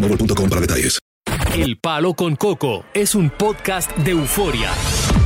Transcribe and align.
boostmobile.com 0.00 0.48
para 0.48 0.60
detalles. 0.60 0.98
El 1.54 1.78
Palo 1.78 2.14
con 2.14 2.36
Coco 2.36 2.84
es 2.94 3.14
un 3.14 3.30
podcast 3.30 3.90
de 3.98 4.12
euforia. 4.12 4.70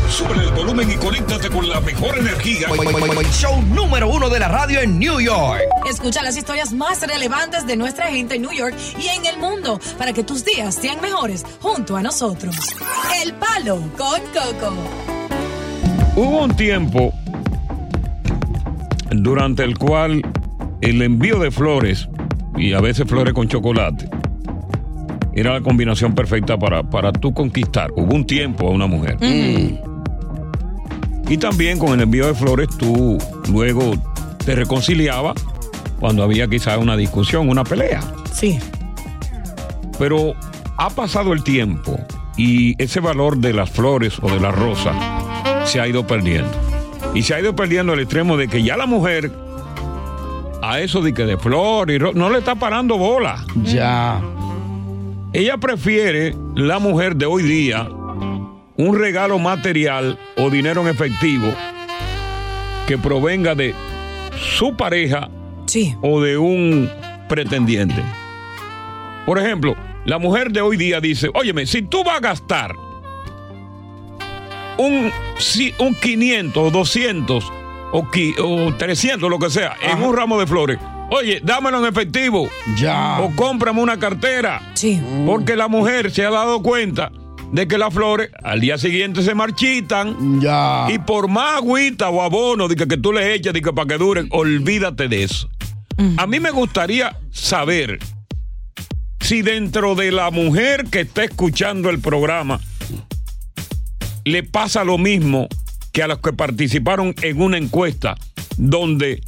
Sube 0.08 0.34
el 0.34 0.50
volumen 0.52 0.90
y 0.90 0.94
conéctate 0.96 1.48
con 1.50 1.68
la 1.68 1.80
mejor 1.80 2.18
energía. 2.18 2.68
Show 3.32 3.62
número 3.62 4.08
uno 4.08 4.28
de 4.28 4.38
la 4.38 4.48
radio 4.48 4.80
en 4.80 4.98
New 4.98 5.20
York. 5.20 5.62
Escucha 5.88 6.22
las 6.22 6.36
historias 6.36 6.72
más 6.72 7.00
relevantes 7.06 7.66
de 7.66 7.76
nuestra 7.76 8.08
gente 8.08 8.36
en 8.36 8.42
New 8.42 8.52
York 8.52 8.74
y 8.98 9.08
en 9.08 9.26
el 9.26 9.38
mundo 9.38 9.80
para 9.98 10.12
que 10.12 10.22
tus 10.22 10.44
días 10.44 10.74
sean 10.74 11.00
mejores 11.00 11.44
junto 11.60 11.96
a 11.96 12.02
nosotros. 12.02 12.56
El 13.22 13.34
Palo 13.34 13.80
con 13.96 14.20
Coco. 14.32 14.74
Hubo 16.14 16.44
un 16.44 16.54
tiempo 16.56 17.12
durante 19.10 19.64
el 19.64 19.78
cual 19.78 20.22
el 20.80 21.02
envío 21.02 21.38
de 21.38 21.50
flores, 21.50 22.08
y 22.56 22.74
a 22.74 22.80
veces 22.80 23.06
flores 23.06 23.34
con 23.34 23.48
chocolate, 23.48 24.08
era 25.34 25.52
la 25.54 25.60
combinación 25.60 26.14
perfecta 26.14 26.58
para, 26.58 26.82
para 26.82 27.12
tú 27.12 27.32
conquistar. 27.32 27.90
Hubo 27.96 28.14
un 28.14 28.26
tiempo 28.26 28.68
a 28.68 28.70
una 28.70 28.86
mujer. 28.86 29.16
Y 31.28 31.36
también 31.38 31.78
con 31.78 31.92
el 31.94 32.00
envío 32.00 32.26
de 32.26 32.34
flores 32.34 32.68
tú 32.78 33.18
luego 33.50 33.94
te 34.44 34.54
reconciliabas 34.54 35.34
cuando 36.00 36.22
había 36.22 36.48
quizás 36.48 36.76
una 36.78 36.96
discusión, 36.96 37.48
una 37.48 37.64
pelea. 37.64 38.00
Sí. 38.32 38.58
Pero 39.98 40.34
ha 40.76 40.90
pasado 40.90 41.32
el 41.32 41.42
tiempo 41.44 41.98
y 42.36 42.74
ese 42.82 43.00
valor 43.00 43.38
de 43.38 43.52
las 43.52 43.70
flores 43.70 44.18
o 44.20 44.28
de 44.28 44.40
las 44.40 44.54
rosas 44.54 44.94
se 45.64 45.80
ha 45.80 45.86
ido 45.86 46.06
perdiendo. 46.06 46.50
Y 47.14 47.22
se 47.22 47.34
ha 47.34 47.40
ido 47.40 47.54
perdiendo 47.54 47.92
al 47.92 48.00
extremo 48.00 48.36
de 48.36 48.48
que 48.48 48.62
ya 48.62 48.76
la 48.76 48.86
mujer 48.86 49.30
a 50.62 50.80
eso 50.80 51.00
de 51.02 51.12
que 51.14 51.24
de 51.24 51.36
flor 51.38 51.90
y 51.90 51.98
ro- 51.98 52.12
no 52.14 52.30
le 52.30 52.38
está 52.38 52.54
parando 52.56 52.96
bola. 52.98 53.44
Ya. 53.64 54.20
Ella 55.32 55.56
prefiere, 55.56 56.34
la 56.54 56.78
mujer 56.78 57.16
de 57.16 57.26
hoy 57.26 57.42
día, 57.42 57.88
un 58.76 58.98
regalo 58.98 59.38
material 59.38 60.18
o 60.36 60.50
dinero 60.50 60.82
en 60.82 60.88
efectivo 60.88 61.52
que 62.86 62.98
provenga 62.98 63.54
de 63.54 63.74
su 64.58 64.76
pareja 64.76 65.30
o 66.02 66.20
de 66.20 66.36
un 66.36 66.90
pretendiente. 67.28 68.02
Por 69.24 69.38
ejemplo, 69.38 69.74
la 70.04 70.18
mujer 70.18 70.50
de 70.50 70.60
hoy 70.60 70.76
día 70.76 71.00
dice, 71.00 71.30
óyeme, 71.32 71.64
si 71.66 71.82
tú 71.82 72.04
vas 72.04 72.16
a 72.18 72.20
gastar 72.20 72.74
un, 74.76 75.10
si- 75.38 75.72
un 75.78 75.94
500 75.94 76.56
o 76.62 76.70
200 76.70 77.52
o, 77.92 78.02
qui- 78.04 78.34
o 78.38 78.74
300, 78.74 79.30
lo 79.30 79.38
que 79.38 79.48
sea, 79.48 79.76
en 79.82 80.02
un 80.02 80.14
ramo 80.14 80.38
de 80.40 80.46
flores, 80.46 80.78
oye, 81.12 81.40
dámelo 81.42 81.78
en 81.78 81.86
efectivo. 81.86 82.48
Ya. 82.76 83.20
O 83.20 83.34
cómprame 83.36 83.80
una 83.80 83.98
cartera. 83.98 84.72
Sí. 84.74 85.00
Porque 85.26 85.56
la 85.56 85.68
mujer 85.68 86.10
se 86.10 86.24
ha 86.24 86.30
dado 86.30 86.62
cuenta 86.62 87.12
de 87.52 87.68
que 87.68 87.78
las 87.78 87.92
flores 87.92 88.30
al 88.42 88.60
día 88.60 88.78
siguiente 88.78 89.22
se 89.22 89.34
marchitan. 89.34 90.40
Ya. 90.40 90.86
Y 90.90 90.98
por 90.98 91.28
más 91.28 91.58
agüita 91.58 92.08
o 92.08 92.22
abono 92.22 92.68
de 92.68 92.76
que, 92.76 92.88
que 92.88 92.96
tú 92.96 93.12
le 93.12 93.34
eches 93.34 93.52
de 93.52 93.62
que 93.62 93.72
para 93.72 93.86
que 93.86 93.98
duren, 93.98 94.28
olvídate 94.30 95.08
de 95.08 95.22
eso. 95.24 95.48
A 96.16 96.26
mí 96.26 96.40
me 96.40 96.50
gustaría 96.50 97.16
saber 97.30 97.98
si 99.20 99.42
dentro 99.42 99.94
de 99.94 100.10
la 100.10 100.30
mujer 100.30 100.86
que 100.90 101.00
está 101.00 101.22
escuchando 101.22 101.90
el 101.90 102.00
programa 102.00 102.60
le 104.24 104.42
pasa 104.42 104.84
lo 104.84 104.98
mismo 104.98 105.48
que 105.92 106.02
a 106.02 106.08
los 106.08 106.18
que 106.18 106.32
participaron 106.32 107.14
en 107.22 107.40
una 107.40 107.58
encuesta 107.58 108.16
donde 108.56 109.22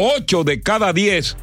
8 0.00 0.44
de 0.44 0.62
cada 0.62 0.92
10 0.92 1.36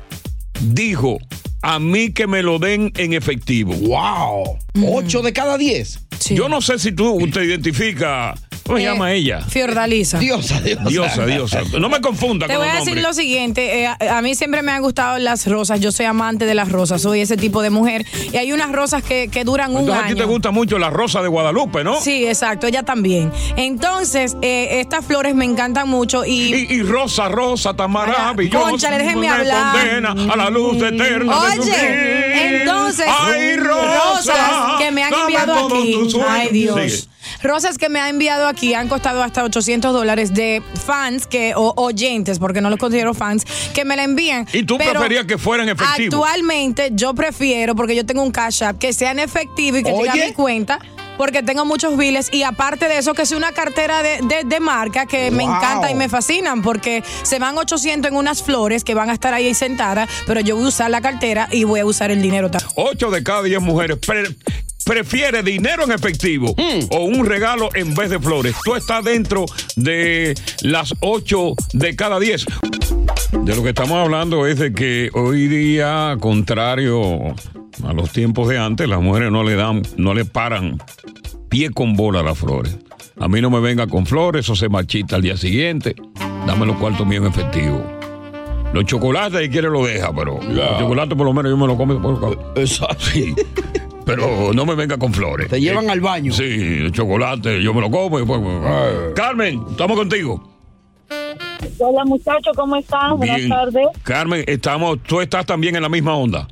dijo 0.61 1.17
a 1.61 1.77
mí 1.77 2.13
que 2.13 2.25
me 2.25 2.41
lo 2.41 2.57
den 2.57 2.93
en 2.95 3.11
efectivo. 3.11 3.73
¡Wow! 3.73 4.57
8 4.93 5.21
de 5.23 5.33
cada 5.33 5.57
10. 5.57 5.99
Yo 6.29 6.47
no 6.47 6.61
sé 6.61 6.79
si 6.79 6.93
tú 6.93 7.19
te 7.33 7.43
identificas. 7.43 8.39
¿Cómo 8.65 8.79
se 8.79 8.83
Eh, 8.83 8.87
llama 8.87 9.11
ella? 9.13 9.41
Fiordalisa. 9.41 10.17
Diosa, 10.17 10.59
diosa. 10.59 10.83
Diosa, 10.89 11.25
diosa. 11.27 11.61
No 11.79 11.87
me 11.87 12.01
confunda 12.01 12.47
Te 12.47 12.53
con 12.55 12.63
voy 12.65 12.71
a 12.75 12.79
decir 12.79 12.97
lo 12.99 13.13
siguiente, 13.13 13.81
eh, 13.83 13.87
a, 13.87 14.17
a 14.17 14.21
mí 14.23 14.33
siempre 14.33 14.63
me 14.63 14.71
han 14.71 14.81
gustado 14.81 15.19
las 15.19 15.45
rosas, 15.45 15.79
yo 15.81 15.91
soy 15.91 16.07
amante 16.07 16.45
de 16.47 16.55
las 16.55 16.71
rosas, 16.71 17.01
soy 17.03 17.21
ese 17.21 17.37
tipo 17.37 17.61
de 17.61 17.69
mujer 17.69 18.05
y 18.33 18.37
hay 18.37 18.51
unas 18.53 18.71
rosas 18.71 19.03
que, 19.03 19.27
que 19.27 19.43
duran 19.43 19.71
un 19.73 19.81
Entonces 19.81 20.03
a 20.03 20.07
ti 20.07 20.11
año. 20.13 20.17
te 20.17 20.25
gusta 20.25 20.49
mucho 20.49 20.79
la 20.79 20.89
rosa 20.89 21.21
de 21.21 21.27
Guadalupe, 21.27 21.83
¿no? 21.83 22.01
Sí, 22.01 22.25
exacto, 22.25 22.65
ella 22.65 22.81
también. 22.81 23.31
Entonces, 23.55 24.35
eh, 24.41 24.79
estas 24.81 25.05
flores 25.05 25.35
me 25.35 25.45
encantan 25.45 25.87
mucho 25.87 26.25
y... 26.25 26.53
Y, 26.55 26.73
y 26.73 26.81
rosa, 26.81 27.29
rosa, 27.29 27.75
tan 27.75 27.91
maravillosa. 27.91 28.69
Cónchale, 28.69 28.97
déjeme 28.97 29.21
me 29.21 29.29
hablar. 29.29 29.73
condena 29.75 30.33
a 30.33 30.35
la 30.37 30.49
luz 30.49 30.77
eterna 30.81 31.39
Oye, 31.39 32.61
entonces, 32.61 33.05
Ay, 33.07 33.57
rosa, 33.57 34.13
rosas 34.15 34.79
que 34.79 34.91
me 34.91 35.03
han 35.03 35.13
enviado 35.13 35.53
aquí. 35.67 36.09
Ay, 36.27 36.49
Dios. 36.51 36.79
Sigue. 36.91 37.14
Rosas 37.43 37.77
que 37.77 37.89
me 37.89 37.99
han 37.99 38.09
enviado 38.09 38.47
aquí 38.47 38.73
han 38.73 38.87
costado 38.87 39.23
hasta 39.23 39.43
800 39.43 39.93
dólares 39.93 40.33
de 40.33 40.61
fans 40.85 41.27
que, 41.27 41.53
o 41.55 41.73
oyentes, 41.77 42.39
porque 42.39 42.61
no 42.61 42.69
los 42.69 42.79
considero 42.79 43.13
fans, 43.13 43.45
que 43.73 43.85
me 43.85 43.95
la 43.95 44.03
envían. 44.03 44.47
Y 44.53 44.63
tú 44.63 44.77
Pero 44.77 44.91
preferías 44.91 45.25
que 45.25 45.37
fueran 45.37 45.69
efectivos. 45.69 46.13
Actualmente 46.13 46.89
yo 46.93 47.13
prefiero, 47.13 47.75
porque 47.75 47.95
yo 47.95 48.05
tengo 48.05 48.23
un 48.23 48.31
cash 48.31 48.63
app, 48.63 48.77
que 48.77 48.93
sean 48.93 49.19
efectivos 49.19 49.81
y 49.81 49.83
que 49.83 49.91
Oye. 49.91 50.27
mi 50.27 50.33
cuenta. 50.33 50.79
Porque 51.17 51.43
tengo 51.43 51.65
muchos 51.65 51.97
biles 51.97 52.29
y 52.33 52.43
aparte 52.43 52.87
de 52.87 52.97
eso 52.97 53.13
que 53.13 53.25
sea 53.25 53.37
una 53.37 53.51
cartera 53.51 54.03
de, 54.03 54.19
de- 54.27 54.43
de 54.45 54.59
marca 54.59 55.05
que 55.05 55.31
me 55.31 55.43
encanta 55.43 55.89
y 55.91 55.95
me 55.95 56.09
fascinan 56.09 56.61
porque 56.61 57.03
se 57.23 57.39
van 57.39 57.57
800 57.57 58.11
en 58.11 58.17
unas 58.17 58.43
flores 58.43 58.83
que 58.83 58.93
van 58.93 59.09
a 59.09 59.13
estar 59.13 59.33
ahí 59.33 59.53
sentadas, 59.53 60.09
pero 60.27 60.39
yo 60.41 60.55
voy 60.55 60.65
a 60.65 60.67
usar 60.69 60.89
la 60.91 61.01
cartera 61.01 61.47
y 61.51 61.63
voy 61.63 61.79
a 61.79 61.85
usar 61.85 62.11
el 62.11 62.21
dinero 62.21 62.49
también. 62.51 62.71
8 62.75 63.11
de 63.11 63.23
cada 63.23 63.43
10 63.43 63.61
mujeres 63.61 63.97
pre- 63.97 64.35
prefiere 64.85 65.41
dinero 65.41 65.83
en 65.83 65.91
efectivo 65.91 66.53
Hmm. 66.57 66.85
o 66.91 66.99
un 67.05 67.25
regalo 67.25 67.69
en 67.73 67.95
vez 67.95 68.09
de 68.09 68.19
flores. 68.19 68.55
Tú 68.63 68.75
estás 68.75 69.03
dentro 69.03 69.45
de 69.75 70.35
las 70.61 70.93
8 70.99 71.53
de 71.73 71.95
cada 71.95 72.19
10. 72.19 72.45
De 73.31 73.55
lo 73.55 73.63
que 73.63 73.69
estamos 73.69 73.97
hablando 73.97 74.45
es 74.47 74.59
de 74.59 74.73
que 74.73 75.09
hoy 75.13 75.47
día, 75.47 76.15
contrario 76.19 77.33
a 77.83 77.93
los 77.93 78.11
tiempos 78.11 78.47
de 78.47 78.57
antes, 78.57 78.87
las 78.87 79.01
mujeres 79.01 79.31
no 79.31 79.43
le 79.43 79.55
dan, 79.55 79.81
no 79.97 80.13
le 80.13 80.25
paran 80.25 80.77
pie 81.49 81.69
con 81.71 81.95
bola 81.95 82.21
a 82.21 82.23
las 82.23 82.37
flores. 82.37 82.77
A 83.19 83.27
mí 83.27 83.41
no 83.41 83.49
me 83.49 83.59
venga 83.59 83.87
con 83.87 84.05
flores, 84.05 84.45
eso 84.45 84.55
se 84.55 84.69
marchita 84.69 85.15
al 85.15 85.21
día 85.21 85.37
siguiente. 85.37 85.95
Dame 86.45 86.65
los 86.65 86.77
cuartos 86.77 87.05
míos 87.07 87.23
en 87.25 87.31
efectivo. 87.31 87.83
Los 88.73 88.85
chocolates, 88.85 89.41
si 89.41 89.49
quiere 89.49 89.69
lo 89.69 89.85
deja, 89.85 90.13
pero 90.13 90.39
los 90.41 90.79
chocolates 90.79 91.17
por 91.17 91.25
lo 91.25 91.33
menos 91.33 91.51
yo 91.51 91.57
me 91.57 91.67
lo 91.67 91.77
como. 91.77 92.01
Por... 92.01 92.53
Exacto. 92.55 93.05
Sí. 93.05 93.33
Pero 94.05 94.53
no 94.53 94.65
me 94.65 94.75
venga 94.75 94.97
con 94.97 95.13
flores. 95.13 95.47
Te 95.47 95.59
llevan 95.59 95.89
al 95.89 95.99
baño. 95.99 96.31
Sí, 96.31 96.43
el 96.43 96.91
chocolate, 96.91 97.63
yo 97.63 97.73
me 97.73 97.81
lo 97.81 97.89
como 97.89 98.19
y 98.19 98.25
después. 98.25 98.41
Carmen, 99.15 99.63
estamos 99.71 99.97
contigo. 99.97 100.55
Hola 101.79 102.05
muchachos, 102.05 102.55
¿cómo 102.55 102.75
están? 102.75 103.17
Buenas 103.17 103.47
tardes. 103.47 103.87
Carmen, 104.03 104.43
estamos, 104.47 104.99
tú 105.03 105.21
estás 105.21 105.45
también 105.45 105.75
en 105.75 105.81
la 105.81 105.89
misma 105.89 106.15
onda. 106.15 106.47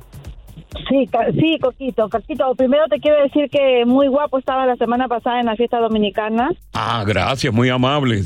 Sí, 0.96 1.08
ca- 1.08 1.26
sí, 1.32 1.58
Coquito, 1.60 2.08
Coquito, 2.08 2.54
primero 2.54 2.84
te 2.88 3.00
quiero 3.00 3.20
decir 3.24 3.50
que 3.50 3.84
muy 3.84 4.06
guapo 4.06 4.38
estaba 4.38 4.64
la 4.64 4.76
semana 4.76 5.08
pasada 5.08 5.40
en 5.40 5.46
la 5.46 5.56
fiesta 5.56 5.80
dominicana, 5.80 6.52
Ah, 6.72 7.02
gracias, 7.04 7.52
muy 7.52 7.68
amable. 7.68 8.22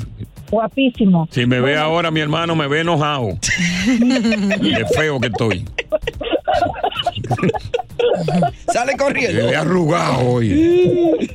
guapísimo. 0.51 1.27
Si 1.31 1.47
me 1.47 1.61
ve 1.61 1.79
ahora 1.79 2.11
mi 2.11 2.21
hermano, 2.21 2.55
me 2.55 2.69
ve 2.69 2.81
enojado. 2.81 3.29
Qué 3.87 4.85
feo 4.95 5.19
que 5.19 5.29
estoy. 5.29 5.65
Sale 8.73 8.97
corriendo. 8.99 9.45
Me 9.45 9.51
ve 9.51 9.57
arrugado 9.57 10.29
hoy. 10.29 11.29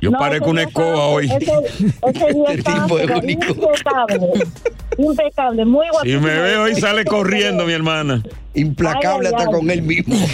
Yo 0.00 0.10
No, 0.12 0.18
parezco 0.18 0.50
una 0.50 0.62
escoba 0.62 1.06
hoy. 1.06 1.26
Ese, 1.26 1.52
ese 2.08 2.34
día 2.34 2.44
Este 2.50 2.72
tipo 2.72 2.98
es 2.98 3.10
único. 3.10 3.54
Impecable, 4.98 5.64
muy 5.64 5.86
Si 5.86 5.92
guapísimo. 5.92 6.20
me 6.22 6.34
ve 6.40 6.56
hoy, 6.56 6.74
sale 6.74 7.04
corriendo 7.04 7.64
mi 7.64 7.72
hermana. 7.72 8.22
Implacable 8.54 9.28
Ay, 9.28 9.34
ay, 9.34 9.40
hasta 9.44 9.50
ay. 9.50 9.56
con 9.58 9.70
él 9.70 9.82
mismo. 9.82 10.14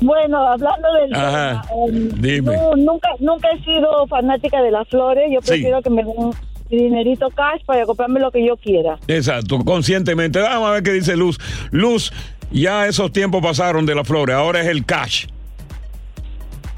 Bueno, 0.00 0.38
hablando 0.48 0.92
del 0.94 1.14
Ajá, 1.14 1.62
tema, 1.68 1.86
em, 1.86 2.08
dime. 2.20 2.56
no, 2.56 2.76
nunca, 2.76 3.08
nunca 3.20 3.48
he 3.50 3.62
sido 3.62 4.06
fanática 4.08 4.60
de 4.62 4.70
las 4.72 4.88
flores, 4.88 5.24
yo 5.32 5.40
Sí. 5.42 5.52
prefiero 5.52 5.80
que 5.80 5.90
me 5.90 6.02
den 6.02 6.30
dinerito 6.68 7.28
cash 7.30 7.62
para 7.64 7.86
comprarme 7.86 8.18
lo 8.20 8.30
que 8.32 8.44
yo 8.44 8.56
quiera. 8.56 8.98
Exacto, 9.06 9.58
conscientemente. 9.64 10.40
Vamos 10.40 10.68
a 10.68 10.72
ver 10.72 10.82
qué 10.82 10.92
dice 10.92 11.16
Luz. 11.16 11.38
Luz, 11.70 12.12
ya 12.50 12.86
esos 12.86 13.12
tiempos 13.12 13.40
pasaron 13.42 13.86
de 13.86 13.94
las 13.94 14.06
flores, 14.08 14.34
ahora 14.34 14.60
es 14.60 14.66
el 14.66 14.84
cash. 14.84 15.26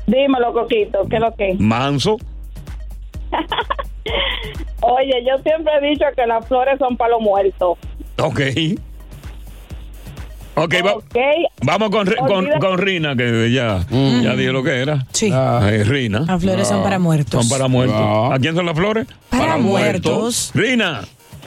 Dímelo, 0.07 0.53
Coquito, 0.53 1.07
¿qué 1.09 1.17
es 1.17 1.23
lo 1.23 1.35
que? 1.35 1.55
Manso. 1.59 2.19
Oye, 4.83 5.25
yo 5.27 5.43
siempre 5.43 5.73
he 5.83 5.91
dicho 5.91 6.05
que 6.17 6.27
las 6.27 6.47
flores 6.47 6.79
son 6.79 6.97
para 6.97 7.11
los 7.13 7.21
muertos. 7.21 7.79
Ok. 8.19 8.41
Ok, 10.57 10.75
va- 10.85 10.95
vamos 11.63 11.91
con, 11.91 12.07
con, 12.61 12.79
Rina, 12.79 13.17
que 13.17 13.51
ya, 13.53 13.87
ya 13.91 14.35
dije 14.35 14.53
lo 14.53 14.63
que 14.63 14.81
era. 14.83 15.07
Sí. 15.13 15.31
Eh, 15.33 15.85
Rina. 15.87 16.21
Las 16.27 16.43
flores 16.43 16.69
son 16.69 16.83
para 16.83 16.99
muertos. 16.99 17.41
Son 17.47 17.49
para 17.49 17.69
muertos. 17.69 17.97
Ah. 17.99 18.31
¿A 18.35 18.39
quién 18.39 18.55
son 18.55 18.67
las 18.67 18.77
flores? 18.77 19.07
Para 19.31 19.57
muertos. 19.57 20.51
Rina. 20.55 21.03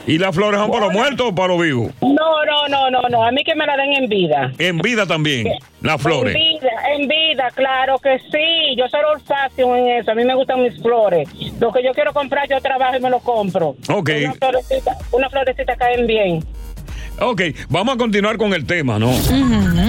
¿Y 0.06 0.18
las 0.18 0.34
flores 0.34 0.60
son 0.60 0.70
para 0.70 0.86
los 0.86 0.92
muertos 0.92 1.28
o 1.30 1.34
para 1.34 1.48
los 1.48 1.62
vivos? 1.62 1.92
No, 2.02 2.44
no, 2.44 2.68
no, 2.68 2.90
no, 2.90 3.02
no. 3.08 3.24
A 3.24 3.30
mí 3.32 3.42
que 3.44 3.54
me 3.54 3.66
la 3.66 3.76
den 3.76 3.92
en 3.94 4.08
vida. 4.08 4.52
En 4.58 4.78
vida 4.78 5.06
también, 5.06 5.48
las 5.80 6.00
flores. 6.00 6.34
En 6.34 6.40
vida, 6.40 6.70
en 6.94 7.08
vida, 7.08 7.50
claro 7.54 7.98
que 7.98 8.18
sí. 8.30 8.76
Yo 8.76 8.88
soy 8.88 9.00
orsáceo 9.14 9.76
en 9.76 9.88
eso. 10.00 10.10
A 10.10 10.14
mí 10.14 10.24
me 10.24 10.34
gustan 10.34 10.62
mis 10.62 10.80
flores. 10.80 11.28
Lo 11.58 11.72
que 11.72 11.82
yo 11.82 11.92
quiero 11.92 12.12
comprar, 12.12 12.48
yo 12.48 12.60
trabajo 12.60 12.96
y 12.96 13.00
me 13.00 13.10
lo 13.10 13.20
compro. 13.20 13.76
Ok. 13.88 14.10
Una 14.24 14.34
florecita, 14.34 14.96
una 15.12 15.30
florecita 15.30 15.76
caen 15.76 16.06
bien. 16.06 16.44
Ok, 17.20 17.42
vamos 17.68 17.94
a 17.94 17.98
continuar 17.98 18.36
con 18.36 18.54
el 18.54 18.66
tema, 18.66 18.98
¿no? 18.98 19.12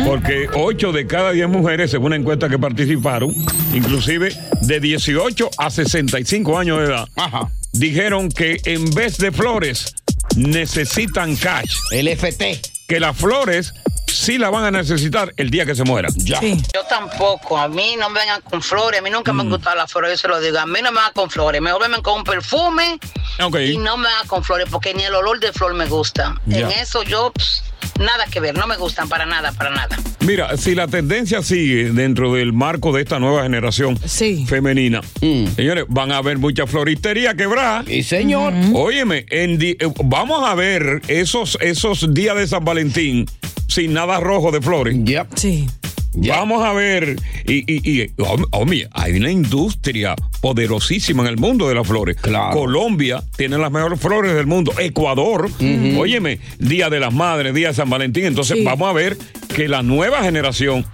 Porque 0.06 0.48
8 0.54 0.92
de 0.92 1.08
cada 1.08 1.32
10 1.32 1.50
mujeres, 1.50 1.90
según 1.90 2.08
una 2.08 2.18
encuesta 2.18 2.48
que 2.50 2.60
participaron, 2.60 3.34
inclusive 3.74 4.30
de 4.62 4.80
18 4.80 5.50
a 5.58 5.70
65 5.72 6.58
años 6.58 6.80
de 6.80 6.86
edad, 6.86 7.08
Ajá. 7.16 7.50
Dijeron 7.80 8.30
que 8.30 8.60
en 8.66 8.90
vez 8.94 9.18
de 9.18 9.32
flores 9.32 9.96
necesitan 10.36 11.36
cash. 11.36 11.76
El 11.92 12.08
FT. 12.08 12.62
Que 12.88 13.00
las 13.00 13.18
flores 13.18 13.74
sí 14.08 14.38
la 14.38 14.50
van 14.50 14.64
a 14.64 14.72
necesitar 14.72 15.34
el 15.38 15.50
día 15.50 15.66
que 15.66 15.76
se 15.76 15.84
mueran. 15.84 16.12
Ya. 16.18 16.40
Sí. 16.40 16.62
Yo 16.74 16.84
tampoco, 16.86 17.58
a 17.58 17.68
mí 17.68 17.96
no 18.00 18.10
me 18.10 18.20
vengan 18.22 18.42
con 18.42 18.62
flores, 18.62 19.00
a 19.00 19.04
mí 19.04 19.10
nunca 19.10 19.34
me 19.34 19.42
han 19.42 19.50
gustado 19.50 19.76
las 19.76 19.92
flores, 19.92 20.12
yo 20.12 20.18
se 20.18 20.28
lo 20.28 20.40
digo, 20.40 20.60
a 20.60 20.66
mí 20.66 20.80
no 20.82 20.92
me 20.92 20.98
van 21.02 21.12
con 21.14 21.30
flores, 21.30 21.62
mejor 21.62 21.82
vengan 21.82 22.02
con 22.02 22.20
un 22.20 22.24
perfume 22.24 23.00
Ok. 23.42 23.58
y 23.60 23.78
no 23.78 23.98
me 23.98 24.08
van 24.08 24.28
con 24.28 24.44
flores, 24.44 24.68
porque 24.70 24.94
ni 24.94 25.04
el 25.04 25.16
olor 25.16 25.40
de 25.40 25.52
flor 25.52 25.74
me 25.74 25.86
gusta. 25.88 26.40
Ya. 26.46 26.60
En 26.60 26.72
eso 26.72 27.04
yo, 27.04 27.32
pss, 27.36 27.64
nada 28.00 28.26
que 28.32 28.40
ver, 28.40 28.58
no 28.58 28.68
me 28.68 28.78
gustan 28.78 29.08
para 29.10 29.26
nada, 29.26 29.52
para 29.54 29.70
nada. 29.70 29.98
Mira, 30.22 30.58
si 30.58 30.74
la 30.76 30.88
tendencia 30.88 31.42
sigue 31.44 31.92
dentro 31.92 32.34
del 32.34 32.52
marco 32.52 32.92
de 32.92 33.02
esta 33.04 33.20
nueva 33.20 33.44
generación 33.44 33.98
Sí. 34.06 34.46
femenina, 34.48 35.02
Mm. 35.22 35.48
señores, 35.56 35.86
van 35.88 36.12
a 36.12 36.18
haber 36.18 36.38
mucha 36.38 36.66
floristería 36.68 37.36
quebrada. 37.36 37.84
Sí, 37.88 38.04
señor. 38.04 38.54
Óyeme, 38.74 39.26
en 39.30 39.58
di- 39.60 39.78
eh, 39.80 39.92
vamos 40.04 40.48
a 40.48 40.56
ver 40.56 41.02
esos, 41.08 41.58
esos 41.62 42.14
días 42.14 42.36
de 42.36 42.48
San 42.48 42.66
Valentín 42.66 43.26
sin 43.68 43.94
nada 43.94 44.20
rojo 44.20 44.52
de 44.52 44.62
flores. 44.62 44.96
Yep. 45.04 45.28
Sí. 45.36 45.68
Vamos 46.18 46.64
a 46.64 46.74
ver, 46.74 47.16
y, 47.48 47.54
y, 47.72 48.02
y 48.02 48.08
hom- 48.18 48.48
hombre, 48.52 48.88
hay 48.94 49.18
una 49.18 49.30
industria 49.32 50.16
poderosísima 50.42 51.24
en 51.24 51.30
el 51.30 51.38
mundo 51.38 51.68
de 51.68 51.76
las 51.76 51.86
flores. 51.88 52.16
Claro. 52.22 52.54
Colombia 52.58 53.24
tiene 53.36 53.58
las 53.58 53.72
mejores 53.72 54.00
flores 54.00 54.34
del 54.34 54.48
mundo. 54.48 54.72
Ecuador, 54.80 55.50
óyeme, 55.98 56.40
Día 56.60 56.90
de 56.90 57.00
las 57.00 57.14
Madres, 57.14 57.54
Día 57.54 57.70
de 57.70 57.74
San 57.74 57.90
Valentín. 57.90 58.26
Entonces 58.26 58.58
Sí. 58.58 58.64
vamos 58.64 58.90
a 58.90 58.94
ver 58.94 59.18
que 59.54 59.68
la 59.68 59.84
nueva 59.84 60.24
generación, 60.24 60.86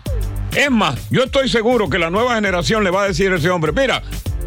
es 0.55 0.71
más, 0.71 0.97
yo 1.09 1.23
estoy 1.23 1.49
seguro 1.49 1.89
que 1.89 1.99
la 1.99 2.09
nueva 2.09 2.35
generación 2.35 2.83
le 2.83 2.89
va 2.89 3.03
a 3.03 3.07
decir 3.07 3.31
a 3.31 3.35
ese 3.37 3.49
hombre, 3.49 3.71
mira, 3.71 4.01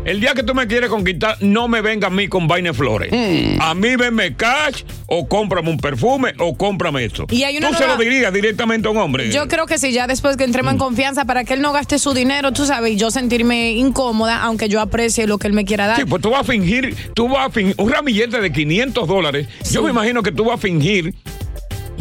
el 0.04 0.20
día 0.20 0.34
que 0.34 0.42
tú 0.42 0.54
me 0.54 0.66
quieres 0.66 0.90
conquistar, 0.90 1.36
no 1.40 1.68
me 1.68 1.80
venga 1.80 2.08
a 2.08 2.10
mí 2.10 2.28
con 2.28 2.46
vaina 2.46 2.70
de 2.70 2.74
flores. 2.74 3.12
A 3.60 3.74
mí 3.74 3.96
venme 3.96 4.34
cash 4.34 4.82
o 5.06 5.28
cómprame 5.28 5.70
un 5.70 5.78
perfume 5.78 6.34
o 6.38 6.56
cómprame 6.56 7.04
esto. 7.04 7.26
Y 7.30 7.42
hay 7.44 7.56
una 7.56 7.70
tú 7.70 7.74
se 7.74 7.86
lo 7.86 7.96
dirías 7.96 8.32
directamente 8.32 8.88
a 8.88 8.90
un 8.90 8.98
hombre. 8.98 9.30
Yo 9.30 9.48
creo 9.48 9.66
que 9.66 9.78
sí, 9.78 9.92
ya 9.92 10.06
después 10.06 10.36
que 10.36 10.44
entremos 10.44 10.72
en 10.72 10.78
confianza, 10.78 11.24
para 11.24 11.44
que 11.44 11.54
él 11.54 11.62
no 11.62 11.72
gaste 11.72 11.98
su 11.98 12.14
dinero, 12.14 12.52
tú 12.52 12.66
sabes, 12.66 12.92
y 12.92 12.96
yo 12.96 13.10
sentirme 13.10 13.72
incómoda, 13.72 14.42
aunque 14.42 14.68
yo 14.68 14.80
aprecie 14.80 15.26
lo 15.26 15.38
que 15.38 15.46
él 15.46 15.52
me 15.52 15.64
quiera 15.64 15.86
dar. 15.86 15.96
Sí, 15.96 16.04
pues 16.04 16.22
tú 16.22 16.30
vas 16.30 16.42
a 16.42 16.44
fingir, 16.44 16.94
tú 17.14 17.28
vas 17.28 17.48
a 17.48 17.50
fingir, 17.50 17.74
un 17.78 17.90
ramillete 17.90 18.40
de 18.40 18.52
500 18.52 19.08
dólares, 19.08 19.48
yo 19.70 19.82
me 19.82 19.90
imagino 19.90 20.22
que 20.22 20.32
tú 20.32 20.44
vas 20.44 20.54
a 20.56 20.58
fingir 20.58 21.14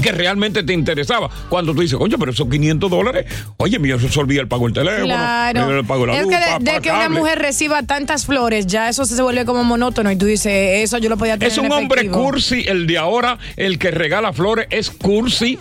que 0.04 0.12
realmente 0.12 0.62
te 0.64 0.74
interesaba. 0.74 1.30
Cuando 1.50 1.74
tú 1.74 1.82
dices, 1.82 1.98
coño, 1.98 2.18
pero 2.20 2.32
esos 2.32 2.48
500 2.48 2.92
dólares, 2.92 3.26
oye, 3.58 3.80
mío, 3.80 3.98
se 4.00 4.20
olvida 4.20 4.42
el 4.42 4.48
pago 4.48 4.66
del 4.66 4.74
teléfono, 4.74 5.06
Claro. 5.06 5.80
el 5.80 5.86
pago 5.86 6.02
de 6.02 6.08
la 6.08 6.18
es 6.18 6.22
luz, 6.24 6.32
que 6.32 6.38
de, 6.40 6.46
pa- 6.52 6.60
de 6.60 6.72
pa- 6.74 6.82
que 6.82 6.92
una 6.92 7.10
mujer 7.10 7.40
reciba 7.40 7.82
tantas 7.84 8.26
flores, 8.26 8.68
ya 8.68 8.90
eso 8.90 9.06
se 9.06 9.20
vuelve 9.22 9.46
como 9.46 9.64
monótono 9.64 10.12
y 10.12 10.16
tú 10.16 10.26
dices, 10.26 10.52
eso 10.84 10.98
yo 11.00 11.10
lo 11.10 11.18
podía 11.18 11.34
tener 11.36 11.48
Es 11.52 11.58
un 11.58 11.66
en 11.66 11.72
hombre 11.72 12.10
cursi, 12.10 12.66
el 12.68 12.86
de 12.86 12.98
ahora, 12.98 13.40
el 13.58 13.80
que 13.80 13.92
regala 13.92 14.34
flores, 14.34 14.68
es 14.70 14.90
cursi. 14.92 15.58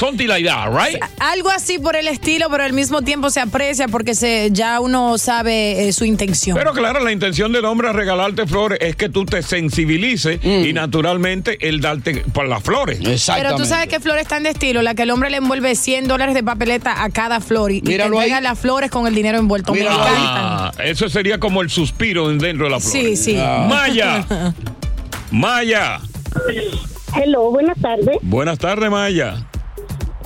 Something 0.00 0.28
like 0.28 0.48
that, 0.48 0.70
right? 0.72 0.98
Algo 1.18 1.50
así 1.50 1.78
por 1.78 1.94
el 1.94 2.08
estilo, 2.08 2.48
pero 2.50 2.64
al 2.64 2.72
mismo 2.72 3.02
tiempo 3.02 3.28
se 3.28 3.38
aprecia 3.38 3.86
porque 3.86 4.14
se 4.14 4.48
ya 4.50 4.80
uno 4.80 5.18
sabe 5.18 5.88
eh, 5.88 5.92
su 5.92 6.06
intención. 6.06 6.56
Pero 6.56 6.72
claro, 6.72 7.04
la 7.04 7.12
intención 7.12 7.52
del 7.52 7.66
hombre 7.66 7.90
a 7.90 7.92
regalarte 7.92 8.46
flores 8.46 8.78
es 8.80 8.96
que 8.96 9.10
tú 9.10 9.26
te 9.26 9.42
sensibilices 9.42 10.42
y 10.42 10.72
naturalmente 10.72 11.58
él 11.68 11.82
darte 11.82 12.24
por 12.32 12.48
las 12.48 12.62
flores. 12.62 12.98
Pero 13.26 13.56
tú 13.56 13.66
sabes 13.66 13.88
que 13.88 14.00
flores 14.00 14.22
están 14.22 14.42
de 14.42 14.48
estilo, 14.48 14.80
la 14.80 14.94
que 14.94 15.02
el 15.02 15.10
hombre 15.10 15.28
le 15.28 15.36
envuelve 15.36 15.74
100 15.74 16.08
dólares 16.08 16.34
de 16.34 16.42
papeleta 16.42 17.04
a 17.04 17.10
cada 17.10 17.40
flor 17.40 17.70
y, 17.70 17.82
te 17.82 17.90
Míralo 17.90 18.20
ahí. 18.20 18.30
entrega 18.30 18.40
las 18.40 18.58
flores 18.58 18.90
con 18.90 19.06
el 19.06 19.14
dinero 19.14 19.36
envuelto. 19.36 19.74
Me 19.74 19.80
encantan. 19.80 20.14
Ah, 20.16 20.72
eso 20.82 21.10
sería 21.10 21.38
como 21.38 21.60
el 21.60 21.68
suspiro 21.68 22.26
dentro 22.30 22.64
de 22.64 22.70
la 22.70 22.80
flor. 22.80 22.90
Sí, 22.90 23.16
sí. 23.16 23.34
Maya. 23.34 24.24
Maya. 25.30 26.00
Hello, 27.14 27.50
buenas 27.50 27.78
tardes. 27.78 28.16
Buenas 28.22 28.58
tardes, 28.58 28.90
Maya. 28.90 29.46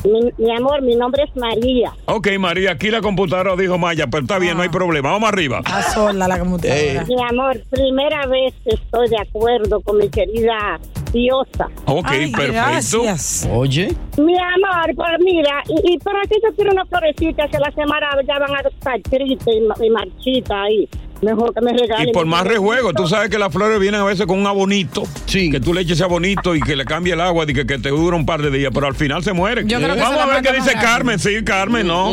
Mi, 0.04 0.20
mi 0.38 0.54
amor, 0.54 0.82
mi 0.82 0.96
nombre 0.96 1.24
es 1.24 1.34
María. 1.36 1.92
Ok, 2.06 2.28
María, 2.38 2.72
aquí 2.72 2.90
la 2.90 3.00
computadora 3.00 3.56
dijo 3.56 3.78
Maya, 3.78 4.06
pero 4.06 4.22
está 4.22 4.38
bien, 4.38 4.56
no 4.56 4.62
hay 4.62 4.68
problema. 4.68 5.10
Vamos 5.12 5.28
arriba. 5.28 5.62
A 5.64 5.82
sola 5.82 6.28
la 6.28 6.38
computadora. 6.38 7.04
Mi 7.04 7.22
amor, 7.28 7.62
primera 7.70 8.26
vez 8.26 8.54
que 8.64 8.74
estoy 8.74 9.08
de 9.08 9.18
acuerdo 9.18 9.80
con 9.80 9.98
mi 9.98 10.08
querida 10.10 10.78
diosa. 11.14 11.68
Ok, 11.86 12.08
perfecto. 12.36 13.02
Oye. 13.52 13.94
Mi 14.18 14.34
amor, 14.36 14.94
pues 14.94 15.08
mira, 15.24 15.62
y, 15.68 15.94
y 15.94 15.98
para 15.98 16.20
qué 16.28 16.36
yo 16.42 16.54
quiero 16.54 16.72
una 16.72 16.84
florecita 16.84 17.48
que 17.48 17.58
la 17.58 17.70
semana 17.72 18.08
ya 18.26 18.38
van 18.38 18.54
a 18.54 18.60
estar 18.68 19.00
tristes 19.02 19.54
y, 19.54 19.86
y 19.86 19.90
marchitas 19.90 20.50
ahí. 20.58 20.88
Mejor 21.22 21.54
que 21.54 21.60
me 21.62 21.72
regalen. 21.72 22.08
Y 22.10 22.12
por 22.12 22.26
más 22.26 22.44
rejuego, 22.44 22.92
tú 22.92 23.06
sabes 23.08 23.30
que 23.30 23.38
las 23.38 23.50
flores 23.50 23.80
vienen 23.80 24.00
a 24.00 24.04
veces 24.04 24.26
con 24.26 24.38
un 24.38 24.46
abonito. 24.46 25.04
Que 25.26 25.58
tú 25.58 25.72
le 25.72 25.80
eches 25.80 25.92
ese 25.92 26.04
abonito 26.04 26.54
y 26.54 26.60
que 26.60 26.76
le 26.76 26.84
cambie 26.84 27.14
el 27.14 27.20
agua 27.20 27.44
y 27.48 27.54
que, 27.54 27.64
que 27.64 27.78
te 27.78 27.88
dura 27.88 28.14
un 28.16 28.26
par 28.26 28.42
de 28.42 28.50
días, 28.50 28.70
pero 28.74 28.86
al 28.88 28.94
final 28.94 29.22
se 29.22 29.32
mueren. 29.32 29.66
Yo 29.66 29.78
creo 29.78 29.94
que 29.94 30.00
Vamos 30.02 30.16
se 30.18 30.22
a 30.22 30.26
ver 30.26 30.42
qué 30.42 30.52
dice 30.52 30.74
rápido. 30.74 30.82
Carmen. 30.82 31.18
Sí, 31.18 31.30
Carmen, 31.44 31.86
no. 31.86 32.10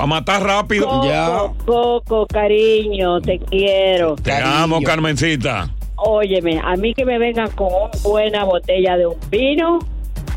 A 0.00 0.06
matar 0.06 0.42
rápido. 0.44 0.86
Coco, 0.86 1.56
Coco, 1.66 2.26
cariño, 2.26 3.20
te 3.22 3.40
quiero. 3.40 4.14
Te 4.16 4.32
amo, 4.32 4.80
Carmencita. 4.82 5.70
Óyeme, 6.06 6.60
a 6.62 6.76
mí 6.76 6.92
que 6.94 7.04
me 7.04 7.18
vengan 7.18 7.50
con 7.52 7.68
una 7.68 7.90
buena 8.02 8.44
botella 8.44 8.96
de 8.96 9.06
un 9.06 9.16
vino 9.30 9.78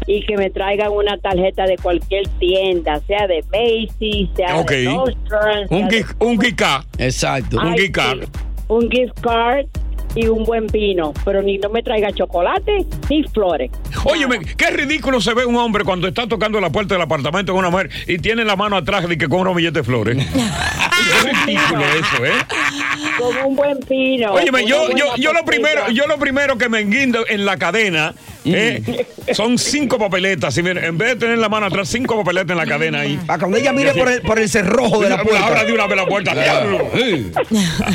y 0.05 0.25
que 0.25 0.37
me 0.37 0.49
traigan 0.49 0.91
una 0.91 1.17
tarjeta 1.17 1.65
de 1.65 1.75
cualquier 1.77 2.25
tienda, 2.39 3.01
sea 3.07 3.27
de 3.27 3.43
Macy's, 3.51 4.29
sea 4.35 4.63
de 4.63 4.83
Nordstrom, 4.85 5.65
Un, 5.69 5.87
de- 5.89 6.05
un 6.19 6.39
Giga. 6.41 6.85
Exacto. 6.97 7.57
Un 7.59 7.75
Giga. 7.77 8.13
sí. 8.13 8.19
un 8.69 8.89
gift 8.89 9.19
card 9.21 9.65
y 10.15 10.27
un 10.27 10.45
buen 10.45 10.65
vino, 10.67 11.13
pero 11.25 11.41
ni 11.43 11.57
no 11.57 11.69
me 11.69 11.83
traiga 11.83 12.11
chocolate 12.13 12.85
ni 13.09 13.23
flores. 13.23 13.69
Óyeme, 14.05 14.39
qué 14.55 14.71
ridículo 14.71 15.19
se 15.21 15.33
ve 15.33 15.45
un 15.45 15.57
hombre 15.57 15.83
cuando 15.83 16.07
está 16.07 16.27
tocando 16.27 16.59
la 16.61 16.69
puerta 16.71 16.95
del 16.95 17.03
apartamento 17.03 17.51
con 17.51 17.59
una 17.59 17.69
mujer 17.69 17.89
y 18.07 18.17
tiene 18.17 18.43
la 18.45 18.55
mano 18.55 18.77
atrás 18.77 19.07
de 19.07 19.17
que 19.17 19.27
con 19.27 19.45
un 19.45 19.55
billete 19.55 19.79
de 19.79 19.83
flores. 19.83 20.17
qué 20.33 21.29
ridículo 21.45 21.81
eso, 21.83 22.25
¿eh? 22.25 22.31
Con 23.17 23.35
un 23.37 23.55
buen 23.55 23.79
vino. 23.89 24.33
Óyeme, 24.33 24.61
con 24.61 24.69
yo, 24.69 24.91
yo, 24.95 25.15
yo 25.17 25.33
lo 25.33 25.43
primero, 25.43 25.89
yo 25.91 26.07
lo 26.07 26.17
primero 26.17 26.57
que 26.57 26.69
me 26.69 26.81
enguindo 26.81 27.25
en 27.27 27.45
la 27.45 27.57
cadena 27.57 28.13
eh, 28.45 29.05
son 29.33 29.57
cinco 29.57 29.97
papeletas. 29.97 30.57
Y 30.57 30.63
miren, 30.63 30.83
en 30.83 30.97
vez 30.97 31.09
de 31.09 31.15
tener 31.15 31.37
la 31.37 31.49
mano 31.49 31.65
atrás, 31.65 31.89
cinco 31.89 32.15
papeletas 32.17 32.51
en 32.51 32.57
la 32.57 32.65
cadena 32.65 33.01
ahí. 33.01 33.17
Para 33.25 33.39
cuando 33.39 33.57
ella 33.57 33.73
mire 33.73 33.93
por 33.93 34.09
el, 34.09 34.21
por 34.21 34.39
el 34.39 34.47
cerrojo 34.49 35.01
de 35.01 35.09
la 35.09 35.21
puerta. 35.23 35.45
Ahora 35.47 35.63
de 35.63 35.73
una 35.73 35.87
vez 35.87 35.97
la 35.97 36.05
puerta. 36.05 36.33
diablo. 36.33 36.89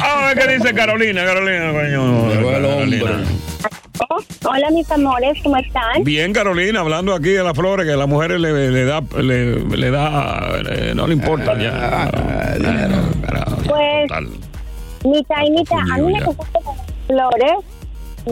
A 0.03 0.27
ver 0.27 0.39
qué 0.39 0.57
dice 0.57 0.75
Carolina, 0.75 1.25
Carolina, 1.25 1.73
coño. 1.73 2.51
Carolina. 2.51 3.25
Hola 4.45 4.71
mis 4.71 4.91
amores, 4.91 5.39
¿cómo 5.43 5.57
están? 5.57 6.03
Bien, 6.03 6.33
Carolina, 6.33 6.81
hablando 6.81 7.15
aquí 7.15 7.29
de 7.31 7.45
las 7.45 7.55
flores, 7.55 7.87
que 7.87 7.93
a 7.93 7.97
las 7.97 8.09
mujeres 8.09 8.41
le, 8.41 8.71
le 8.71 8.85
da, 8.85 9.01
le, 9.21 9.61
le 9.61 9.91
da, 9.91 10.61
eh, 10.69 10.93
no 10.95 11.07
le 11.07 11.15
importa 11.15 11.57
ya. 11.57 12.11
Pues 13.69 14.11
mitad 15.05 15.43
y 15.45 15.51
mitad. 15.51 15.79
A 15.93 15.99
mí 15.99 16.13
me 16.13 16.25
gusta 16.25 16.45
flores, 17.07 17.53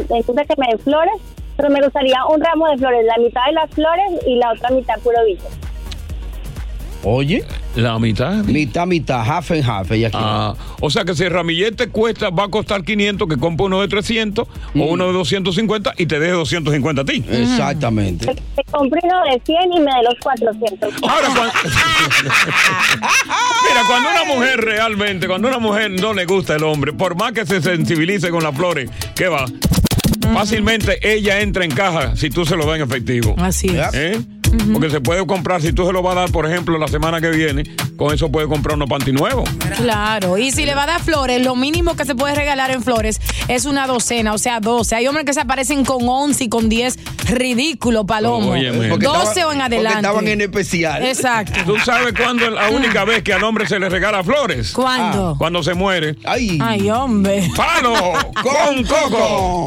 me 0.08 0.22
gusta 0.22 0.44
que 0.44 0.54
me 0.56 0.66
den 0.68 0.78
flores, 0.78 1.14
pero 1.56 1.70
me 1.70 1.82
gustaría 1.82 2.24
un 2.26 2.40
ramo 2.40 2.68
de 2.68 2.78
flores, 2.78 3.04
la 3.04 3.18
mitad 3.18 3.46
de 3.46 3.52
las 3.52 3.70
flores 3.70 4.12
y 4.26 4.36
la 4.36 4.52
otra 4.52 4.70
mitad 4.70 4.98
puro 5.00 5.24
bicho. 5.24 5.46
Oye. 7.04 7.44
La 7.76 7.98
mitad. 7.98 8.44
Mitad, 8.44 8.86
mitad, 8.86 9.24
half 9.24 9.50
and 9.52 9.62
half. 9.62 9.90
Ella. 9.92 10.10
Ah, 10.12 10.54
o 10.80 10.90
sea 10.90 11.04
que 11.04 11.14
si 11.14 11.24
el 11.24 11.30
ramillete 11.30 11.88
cuesta, 11.88 12.30
va 12.30 12.44
a 12.44 12.48
costar 12.48 12.82
500, 12.82 13.28
que 13.28 13.36
compre 13.36 13.66
uno 13.66 13.80
de 13.80 13.88
300 13.88 14.46
o 14.46 14.84
uno 14.84 15.06
de 15.06 15.12
250 15.12 15.94
y 15.96 16.06
te 16.06 16.18
deje 16.18 16.32
250 16.32 17.02
a 17.02 17.04
ti. 17.04 17.24
Exactamente. 17.28 18.26
Te 18.26 18.64
compré 18.70 19.00
uno 19.04 19.22
de 19.24 19.40
100 19.44 19.72
y 19.72 19.80
me 19.80 19.90
de 19.92 20.02
los 20.02 20.14
400. 20.20 20.94
Ahora, 21.08 21.28
cuando, 21.28 21.52
mira, 23.68 23.82
cuando 23.86 24.10
una 24.10 24.24
mujer 24.34 24.60
realmente, 24.60 25.26
cuando 25.28 25.48
una 25.48 25.58
mujer 25.58 25.90
no 25.92 26.12
le 26.12 26.24
gusta 26.26 26.56
el 26.56 26.64
hombre, 26.64 26.92
por 26.92 27.14
más 27.14 27.32
que 27.32 27.46
se 27.46 27.62
sensibilice 27.62 28.30
con 28.30 28.42
las 28.42 28.54
flores, 28.54 28.90
¿qué 29.14 29.28
va? 29.28 29.44
Fácilmente 30.34 30.98
ella 31.02 31.40
entra 31.40 31.64
en 31.64 31.70
caja 31.70 32.16
si 32.16 32.30
tú 32.30 32.44
se 32.44 32.56
lo 32.56 32.66
das 32.66 32.76
en 32.76 32.82
efectivo. 32.82 33.34
Así 33.38 33.68
es. 33.68 33.94
¿Eh? 33.94 34.20
Porque 34.72 34.90
se 34.90 35.00
puede 35.00 35.26
comprar, 35.26 35.60
si 35.62 35.72
tú 35.72 35.86
se 35.86 35.92
lo 35.92 36.02
vas 36.02 36.16
a 36.16 36.20
dar, 36.20 36.30
por 36.32 36.46
ejemplo, 36.46 36.78
la 36.78 36.88
semana 36.88 37.20
que 37.20 37.30
viene, 37.30 37.62
con 37.96 38.14
eso 38.14 38.30
puede 38.30 38.48
comprar 38.48 38.76
unos 38.76 38.88
panty 38.88 39.12
nuevos. 39.12 39.48
Claro, 39.76 40.38
y 40.38 40.50
si 40.50 40.64
le 40.66 40.74
va 40.74 40.84
a 40.84 40.86
dar 40.86 41.00
flores, 41.02 41.44
lo 41.44 41.54
mínimo 41.56 41.96
que 41.96 42.04
se 42.04 42.14
puede 42.14 42.34
regalar 42.34 42.70
en 42.70 42.82
flores 42.82 43.20
es 43.48 43.64
una 43.64 43.86
docena, 43.86 44.32
o 44.32 44.38
sea, 44.38 44.60
12. 44.60 44.94
Hay 44.96 45.06
hombres 45.06 45.26
que 45.26 45.32
se 45.32 45.40
aparecen 45.40 45.84
con 45.84 46.08
11 46.08 46.44
y 46.44 46.48
con 46.48 46.68
10. 46.68 46.98
Ridículo, 47.30 48.06
palomo. 48.06 48.50
Óyeme. 48.52 48.88
12 48.88 48.90
Porque 48.90 49.44
o 49.44 49.52
en 49.52 49.60
adelante. 49.60 49.98
estaban 49.98 50.28
en 50.28 50.40
especial. 50.40 51.04
Exacto. 51.04 51.60
¿Tú 51.64 51.76
sabes 51.78 52.12
cuándo 52.14 52.44
es 52.46 52.52
la 52.52 52.70
única 52.70 53.04
vez 53.04 53.22
que 53.22 53.32
al 53.32 53.44
hombre 53.44 53.66
se 53.66 53.78
le 53.78 53.88
regala 53.88 54.22
flores? 54.24 54.72
¿Cuándo? 54.72 55.36
Cuando 55.38 55.62
se 55.62 55.74
muere. 55.74 56.16
Ay. 56.24 56.58
Ay, 56.60 56.90
hombre. 56.90 57.48
¡Palo 57.56 57.94
con 58.42 58.84
coco! 58.84 59.66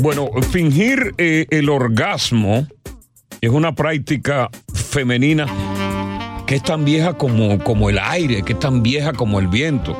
Bueno, 0.00 0.28
fingir 0.50 1.14
eh, 1.18 1.46
el 1.50 1.68
orgasmo 1.68 2.66
es 3.40 3.50
una 3.50 3.74
práctica 3.74 4.50
femenina 4.74 5.46
que 6.46 6.56
es 6.56 6.62
tan 6.62 6.84
vieja 6.84 7.14
como, 7.14 7.58
como 7.58 7.90
el 7.90 7.98
aire, 7.98 8.42
que 8.42 8.54
es 8.54 8.58
tan 8.58 8.82
vieja 8.82 9.12
como 9.12 9.38
el 9.40 9.48
viento. 9.48 9.96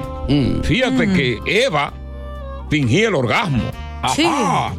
Fíjate 0.63 1.07
Mm. 1.07 1.15
que 1.15 1.39
Eva 1.47 1.93
fingía 2.71 3.09
el 3.09 3.15
orgasmo. 3.15 3.63
Sí. 4.17 4.27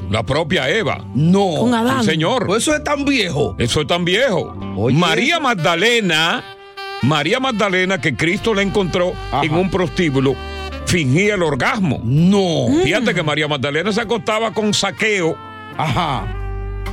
La 0.09 0.23
propia 0.23 0.67
Eva. 0.69 1.05
No. 1.13 1.55
Con 1.59 1.73
Adán. 1.75 2.03
Sí, 2.03 2.11
señor. 2.11 2.47
Pues 2.47 2.63
eso 2.63 2.75
es 2.75 2.83
tan 2.83 3.05
viejo. 3.05 3.55
Eso 3.59 3.81
es 3.81 3.87
tan 3.87 4.03
viejo. 4.03 4.55
Oye, 4.75 4.97
María. 4.97 5.39
Magdalena, 5.39 6.43
María 7.03 7.39
Magdalena, 7.39 8.01
que 8.01 8.15
Cristo 8.15 8.53
la 8.55 8.63
encontró 8.63 9.13
en 9.43 9.53
un 9.53 9.69
prostíbulo, 9.69 10.35
fingía 10.91 11.35
el 11.35 11.43
orgasmo. 11.43 12.01
No. 12.03 12.67
Fíjate 12.83 13.13
que 13.13 13.23
María 13.23 13.47
Magdalena 13.47 13.93
se 13.93 14.01
acostaba 14.01 14.53
con 14.53 14.73
saqueo. 14.73 15.37
Ajá. 15.77 16.27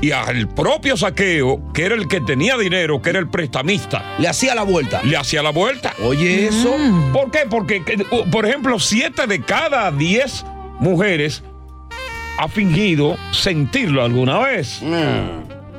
Y 0.00 0.12
al 0.12 0.46
propio 0.48 0.96
saqueo, 0.96 1.72
que 1.72 1.84
era 1.84 1.96
el 1.96 2.06
que 2.06 2.20
tenía 2.20 2.56
dinero, 2.56 3.02
que 3.02 3.10
era 3.10 3.18
el 3.18 3.28
prestamista, 3.28 4.14
Le 4.20 4.28
hacía 4.28 4.54
la 4.54 4.62
vuelta. 4.62 5.02
le 5.02 5.16
hacía 5.16 5.42
la 5.42 5.50
vuelta. 5.50 5.94
Oye, 6.04 6.46
eso. 6.46 6.72
¿Por 7.12 7.32
qué? 7.32 7.40
Porque, 7.50 7.82
que, 7.84 8.06
uh, 8.08 8.30
por 8.30 8.46
ejemplo, 8.46 8.78
siete 8.78 9.26
de 9.26 9.40
cada 9.40 9.90
diez 9.90 10.46
mujeres 10.78 11.42
ha 12.38 12.46
fingido 12.46 13.16
sentirlo 13.32 14.04
alguna 14.04 14.38
vez. 14.38 14.80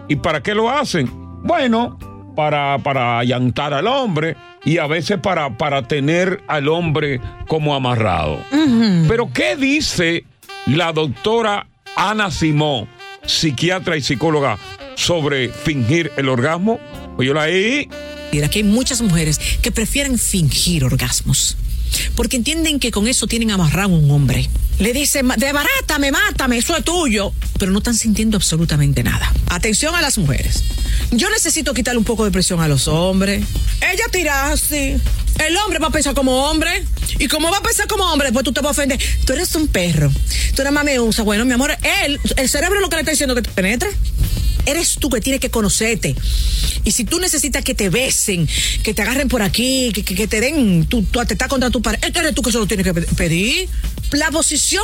¿Y 0.09 0.17
para 0.17 0.43
qué 0.43 0.53
lo 0.53 0.69
hacen? 0.69 1.09
Bueno, 1.43 1.97
para, 2.35 2.77
para 2.79 3.19
allantar 3.19 3.73
al 3.73 3.87
hombre 3.87 4.35
y 4.65 4.77
a 4.77 4.87
veces 4.87 5.19
para, 5.19 5.57
para 5.57 5.87
tener 5.87 6.41
al 6.47 6.67
hombre 6.67 7.21
como 7.47 7.75
amarrado. 7.75 8.39
Pero 9.07 9.31
¿qué 9.33 9.55
dice 9.55 10.25
la 10.65 10.91
doctora 10.91 11.67
Ana 11.95 12.31
Simón, 12.31 12.87
psiquiatra 13.25 13.97
y 13.97 14.01
psicóloga, 14.01 14.57
sobre 14.95 15.49
fingir 15.49 16.11
el 16.17 16.29
orgasmo? 16.29 16.79
Oye, 17.17 17.33
ahí. 17.39 17.89
Mira, 18.31 18.49
que 18.49 18.59
hay 18.59 18.63
muchas 18.63 19.01
mujeres 19.01 19.39
que 19.61 19.71
prefieren 19.71 20.17
fingir 20.17 20.83
orgasmos. 20.83 21.57
Porque 22.15 22.37
entienden 22.37 22.79
que 22.79 22.91
con 22.91 23.07
eso 23.07 23.27
tienen 23.27 23.51
amarrado 23.51 23.95
a 23.95 23.97
un 23.97 24.09
hombre. 24.11 24.49
Le 24.79 24.93
dicen, 24.93 25.29
debarátame, 25.37 26.11
mátame, 26.11 26.57
eso 26.57 26.75
es 26.75 26.83
tuyo. 26.83 27.33
Pero 27.57 27.71
no 27.71 27.79
están 27.79 27.95
sintiendo 27.95 28.37
absolutamente 28.37 29.03
nada. 29.03 29.33
Atención 29.47 29.93
a 29.95 30.01
las 30.01 30.17
mujeres. 30.17 30.63
Yo 31.11 31.29
necesito 31.29 31.73
quitarle 31.73 31.97
un 31.97 32.05
poco 32.05 32.25
de 32.25 32.31
presión 32.31 32.61
a 32.61 32.67
los 32.67 32.87
hombres. 32.87 33.43
Ella 33.81 34.03
tira 34.11 34.51
así. 34.51 34.95
El 35.47 35.55
hombre 35.57 35.79
va 35.79 35.87
a 35.87 35.91
pensar 35.91 36.13
como 36.13 36.49
hombre. 36.49 36.83
Y 37.17 37.27
como 37.27 37.49
va 37.51 37.57
a 37.57 37.61
pensar 37.61 37.87
como 37.87 38.03
hombre, 38.05 38.31
pues 38.31 38.43
tú 38.45 38.51
te 38.51 38.61
vas 38.61 38.69
a 38.69 38.71
ofender. 38.71 38.99
Tú 39.25 39.33
eres 39.33 39.53
un 39.55 39.67
perro. 39.67 40.11
Tú 40.55 40.63
más 40.71 40.83
me 40.83 40.99
usas. 40.99 41.25
Bueno, 41.25 41.45
mi 41.45 41.53
amor, 41.53 41.75
él, 42.05 42.19
el 42.37 42.49
cerebro 42.49 42.79
lo 42.81 42.89
que 42.89 42.95
le 42.95 43.01
está 43.01 43.11
diciendo 43.11 43.35
que 43.35 43.41
te 43.41 43.49
penetre. 43.49 43.89
Eres 44.65 44.95
tú 44.99 45.09
que 45.09 45.21
tienes 45.21 45.39
que 45.41 45.49
conocerte. 45.49 46.15
Y 46.83 46.91
si 46.91 47.03
tú 47.05 47.19
necesitas 47.19 47.63
que 47.63 47.73
te 47.73 47.89
besen, 47.89 48.47
que 48.83 48.93
te 48.93 49.01
agarren 49.01 49.27
por 49.27 49.41
aquí, 49.41 49.91
que, 49.93 50.03
que- 50.03 50.27
te 50.27 50.41
den 50.41 50.85
tu, 50.85 51.03
tu 51.03 51.19
contra 51.47 51.69
tu 51.69 51.81
pared, 51.81 51.99
eres 52.03 52.35
tú 52.35 52.41
que 52.41 52.51
solo 52.51 52.67
tienes 52.67 52.85
que 52.85 52.93
pe- 52.93 53.01
pedir. 53.15 53.67
La 54.11 54.31
posición 54.31 54.83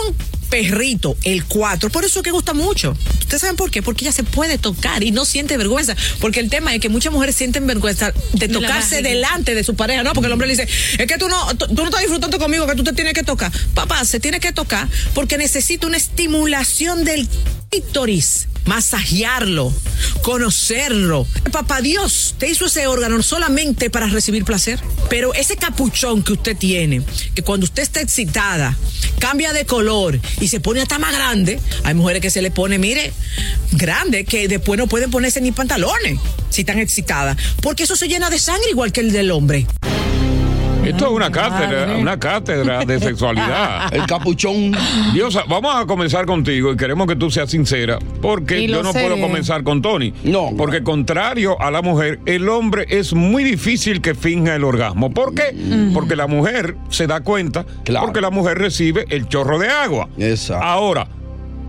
perrito, 0.49 1.17
el 1.23 1.45
4. 1.45 1.89
Por 1.89 2.05
eso 2.05 2.21
que 2.21 2.31
gusta 2.31 2.53
mucho. 2.53 2.95
¿Ustedes 3.19 3.41
saben 3.41 3.55
por 3.55 3.71
qué? 3.71 3.81
Porque 3.81 4.05
ella 4.05 4.11
se 4.11 4.23
puede 4.23 4.57
tocar 4.57 5.03
y 5.03 5.11
no 5.11 5.25
siente 5.25 5.57
vergüenza. 5.57 5.95
Porque 6.19 6.39
el 6.39 6.49
tema 6.49 6.73
es 6.73 6.81
que 6.81 6.89
muchas 6.89 7.11
mujeres 7.11 7.35
sienten 7.35 7.65
vergüenza 7.67 8.13
de 8.33 8.47
tocarse 8.47 9.01
delante 9.01 9.55
de 9.55 9.63
su 9.63 9.75
pareja, 9.75 10.03
¿no? 10.03 10.13
Porque 10.13 10.27
el 10.27 10.33
hombre 10.33 10.47
le 10.47 10.55
dice, 10.55 10.67
es 10.97 11.07
que 11.07 11.17
tú 11.17 11.27
no, 11.27 11.55
tú 11.55 11.73
no 11.73 11.85
estás 11.85 12.01
disfrutando 12.01 12.37
conmigo, 12.37 12.67
que 12.67 12.75
tú 12.75 12.83
te 12.83 12.93
tienes 12.93 13.13
que 13.13 13.23
tocar. 13.23 13.51
Papá, 13.73 14.05
se 14.05 14.19
tiene 14.19 14.39
que 14.39 14.53
tocar 14.53 14.87
porque 15.13 15.37
necesita 15.37 15.87
una 15.87 15.97
estimulación 15.97 17.03
del 17.03 17.27
clítoris. 17.69 18.47
Masajearlo, 18.65 19.73
conocerlo. 20.21 21.27
Papá 21.51 21.81
Dios 21.81 22.35
te 22.37 22.49
hizo 22.49 22.65
ese 22.65 22.87
órgano 22.87 23.21
solamente 23.23 23.89
para 23.89 24.07
recibir 24.07 24.43
placer. 24.43 24.79
Pero 25.09 25.33
ese 25.33 25.55
capuchón 25.55 26.23
que 26.23 26.33
usted 26.33 26.57
tiene, 26.57 27.01
que 27.33 27.43
cuando 27.43 27.65
usted 27.65 27.83
está 27.83 28.01
excitada, 28.01 28.75
cambia 29.19 29.53
de 29.53 29.65
color 29.65 30.19
y 30.39 30.47
se 30.47 30.59
pone 30.59 30.81
hasta 30.81 30.99
más 30.99 31.13
grande, 31.13 31.59
hay 31.83 31.93
mujeres 31.93 32.21
que 32.21 32.29
se 32.29 32.41
le 32.41 32.51
pone, 32.51 32.79
mire, 32.79 33.13
grande, 33.71 34.25
que 34.25 34.47
después 34.47 34.77
no 34.77 34.87
pueden 34.87 35.11
ponerse 35.11 35.41
ni 35.41 35.51
pantalones 35.51 36.19
si 36.49 36.61
están 36.61 36.79
excitadas. 36.79 37.37
Porque 37.61 37.83
eso 37.83 37.95
se 37.95 38.07
llena 38.07 38.29
de 38.29 38.39
sangre 38.39 38.69
igual 38.71 38.91
que 38.91 39.01
el 39.01 39.11
del 39.11 39.31
hombre. 39.31 39.67
Esto 40.95 41.07
es 41.07 41.11
una 41.11 41.29
cátedra, 41.29 41.97
una 41.97 42.17
cátedra 42.17 42.85
de 42.85 42.99
sexualidad. 43.01 43.89
El 43.93 44.05
capuchón. 44.05 44.71
Diosa, 45.13 45.43
vamos 45.45 45.75
a 45.75 45.85
comenzar 45.85 46.25
contigo 46.25 46.71
y 46.71 46.77
queremos 46.77 47.05
que 47.05 47.17
tú 47.17 47.29
seas 47.29 47.51
sincera, 47.51 47.99
porque 48.21 48.65
yo 48.65 48.81
no 48.81 48.93
sé 48.93 49.01
puedo 49.01 49.19
comenzar 49.19 49.65
con 49.65 49.81
Tony. 49.81 50.13
No. 50.23 50.51
Porque 50.55 50.83
contrario 50.83 51.59
a 51.61 51.69
la 51.69 51.81
mujer, 51.81 52.21
el 52.25 52.47
hombre 52.47 52.85
es 52.87 53.13
muy 53.13 53.43
difícil 53.43 53.99
que 53.99 54.15
finja 54.15 54.55
el 54.55 54.63
orgasmo. 54.63 55.11
¿Por 55.11 55.35
qué? 55.35 55.53
Porque 55.93 56.15
la 56.15 56.27
mujer 56.27 56.77
se 56.87 57.07
da 57.07 57.19
cuenta, 57.19 57.65
porque 57.99 58.21
la 58.21 58.29
mujer 58.29 58.57
recibe 58.57 59.05
el 59.09 59.27
chorro 59.27 59.59
de 59.59 59.67
agua. 59.67 60.07
Ahora, 60.61 61.09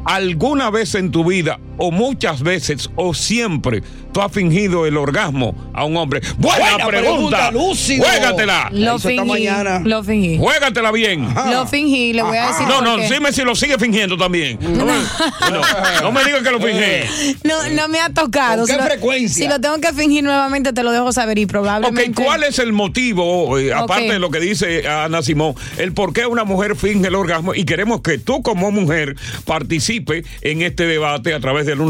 ¿alguna 0.05 0.71
vez 0.71 0.95
en 0.95 1.11
tu 1.11 1.25
vida, 1.25 1.59
o 1.79 1.91
muchas 1.91 2.45
veces, 2.45 2.91
o 2.95 3.13
siempre, 3.13 3.83
tú 4.17 4.23
has 4.23 4.33
fingido 4.33 4.87
el 4.87 4.97
orgasmo 4.97 5.55
a 5.75 5.85
un 5.85 5.95
hombre? 5.99 6.23
Buena, 6.39 6.71
Buena 6.71 6.87
pregunta, 6.87 7.11
pregunta, 7.39 7.51
lúcido. 7.51 8.03
Juégatela. 8.05 8.71
Lo 8.73 8.99
fingí. 8.99 9.49
Lo 9.85 10.03
fingí. 10.03 10.39
Juégatela 10.39 10.91
bien. 10.91 11.29
Lo 11.51 11.67
fingí, 11.67 12.15
le 12.15 12.23
voy 12.23 12.39
a 12.39 12.47
decir. 12.49 12.67
No, 12.67 12.81
no, 12.81 12.97
qué. 12.97 13.11
dime 13.13 13.31
si 13.35 13.43
lo 13.43 13.55
sigue 13.55 13.79
fingiendo 13.79 14.17
también. 14.17 14.59
No, 14.63 14.87
me- 14.87 14.93
no, 14.95 15.61
no 16.03 16.13
me 16.13 16.25
digas 16.25 16.43
que 16.43 16.51
lo 16.51 16.59
fingí. 16.61 17.37
No, 17.45 17.69
no 17.75 17.89
me 17.89 18.01
ha 18.01 18.09
tocado. 18.09 18.61
¿Con 18.63 18.67
qué 18.69 18.73
Si 18.73 18.79
lo- 18.79 18.85
frecuencia? 18.87 19.45
Si 19.45 19.49
lo 19.51 19.61
tengo 19.61 19.79
que 19.81 19.93
fingir 19.93 20.25
nuevamente, 20.25 20.73
te 20.73 20.83
lo 20.83 20.93
dejo 20.93 21.13
saber 21.13 21.39
y 21.39 21.45
Ok, 21.45 21.51
probablemente. 21.51 22.23
¿cuál 22.25 22.43
es 22.45 22.59
el 22.59 22.73
motivo, 22.73 23.59
eh, 23.59 23.75
aparte 23.75 24.07
Ok. 24.07 24.13
de 24.13 24.19
lo 24.19 24.31
que 24.31 24.41
dice 24.41 24.89
Ana 24.89 25.23
Simón, 25.23 25.55
el 25.77 25.93
por 25.93 26.15
qué 26.15 26.25
una 26.25 26.45
mujer 26.45 26.75
finge 26.75 27.09
el 27.09 27.15
orgasmo? 27.15 27.55
Y 27.55 27.65
queremos 27.65 28.01
que 28.01 28.17
tú 28.17 28.43
como 28.43 28.71
mujer 28.71 29.15
participe 29.45 30.25
en 30.41 30.63
este 30.63 30.87
debate 30.87 31.35
a 31.35 31.41
través 31.41 31.67
del 31.67 31.81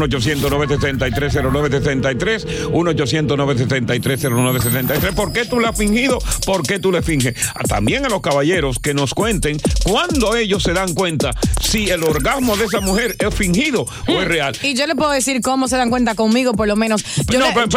1-800-963-0963, 2.17 2.69
1-800-963-0963. 2.69 5.13
¿Por 5.15 5.33
qué 5.33 5.45
tú 5.45 5.59
la 5.59 5.69
has 5.69 5.77
fingido? 5.77 6.19
¿Por 6.45 6.63
qué 6.63 6.79
tú 6.79 6.91
le 6.91 7.01
finges? 7.01 7.35
Ah, 7.55 7.63
También 7.67 8.05
a 8.05 8.09
los 8.09 8.21
caballeros 8.21 8.79
que 8.79 8.93
nos 8.93 9.13
cuenten 9.13 9.57
cuándo 9.83 10.35
ellos 10.35 10.63
se 10.63 10.73
dan 10.73 10.93
cuenta 10.93 11.31
si 11.61 11.89
el 11.89 12.03
orgasmo 12.03 12.55
de 12.57 12.65
esa 12.65 12.81
mujer 12.81 13.15
es 13.19 13.33
fingido 13.33 13.85
o 14.07 14.11
es 14.21 14.27
real. 14.27 14.55
Y 14.63 14.73
yo 14.75 14.87
le 14.87 14.95
puedo 14.95 15.11
decir 15.11 15.41
cómo 15.41 15.67
se 15.67 15.77
dan 15.77 15.89
cuenta 15.89 16.15
conmigo, 16.15 16.53
por 16.53 16.67
lo 16.67 16.75
menos. 16.75 17.03
Yo 17.29 17.39
no, 17.39 17.47
le- 17.47 17.53
pero- 17.53 17.67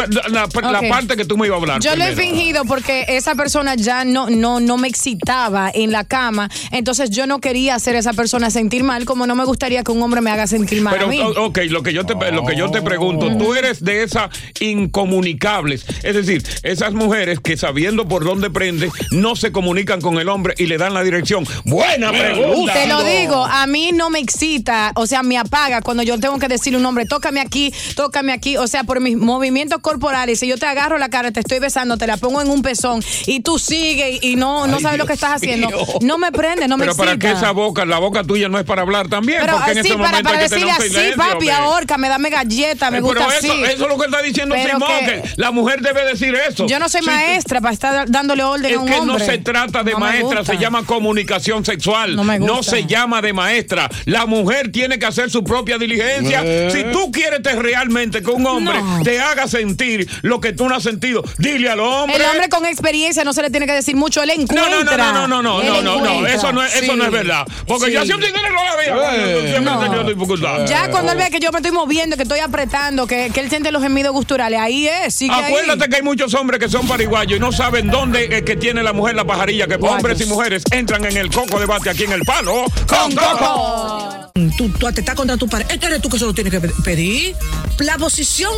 pero 0.53 0.71
la, 0.71 0.81
parte 0.89 1.15
que 1.17 1.25
tú 1.25 1.37
me 1.37 1.47
ibas 1.47 1.57
a 1.57 1.61
hablar. 1.61 1.81
Yo 1.81 1.95
lo 1.95 2.03
he 2.03 2.15
fingido 2.15 2.65
porque 2.65 3.05
esa 3.09 3.35
persona 3.35 3.75
ya 3.75 4.05
no, 4.05 4.29
no, 4.29 4.59
no 4.59 4.77
me 4.77 4.87
excitaba 4.87 5.71
en 5.73 5.91
la 5.91 6.03
cama. 6.03 6.49
Entonces 6.71 7.09
yo 7.09 7.27
no 7.27 7.39
quería 7.39 7.75
hacer 7.75 7.95
a 7.95 7.99
esa 7.99 8.13
persona 8.13 8.49
sentir 8.49 8.83
mal, 8.83 9.05
como 9.05 9.27
no 9.27 9.35
me 9.35 9.45
gustaría 9.45 9.83
que 9.83 9.91
un 9.91 10.01
hombre 10.01 10.21
me 10.21 10.31
haga 10.31 10.47
sentir 10.47 10.81
mal 10.81 10.93
Pero, 10.93 11.05
a 11.07 11.09
mí. 11.09 11.19
ok, 11.21 11.59
lo 11.69 11.83
que 11.83 11.93
yo 11.93 12.05
te, 12.05 12.13
lo 12.31 12.45
que 12.45 12.55
yo 12.55 12.71
te 12.71 12.81
pregunto, 12.81 13.35
tú 13.37 13.53
eres 13.53 13.83
de 13.83 14.03
esas 14.03 14.29
incomunicables, 14.59 15.85
es 16.03 16.15
decir, 16.15 16.43
esas 16.63 16.93
mujeres 16.93 17.39
que 17.39 17.57
sabiendo 17.57 18.07
por 18.07 18.23
dónde 18.23 18.49
prende, 18.49 18.91
no 19.11 19.35
se 19.35 19.51
comunican 19.51 20.01
con 20.01 20.19
el 20.19 20.29
hombre 20.29 20.53
y 20.57 20.65
le 20.65 20.77
dan 20.77 20.93
la 20.93 21.03
dirección. 21.03 21.45
Buena 21.65 22.11
pregunta. 22.11 22.73
Te 22.73 22.87
lo 22.87 23.03
digo, 23.03 23.45
a 23.45 23.65
mí 23.67 23.91
no 23.93 24.09
me 24.09 24.19
excita, 24.19 24.91
o 24.95 25.07
sea, 25.07 25.23
me 25.23 25.37
apaga 25.37 25.81
cuando 25.81 26.03
yo 26.03 26.19
tengo 26.19 26.37
que 26.39 26.47
decirle 26.47 26.77
a 26.77 26.79
un 26.79 26.85
hombre, 26.85 27.05
tócame 27.05 27.39
aquí, 27.39 27.73
tócame 27.95 28.31
aquí, 28.31 28.57
o 28.57 28.67
sea, 28.67 28.83
por 28.83 28.99
mis 28.99 29.17
movimientos 29.17 29.79
corporales, 29.81 30.39
si 30.39 30.47
yo 30.47 30.57
te 30.57 30.65
agarro 30.65 30.97
la 30.97 31.09
cara, 31.09 31.31
te 31.31 31.39
estoy 31.39 31.59
besando, 31.59 31.97
te 31.97 32.07
la 32.07 32.17
pongo 32.17 32.41
en 32.41 32.49
un 32.49 32.61
pezón 32.61 33.01
y 33.27 33.41
tú 33.41 33.59
sigues 33.59 34.19
y 34.23 34.35
no, 34.35 34.67
no 34.67 34.77
Ay, 34.77 34.83
sabes 34.83 34.97
lo 34.99 35.05
que 35.05 35.13
estás 35.13 35.31
haciendo, 35.35 35.67
mío. 35.67 35.77
no 36.01 36.17
me 36.17 36.31
prende, 36.31 36.67
no 36.67 36.77
me 36.77 36.85
Pero 36.85 36.95
para 36.95 37.17
qué 37.17 37.31
esa 37.31 37.51
boca, 37.51 37.85
la 37.85 37.99
boca 37.99 38.23
tuya 38.23 38.49
no 38.49 38.59
es 38.59 38.65
para 38.65 38.81
hablar 38.81 39.07
también, 39.09 39.39
Pero 39.41 39.53
porque 39.57 39.71
en 39.71 39.83
para, 39.83 39.97
momento 39.97 40.23
para 40.23 40.37
hay 40.39 40.43
que 40.43 40.49
tener 40.49 40.65
decirle 40.67 40.71
así, 40.71 40.89
silencio. 40.89 41.17
papi, 41.17 41.49
ahorca, 41.49 41.97
me 41.97 42.09
dame 42.09 42.29
galleta, 42.29 42.91
me 42.91 42.97
Eh, 42.97 43.01
gusta 43.01 43.25
pero 43.27 43.39
eso, 43.39 43.51
así. 43.53 43.63
eso 43.63 43.83
es 43.83 43.89
lo 43.89 43.97
que 43.97 44.07
está 44.11 44.21
diciendo 44.21 44.55
Pero 44.55 44.73
Simón, 44.73 44.89
que- 44.99 45.05
que 45.21 45.29
la 45.37 45.51
mujer 45.51 45.81
debe 45.81 46.03
decir 46.05 46.35
eso. 46.35 46.67
Yo 46.67 46.79
no 46.79 46.89
soy 46.89 47.01
Si 47.01 47.05
tú- 47.07 47.11
maestra 47.11 47.61
para 47.61 47.73
estar 47.73 48.09
dándole 48.09 48.43
orden 48.43 48.71
Es 48.71 48.77
a 48.77 48.79
un 48.79 48.87
que 48.87 49.01
no 49.01 49.19
se 49.19 49.37
trata 49.39 49.83
de 49.83 49.91
No 49.93 49.99
maestra, 49.99 50.45
se 50.45 50.57
llama 50.57 50.83
comunicación 50.85 51.65
sexual. 51.65 52.15
No 52.15 52.23
me 52.23 52.39
No 52.39 52.57
gusta. 52.57 52.71
se 52.71 52.85
llama 52.85 53.21
de 53.21 53.33
maestra. 53.33 53.89
La 54.05 54.25
mujer 54.25 54.71
tiene 54.71 54.99
que 54.99 55.05
hacer 55.05 55.29
su 55.29 55.43
propia 55.43 55.77
diligencia. 55.77 56.41
Eh. 56.43 56.69
Si 56.71 56.83
tú 56.91 57.11
quieres 57.11 57.41
te- 57.41 57.53
realmente 57.55 58.21
que 58.21 58.29
un 58.31 58.45
hombre 58.45 58.81
No. 58.81 59.03
te 59.03 59.19
haga 59.19 59.47
sentir 59.47 60.09
lo 60.21 60.39
que 60.39 60.53
tú 60.53 60.67
no 60.67 60.75
has 60.75 60.83
sentido, 60.83 61.23
dile 61.37 61.69
al 61.69 61.79
hombre. 61.79 62.15
El 62.17 62.23
hombre 62.23 62.49
con 62.49 62.65
experiencia 62.65 63.23
no 63.23 63.33
se 63.33 63.41
le 63.41 63.49
tiene 63.49 63.65
que 63.65 63.73
decir 63.73 63.95
mucho, 63.95 64.21
él 64.23 64.31
no, 64.35 64.41
encuentra. 64.43 65.11
no, 65.13 65.27
no, 65.27 65.27
no, 65.27 65.41
no, 65.41 65.63
no, 65.63 65.81
no, 65.81 65.81
no, 65.81 66.21
no, 66.21 66.27
eso 66.27 66.51
no 66.51 66.63
es, 66.63 66.75
eso 66.75 66.91
Sí. 66.93 66.97
no 66.97 67.05
es 67.05 67.11
verdad. 67.11 67.45
Porque 67.67 67.87
Sí. 67.87 67.93
yo 67.93 68.05
siempre 68.05 68.29
no 68.31 68.63
la 68.63 68.75
veía. 68.75 69.15
Eh. 69.15 69.49
Siempre 69.51 69.71
he 69.71 69.75
No. 69.75 69.79
tenido 69.81 70.03
dificultad. 70.03 70.65
Ya 70.67 70.89
cuando 70.89 71.11
él 71.11 71.17
ve 71.17 71.29
que 71.29 71.39
yo 71.39 71.51
me 71.51 71.59
estoy 71.59 71.71
moviendo, 71.71 72.15
que 72.17 72.23
estoy 72.23 72.39
apretando, 72.39 73.05
que, 73.07 73.29
que 73.33 73.39
él 73.39 73.49
siente 73.49 73.71
los 73.71 73.81
gemidos 73.81 74.00
gusturales, 74.09 74.59
ahí 74.59 74.87
es, 74.87 75.13
sigue 75.15 75.33
ahí. 75.33 75.45
Acuérdate 75.53 75.89
que 75.89 75.95
hay 75.97 76.01
muchos 76.01 76.33
hombres 76.33 76.59
que 76.59 76.69
son 76.69 76.87
pariguayos 76.87 77.37
y 77.37 77.39
no 77.39 77.51
saben 77.51 77.87
dónde 77.87 78.27
es 78.37 78.43
que 78.43 78.55
tiene 78.55 78.83
la 78.83 78.93
mujer 78.93 79.15
la 79.15 79.25
pajarilla, 79.25 79.67
que 79.67 79.75
hombres 79.75 80.19
y 80.21 80.25
mujeres 80.25 80.63
entran 80.71 81.05
en 81.05 81.17
el 81.17 81.29
coco 81.29 81.59
debate 81.59 81.89
aquí 81.89 82.03
en 82.03 82.11
el 82.13 82.21
palo 82.23 82.65
con 82.87 83.15
coco. 83.15 84.31
Tú, 84.57 84.69
tú 84.69 84.87
atentás 84.87 85.15
contra 85.15 85.37
tu 85.37 85.47
pareja. 85.47 85.73
Este 85.73 85.85
eres 85.85 86.01
tú 86.01 86.09
que 86.09 86.17
solo 86.19 86.33
tienes 86.33 86.51
que 86.51 86.59
pe- 86.59 86.73
pedir. 86.83 87.35
La 87.79 87.97
posición 87.97 88.51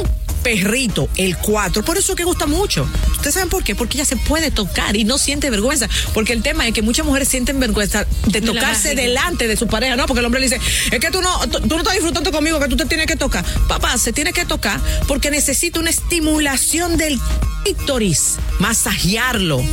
perrito, 0.44 1.08
el 1.16 1.38
4. 1.38 1.84
Por 1.84 1.98
eso 1.98 2.16
que 2.16 2.24
gusta 2.26 2.46
mucho. 2.46 2.86
¿Ustedes 3.12 3.34
saben 3.36 3.50
por 3.50 3.64
qué? 3.64 3.76
Porque 3.76 3.98
ella 3.98 4.06
se 4.06 4.18
puede 4.18 4.52
tocar 4.52 4.96
y 4.96 5.06
no 5.06 5.18
siente 5.18 5.50
vergüenza. 5.50 5.88
Porque 6.14 6.34
el 6.34 6.42
tema 6.44 6.68
es 6.68 6.74
que 6.74 6.82
muchas 6.82 7.06
mujeres 7.06 7.30
sienten 7.30 7.60
vergüenza 7.60 8.06
de 8.28 8.42
tocarse 8.42 8.94
delante 8.96 9.48
de 9.48 9.56
su 9.56 9.68
pareja, 9.68 9.96
¿no? 9.96 10.06
Porque 10.06 10.20
el 10.20 10.26
hombre 10.26 10.42
le 10.42 10.50
dice, 10.50 10.60
es 10.92 11.00
que 11.00 11.12
tú 11.12 11.22
no, 11.22 11.40
tú, 11.50 11.60
tú 11.62 11.68
no 11.70 11.78
estás 11.78 11.94
disfrutando 11.94 12.32
conmigo, 12.32 12.60
que 12.60 12.68
tú 12.68 12.76
te 12.76 12.86
tienes 12.86 13.08
que 13.08 13.16
tocar. 13.16 13.46
Papá, 13.68 13.98
se 13.98 14.12
tiene 14.12 14.34
que 14.34 14.44
tocar 14.46 14.80
porque 15.08 15.32
necesita 15.34 15.80
una 15.80 15.90
estimulación 15.90 16.96
del 16.96 17.20
clítoris, 17.64 18.36
masajearlo, 18.60 19.64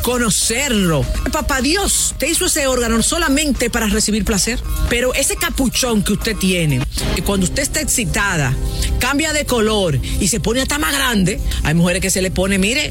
conocerlo. 0.00 1.04
Papá 1.30 1.60
Dios 1.60 2.14
te 2.16 2.26
hizo 2.26 2.46
ese 2.46 2.66
órgano 2.66 3.02
solamente 3.02 3.68
para 3.68 3.86
recibir 3.88 4.24
placer. 4.24 4.58
Pero 4.88 5.12
ese 5.12 5.36
capuchón 5.36 6.02
que 6.02 6.14
usted 6.14 6.36
tiene, 6.36 6.80
que 7.14 7.22
cuando 7.22 7.44
usted 7.44 7.62
está 7.62 7.82
excitada, 7.82 8.56
cambia 8.98 9.34
de 9.34 9.44
color 9.44 10.00
y 10.20 10.28
se 10.28 10.40
pone 10.40 10.62
hasta 10.62 10.78
más 10.78 10.94
grande, 10.94 11.38
hay 11.64 11.74
mujeres 11.74 12.00
que 12.00 12.08
se 12.08 12.22
le 12.22 12.30
pone, 12.30 12.58
mire, 12.58 12.90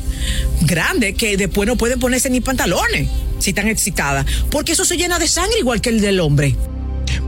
grande, 0.62 1.16
que 1.16 1.36
después 1.36 1.66
no 1.66 1.78
pueden 1.78 2.00
ponerse 2.00 2.30
ni 2.30 2.42
pantalones 2.42 3.10
si 3.40 3.50
están 3.50 3.68
excitadas, 3.70 4.28
porque 4.52 4.74
eso 4.74 4.86
se 4.86 4.98
llena 4.98 5.18
de 5.18 5.28
sangre 5.28 5.58
igual 5.58 5.82
que 5.82 5.90
el 5.90 6.00
del 6.00 6.20
hombre. 6.20 6.56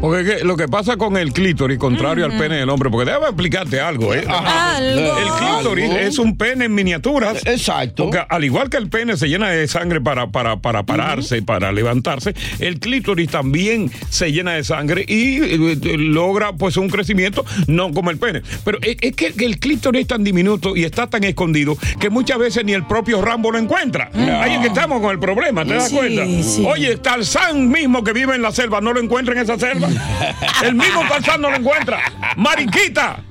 Porque 0.01 0.21
es 0.21 0.39
que 0.39 0.43
lo 0.43 0.57
que 0.57 0.67
pasa 0.67 0.97
con 0.97 1.15
el 1.15 1.31
clítoris, 1.31 1.77
contrario 1.77 2.25
al 2.25 2.35
pene 2.35 2.55
del 2.55 2.69
hombre, 2.69 2.89
porque 2.89 3.05
déjame 3.05 3.27
explicarte 3.27 3.79
algo, 3.79 4.15
¿eh? 4.15 4.25
Algo. 4.27 5.17
El 5.17 5.29
clítoris 5.37 5.91
es 5.91 6.17
un 6.17 6.37
pene 6.37 6.65
en 6.65 6.73
miniaturas. 6.73 7.45
Exacto. 7.45 8.05
Porque 8.05 8.25
al 8.27 8.43
igual 8.43 8.69
que 8.69 8.77
el 8.77 8.89
pene 8.89 9.15
se 9.15 9.29
llena 9.29 9.49
de 9.49 9.67
sangre 9.67 10.01
para, 10.01 10.31
para, 10.31 10.57
para 10.57 10.83
pararse, 10.83 11.43
para 11.43 11.71
levantarse, 11.71 12.33
el 12.59 12.79
clítoris 12.79 13.29
también 13.29 13.91
se 14.09 14.31
llena 14.31 14.53
de 14.53 14.63
sangre 14.63 15.05
y 15.07 15.37
eh, 15.39 15.97
logra 15.97 16.53
pues 16.53 16.77
un 16.77 16.89
crecimiento, 16.89 17.45
no 17.67 17.93
como 17.93 18.09
el 18.09 18.17
pene. 18.17 18.41
Pero 18.65 18.79
es, 18.81 19.15
que 19.15 19.33
el 19.37 19.59
clítoris 19.59 20.01
es 20.01 20.07
tan 20.07 20.23
diminuto 20.23 20.75
y 20.75 20.83
está 20.83 21.07
tan 21.07 21.23
escondido 21.23 21.77
que 21.99 22.09
muchas 22.09 22.39
veces 22.39 22.65
ni 22.65 22.73
el 22.73 22.87
propio 22.87 23.21
Rambo 23.21 23.51
lo 23.51 23.59
encuentra. 23.59 24.09
Ahí 24.13 24.55
es 24.55 24.61
que 24.61 24.67
estamos 24.67 24.99
con 24.99 25.11
el 25.11 25.19
problema, 25.19 25.63
¿te 25.63 25.75
das 25.75 25.91
cuenta? 25.91 26.25
sí. 26.25 26.65
Oye, 26.67 26.97
Tarzán 26.97 27.69
mismo 27.69 28.03
que 28.03 28.13
vive 28.13 28.33
en 28.33 28.41
la 28.41 28.51
selva, 28.51 28.81
¿no 28.81 28.93
lo 28.93 28.99
encuentra 28.99 29.35
en 29.35 29.41
esa 29.41 29.59
selva? 29.59 29.90
El 30.63 30.75
mismo 30.75 31.01
Tarzán 31.07 31.41
no 31.41 31.49
lo 31.49 31.57
encuentra. 31.57 31.99
Mariquita. 32.37 33.23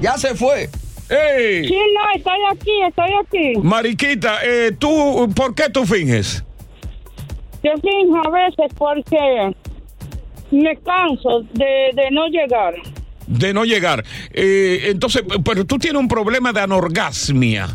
Ya 0.00 0.16
se 0.18 0.34
fue. 0.34 0.68
¡Ey! 1.08 1.68
Sí, 1.68 1.78
no, 1.94 2.16
estoy 2.16 2.38
aquí, 2.50 2.70
estoy 2.88 3.10
aquí. 3.22 3.60
Mariquita, 3.62 4.38
eh, 4.42 4.72
tú, 4.78 5.30
¿por 5.36 5.54
qué 5.54 5.68
tú 5.70 5.84
finges? 5.84 6.42
Yo 7.62 7.72
finjo 7.82 8.20
a 8.26 8.30
veces 8.30 8.72
porque 8.76 9.54
me 10.50 10.76
canso 10.78 11.42
de, 11.52 11.90
de 11.94 12.10
no 12.10 12.26
llegar. 12.28 12.74
De 13.26 13.54
no 13.54 13.64
llegar. 13.64 14.04
Eh, 14.32 14.82
entonces, 14.84 15.22
pero 15.44 15.64
tú 15.64 15.78
tienes 15.78 16.00
un 16.00 16.08
problema 16.08 16.52
de 16.52 16.60
anorgasmia. 16.60 17.68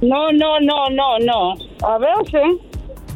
No, 0.00 0.30
no, 0.32 0.60
no, 0.60 0.90
no, 0.90 1.18
no. 1.20 1.54
A 1.84 1.98
veces 1.98 2.60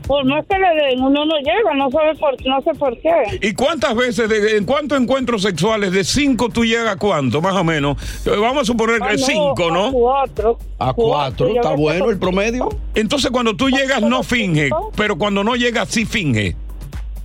Por 0.06 0.24
más 0.24 0.44
que 0.46 0.58
le 0.58 0.68
den, 0.86 1.00
uno 1.00 1.24
no 1.24 1.36
llega, 1.38 1.74
no 1.76 1.90
sabe 1.90 2.14
por, 2.16 2.34
no 2.46 2.60
sé 2.62 2.74
por 2.74 2.98
qué. 3.00 3.38
¿Y 3.42 3.52
cuántas 3.54 3.94
veces, 3.94 4.28
de, 4.28 4.56
en 4.56 4.64
cuántos 4.64 5.00
encuentros 5.00 5.42
sexuales 5.42 5.92
de 5.92 6.02
cinco 6.04 6.48
tú 6.48 6.64
llegas 6.64 6.94
a 6.94 6.96
cuánto, 6.96 7.40
más 7.40 7.54
o 7.54 7.62
menos? 7.64 7.96
Eh, 8.26 8.30
Vamos 8.36 8.62
a 8.62 8.64
suponer 8.64 9.00
Ah, 9.02 9.08
que 9.10 9.16
no, 9.18 9.26
cinco, 9.26 9.68
a 9.68 9.72
¿no? 9.72 9.92
cuatro. 9.92 10.58
A 10.78 10.92
cuatro, 10.92 11.48
está 11.54 11.74
bueno 11.76 12.10
el 12.10 12.18
promedio. 12.18 12.68
Entonces 12.94 13.30
cuando 13.30 13.54
tú 13.54 13.68
llegas 13.70 14.02
no 14.02 14.22
finge, 14.22 14.70
pero 14.96 15.16
cuando 15.16 15.44
no 15.44 15.54
llegas 15.54 15.88
sí 15.88 16.04
finge. 16.04 16.56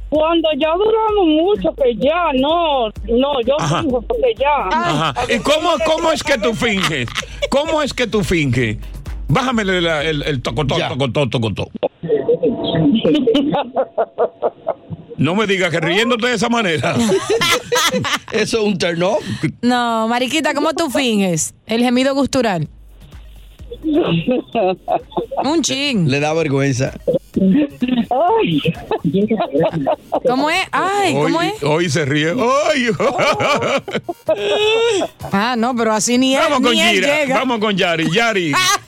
Cuando 0.09 0.47
ya 0.57 0.69
duramos 0.75 1.25
mucho, 1.25 1.73
que 1.75 1.95
ya, 1.95 2.31
no, 2.35 2.87
no, 3.09 3.41
yo 3.45 3.59
Ajá. 3.59 3.81
finjo 3.81 4.01
porque 4.03 4.33
ya. 4.37 4.67
Ajá. 4.71 5.13
¿Y 5.33 5.39
cómo, 5.39 5.71
cómo 5.85 6.11
es 6.11 6.23
que 6.23 6.37
tú 6.37 6.53
finges? 6.53 7.09
¿Cómo 7.49 7.81
es 7.81 7.93
que 7.93 8.05
tú 8.05 8.23
finges? 8.23 8.77
Bájame 9.27 9.63
el, 9.63 9.69
el, 9.87 10.21
el 10.23 10.41
tocotó, 10.43 10.75
tocotó, 10.87 11.27
tocotó. 11.27 11.67
No 15.17 15.33
me 15.35 15.47
digas 15.47 15.71
que 15.71 15.79
riéndote 15.79 16.27
de 16.27 16.33
esa 16.35 16.49
manera. 16.49 16.93
Eso 18.31 18.57
es 18.59 18.63
un 18.63 18.77
turn 18.77 19.01
off. 19.03 19.23
No, 19.61 20.07
Mariquita, 20.07 20.53
¿cómo 20.53 20.73
tú 20.73 20.89
finges? 20.89 21.53
El 21.67 21.81
gemido 21.81 22.13
gustural. 22.13 22.67
Un 25.43 25.61
chin. 25.61 26.09
Le 26.09 26.19
da 26.19 26.33
vergüenza. 26.33 26.93
¿Cómo 30.27 30.49
es? 30.49 30.65
Ay, 30.71 31.13
¿cómo 31.13 31.39
hoy, 31.39 31.47
es? 31.47 31.63
hoy 31.63 31.89
se 31.89 32.05
ríe. 32.05 32.31
¡Ay! 32.69 32.87
Ah, 35.31 35.55
no, 35.57 35.75
pero 35.75 35.93
así 35.93 36.17
ni 36.17 36.35
él, 36.35 36.41
Vamos 36.49 36.61
con 36.61 36.73
ni 36.73 36.81
él 36.81 36.95
Gira. 36.95 37.19
llega. 37.21 37.35
Vamos 37.39 37.59
con 37.59 37.75
Yari. 37.77 38.09
Yari. 38.11 38.51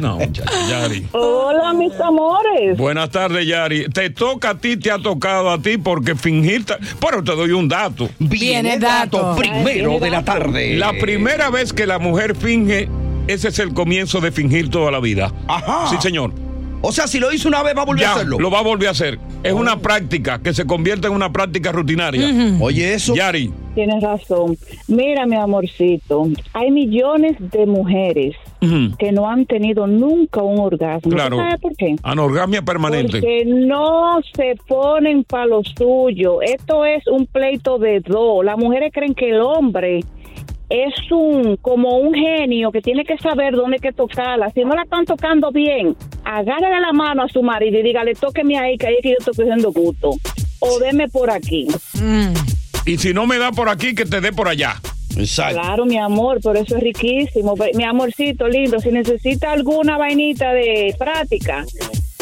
No, 0.00 0.16
muchacho, 0.16 0.50
Yari. 0.68 1.06
Hola, 1.12 1.72
mis 1.74 1.92
amores. 2.00 2.76
Buenas 2.76 3.10
tardes, 3.10 3.46
Yari. 3.46 3.88
Te 3.90 4.10
toca 4.10 4.50
a 4.50 4.54
ti, 4.58 4.76
te 4.76 4.90
ha 4.90 4.98
tocado 4.98 5.50
a 5.50 5.58
ti 5.60 5.78
porque 5.78 6.14
fingir. 6.16 6.64
ta- 6.64 6.78
Pero 7.00 7.22
te 7.22 7.32
doy 7.34 7.50
un 7.52 7.68
dato. 7.68 8.08
Viene 8.18 8.78
dato. 8.78 9.34
primero 9.36 9.98
de 9.98 10.10
la 10.10 10.24
tarde. 10.24 10.76
La 10.76 10.92
primera 10.92 11.50
vez 11.50 11.72
que 11.72 11.86
la 11.86 11.98
mujer 11.98 12.34
finge, 12.36 12.88
ese 13.26 13.48
es 13.48 13.58
el 13.58 13.74
comienzo 13.74 14.20
de 14.20 14.32
fingir 14.32 14.70
toda 14.70 14.90
la 14.90 15.00
vida. 15.00 15.32
Ajá. 15.48 15.86
Sí, 15.90 15.96
señor. 16.00 16.32
O 16.82 16.92
sea, 16.92 17.06
si 17.06 17.18
lo 17.20 17.30
hizo 17.32 17.46
una 17.48 17.62
vez, 17.62 17.74
va 17.76 17.82
a 17.82 17.84
volver 17.84 18.02
Ya, 18.02 18.10
a 18.12 18.14
hacerlo. 18.14 18.38
lo 18.38 18.50
va 18.50 18.60
a 18.60 18.62
volver 18.62 18.88
a 18.88 18.92
hacer. 18.92 19.18
Es 19.42 19.52
una 19.52 19.78
práctica 19.80 20.40
que 20.42 20.54
se 20.54 20.66
convierte 20.66 21.08
en 21.08 21.12
una 21.12 21.30
práctica 21.30 21.72
rutinaria. 21.72 22.26
Oye, 22.60 22.94
eso. 22.94 23.14
Yari. 23.14 23.52
Tienes 23.74 24.02
razón. 24.02 24.56
Mira, 24.88 25.26
mi 25.26 25.36
amorcito, 25.36 26.26
hay 26.54 26.70
millones 26.70 27.36
de 27.38 27.66
mujeres 27.66 28.34
que 28.98 29.12
no 29.12 29.28
han 29.28 29.46
tenido 29.46 29.86
nunca 29.86 30.42
un 30.42 30.58
orgasmo. 30.58 31.10
Claro. 31.12 31.36
¿Sabes 31.36 31.60
por 31.60 31.76
qué? 31.76 31.96
Anorgasmia 32.02 32.62
permanente. 32.62 33.20
Porque 33.20 33.44
no 33.46 34.18
se 34.34 34.56
ponen 34.66 35.24
para 35.24 35.46
lo 35.46 35.62
suyo. 35.64 36.40
Esto 36.42 36.84
es 36.84 37.06
un 37.06 37.26
pleito 37.26 37.78
de 37.78 38.00
dos. 38.00 38.44
Las 38.44 38.56
mujeres 38.58 38.90
creen 38.92 39.14
que 39.14 39.30
el 39.30 39.40
hombre 39.40 40.00
es 40.70 40.94
un 41.10 41.56
como 41.56 41.98
un 41.98 42.14
genio 42.14 42.70
que 42.70 42.80
tiene 42.80 43.04
que 43.04 43.18
saber 43.18 43.54
dónde 43.54 43.76
hay 43.76 43.80
que 43.80 43.92
tocarla. 43.92 44.50
Si 44.50 44.64
no 44.64 44.74
la 44.74 44.82
están 44.82 45.04
tocando 45.04 45.50
bien, 45.50 45.96
agárrale 46.24 46.80
la 46.80 46.92
mano 46.92 47.24
a 47.24 47.28
su 47.28 47.42
marido 47.42 47.78
y 47.78 47.82
dígale, 47.82 48.14
tóqueme 48.14 48.56
ahí, 48.56 48.78
que 48.78 48.86
ahí 48.86 48.94
es 48.94 49.02
que 49.02 49.08
yo 49.10 49.16
estoy 49.18 49.34
cogiendo 49.34 49.72
gusto. 49.72 50.10
O 50.60 50.78
deme 50.78 51.08
por 51.08 51.30
aquí. 51.30 51.66
Y 52.86 52.98
si 52.98 53.12
no 53.12 53.26
me 53.26 53.38
da 53.38 53.50
por 53.50 53.68
aquí, 53.68 53.94
que 53.94 54.04
te 54.04 54.20
dé 54.20 54.32
por 54.32 54.48
allá. 54.48 54.76
Exacto. 55.16 55.60
Claro, 55.60 55.86
mi 55.86 55.98
amor, 55.98 56.40
por 56.40 56.56
eso 56.56 56.76
es 56.76 56.82
riquísimo. 56.82 57.54
Mi 57.74 57.82
amorcito 57.82 58.46
lindo, 58.46 58.78
si 58.78 58.90
necesita 58.90 59.50
alguna 59.50 59.98
vainita 59.98 60.52
de 60.52 60.94
práctica, 60.96 61.64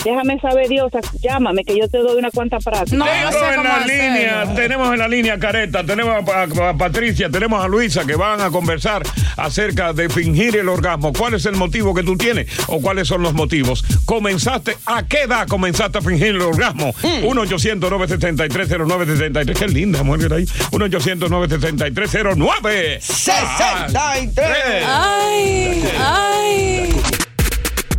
déjame 0.09 0.39
saber, 0.41 0.69
Dios, 0.69 0.91
llámame 1.23 1.65
que 1.65 1.77
yo 1.79 1.89
te 1.89 1.99
doy 1.99 2.19
una 2.19 2.31
cuanta 2.31 2.59
práctica. 2.59 3.05
Tengo 3.05 3.45
en 3.53 3.63
la 3.65 3.87
línea, 3.87 4.55
tenemos 4.55 4.93
en 4.93 4.99
la 4.99 5.09
línea 5.09 5.39
Careta, 5.39 5.85
tenemos 5.85 6.15
a, 6.15 6.25
Pa- 6.25 6.69
a 6.71 6.77
Patricia, 6.77 7.29
tenemos 7.31 7.63
a 7.65 7.69
Luisa 7.69 8.05
que 8.05 8.17
van 8.17 8.41
a 8.41 8.51
conversar 8.51 9.03
acerca 9.37 9.93
de 9.93 10.09
fingir 10.09 10.57
el 10.57 10.69
orgasmo. 10.69 11.13
¿Cuál 11.13 11.35
es 11.35 11.47
el 11.47 11.55
motivo 11.57 11.95
que 11.95 12.03
tú 12.03 12.17
tienes 12.17 12.47
o 12.69 12.81
cuáles 12.81 13.07
son 13.09 13.23
los 13.23 13.35
motivos? 13.35 13.85
¿Comenzaste, 14.05 14.77
a 14.87 15.05
qué 15.07 15.23
edad 15.23 15.47
comenzaste 15.49 15.99
a 15.99 16.03
fingir 16.03 16.29
el 16.29 16.41
orgasmo? 16.43 16.93
1-800-973-0973. 17.03 19.59
Qué 19.59 19.69
linda 19.69 20.03
mujer 20.03 20.21
que 20.21 20.27
era 20.27 20.37
ahí. 20.37 20.45
1-800-973-09. 20.71 23.01
63. 23.01 24.85
Ay, 24.87 25.85
ay. 26.01 26.97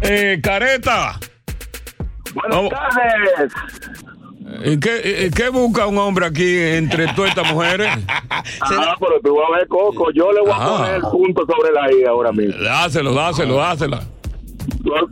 Eh, 0.02 0.40
Careta. 0.42 1.20
Buenas 2.34 2.70
tardes. 2.70 3.54
¿Y 4.66 4.80
¿Qué, 4.80 5.30
¿Qué 5.36 5.50
busca 5.50 5.86
un 5.86 5.98
hombre 6.00 6.26
aquí 6.26 6.58
entre 6.58 7.08
todas 7.14 7.32
estas 7.32 7.52
mujeres? 7.54 7.90
Ah, 8.62 8.96
pero 9.00 9.20
tú 9.24 9.36
vas 9.36 9.46
a 9.54 9.58
ver, 9.58 9.68
Coco. 9.68 10.12
Yo 10.12 10.32
le 10.32 10.42
voy 10.42 10.52
a 10.52 10.56
Ah. 10.56 10.78
poner 10.78 10.96
el 10.96 11.02
punto 11.02 11.46
sobre 11.46 11.72
la 11.74 11.92
I 11.92 12.06
ahora 12.06 12.32
mismo. 12.32 12.56
Dáselo, 12.64 13.14
dáselo, 13.14 13.56
dásela. 13.58 14.02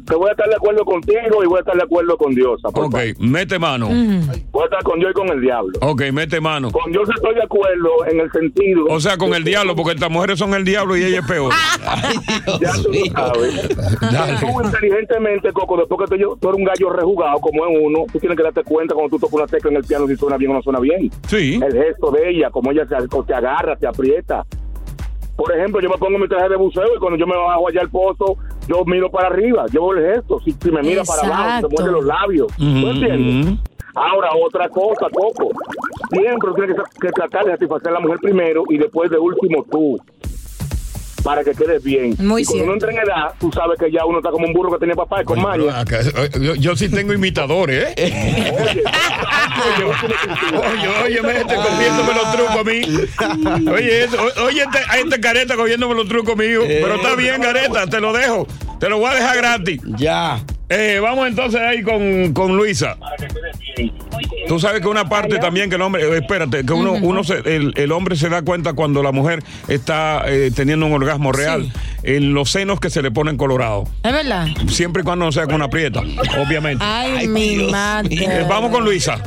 Te 0.05 0.15
voy 0.15 0.29
a 0.29 0.31
estar 0.31 0.47
de 0.47 0.55
acuerdo 0.55 0.83
contigo 0.86 1.43
y 1.43 1.47
voy 1.47 1.57
a 1.57 1.60
estar 1.60 1.75
de 1.75 1.83
acuerdo 1.83 2.17
con 2.17 2.33
Diosa. 2.33 2.69
por 2.69 2.86
Ok, 2.86 2.91
favor. 2.93 3.13
mete 3.19 3.60
mano. 3.60 3.88
Voy 3.88 4.62
a 4.62 4.65
estar 4.65 4.83
con 4.83 4.99
Dios 4.99 5.12
y 5.12 5.13
con 5.13 5.29
el 5.29 5.41
diablo. 5.41 5.73
Ok, 5.81 6.03
mete 6.13 6.39
mano. 6.41 6.71
Con 6.71 6.91
Dios 6.91 7.10
estoy 7.15 7.36
de 7.36 7.43
acuerdo 7.43 7.89
en 8.10 8.19
el 8.21 8.31
sentido. 8.31 8.86
O 8.89 8.99
sea, 8.99 9.17
con 9.17 9.33
el 9.33 9.43
diablo, 9.43 9.75
porque 9.75 9.93
estas 9.93 10.10
mujeres 10.10 10.39
son 10.39 10.53
el 10.53 10.63
diablo 10.63 10.95
y 10.97 11.03
ella 11.03 11.19
es 11.19 11.25
peor. 11.27 11.51
ya 12.62 12.71
tú 12.81 12.91
lo 12.91 13.05
sabes. 13.12 13.77
Dale. 14.01 14.38
Tú 14.39 14.62
inteligentemente, 14.65 15.51
Coco, 15.53 15.77
después 15.77 16.10
que 16.10 16.17
tú, 16.17 16.38
tú 16.39 16.49
eres 16.49 16.60
un 16.60 16.65
gallo 16.65 16.89
rejugado 16.91 17.39
como 17.39 17.65
es 17.65 17.77
uno, 17.81 17.99
tú 18.12 18.19
tienes 18.19 18.38
que 18.38 18.43
darte 18.43 18.63
cuenta 18.63 18.93
cuando 18.95 19.10
tú 19.12 19.19
tocas 19.19 19.33
una 19.33 19.47
tecla 19.47 19.71
en 19.71 19.77
el 19.77 19.83
piano 19.83 20.07
si 20.07 20.15
suena 20.15 20.38
bien 20.38 20.51
o 20.51 20.55
no 20.55 20.62
suena 20.62 20.79
bien. 20.79 21.10
Sí. 21.27 21.60
El 21.63 21.73
gesto 21.73 22.12
de 22.12 22.29
ella, 22.29 22.49
como 22.49 22.71
ella 22.71 22.86
se, 22.88 22.95
te 23.25 23.33
agarra, 23.33 23.75
te 23.75 23.88
aprieta. 23.88 24.45
Por 25.38 25.56
ejemplo, 25.56 25.80
yo 25.80 25.89
me 25.89 25.97
pongo 25.97 26.17
mi 26.17 26.28
traje 26.28 26.50
de 26.50 26.56
buceo 26.56 26.95
y 26.95 27.00
cuando 27.00 27.17
yo 27.17 27.28
me 27.28 27.38
bajo 27.38 27.67
allá 27.69 27.82
al 27.82 27.89
pozo, 27.89 28.38
yo 28.67 28.84
miro 28.86 29.10
para 29.10 29.28
arriba, 29.28 29.65
yo 29.71 29.88
veo 29.88 30.00
el 30.00 30.15
gesto. 30.15 30.39
Si, 30.39 30.52
si 30.52 30.71
me 30.71 30.82
mira 30.82 31.04
para 31.04 31.28
abajo, 31.28 31.67
se 31.69 31.76
muerde 31.76 31.91
los 31.91 32.06
labios. 32.06 32.47
¿Tú 32.58 32.63
entiendes? 32.89 33.60
Ahora, 33.93 34.30
otra 34.43 34.67
cosa, 34.69 35.08
Coco. 35.12 35.50
Siempre 36.12 36.52
tienes 36.56 36.76
que, 36.76 37.08
que 37.08 37.12
tratar 37.13 37.45
de 37.45 37.52
satisfacer 37.52 37.89
a 37.89 37.91
la 37.93 38.00
mujer 38.00 38.17
primero 38.21 38.63
y 38.69 38.78
después 38.78 39.10
de 39.12 39.17
último 39.17 39.63
tú. 39.71 39.97
Para 41.23 41.43
que 41.43 41.51
quedes 41.51 41.84
bien. 41.84 42.15
Muy 42.19 42.43
y 42.43 42.45
cuando 42.45 42.63
uno 42.65 42.73
entra 42.73 42.91
en 42.91 42.97
edad, 42.99 43.34
tú 43.39 43.51
sabes 43.51 43.77
que 43.80 43.91
ya 43.91 44.06
uno 44.06 44.19
está 44.19 44.30
como 44.32 44.45
un 44.47 44.53
burro 44.53 44.71
que 44.71 44.80
tenía 44.80 44.95
papá 44.95 45.21
y 45.21 45.25
con 45.25 45.41
maña. 45.41 45.80
Acá, 45.80 45.99
eh, 46.01 46.30
Yo, 46.39 46.56
yo 46.56 46.75
sí 46.75 46.89
tengo 46.89 47.13
imitadores, 47.13 47.93
¿eh? 47.97 48.53
Oye, 49.77 50.88
oye, 51.06 51.21
me 51.21 51.38
este 51.41 51.56
cogiéndome 51.56 52.13
los 52.13 52.32
trucos 52.32 52.58
a 52.58 52.63
mí. 52.63 53.69
Oye, 53.71 54.03
este- 54.03 54.17
oye, 54.41 54.62
este, 54.63 54.77
a 54.89 54.97
este 54.99 55.19
careta 55.19 55.56
cogiéndome 55.56 55.95
los 55.95 56.08
trucos 56.08 56.36
míos. 56.38 56.63
Pero 56.67 56.95
está 56.95 57.15
bien, 57.15 57.41
careta, 57.41 57.88
te 57.88 57.99
lo 57.99 58.13
dejo. 58.13 58.47
Te 58.80 58.89
lo 58.89 58.99
voy 58.99 59.12
a 59.12 59.15
dejar 59.15 59.38
gratis. 59.38 59.82
Ya. 59.97 60.39
Eh, 60.69 60.99
vamos 61.01 61.27
entonces 61.27 61.62
ahí 61.62 61.82
con, 61.82 62.34
con 62.34 62.58
Luisa. 62.58 62.97
Tú 64.47 64.60
sabes 64.60 64.82
que 64.82 64.88
una 64.88 65.08
parte 65.08 65.38
también 65.39 65.69
que 65.69 65.75
el 65.75 65.82
hombre, 65.82 66.03
eh, 66.03 66.17
espérate, 66.17 66.65
que 66.65 66.73
uno, 66.73 66.93
uno 66.93 67.23
se, 67.23 67.38
el, 67.38 67.73
el 67.75 67.91
hombre 67.91 68.15
se 68.15 68.27
da 68.30 68.41
cuenta 68.41 68.73
cuando 68.73 69.03
la 69.03 69.12
mujer 69.12 69.43
está 69.67 70.23
eh, 70.27 70.51
teniendo 70.53 70.86
un 70.86 70.93
orgasmo 70.93 71.32
real 71.32 71.71
en 72.03 72.34
los 72.34 72.51
senos 72.51 72.80
que 72.80 72.89
se 72.89 73.01
le 73.01 73.12
ponen 73.12 73.38
colorados. 73.38 73.88
¿Es 74.03 74.12
verdad? 74.12 74.47
Siempre 74.67 75.01
y 75.01 75.06
cuando 75.06 75.25
no 75.25 75.32
sea 75.32 75.45
con 75.45 75.56
una 75.56 75.69
prieta, 75.69 76.01
obviamente. 76.45 76.84
Ay, 76.86 77.27
mi 77.27 77.69
madre. 77.69 78.15
Eh, 78.15 78.45
vamos 78.49 78.71
con 78.71 78.84
Luisa. 78.84 79.21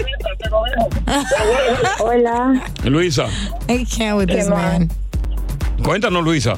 Hola. 2.00 2.62
Luisa, 2.85 3.26
I 3.68 3.85
can't 3.85 4.16
with 4.18 4.26
this 4.29 4.48
man. 4.48 4.90
cuéntanos, 5.83 6.24
Luisa. 6.24 6.57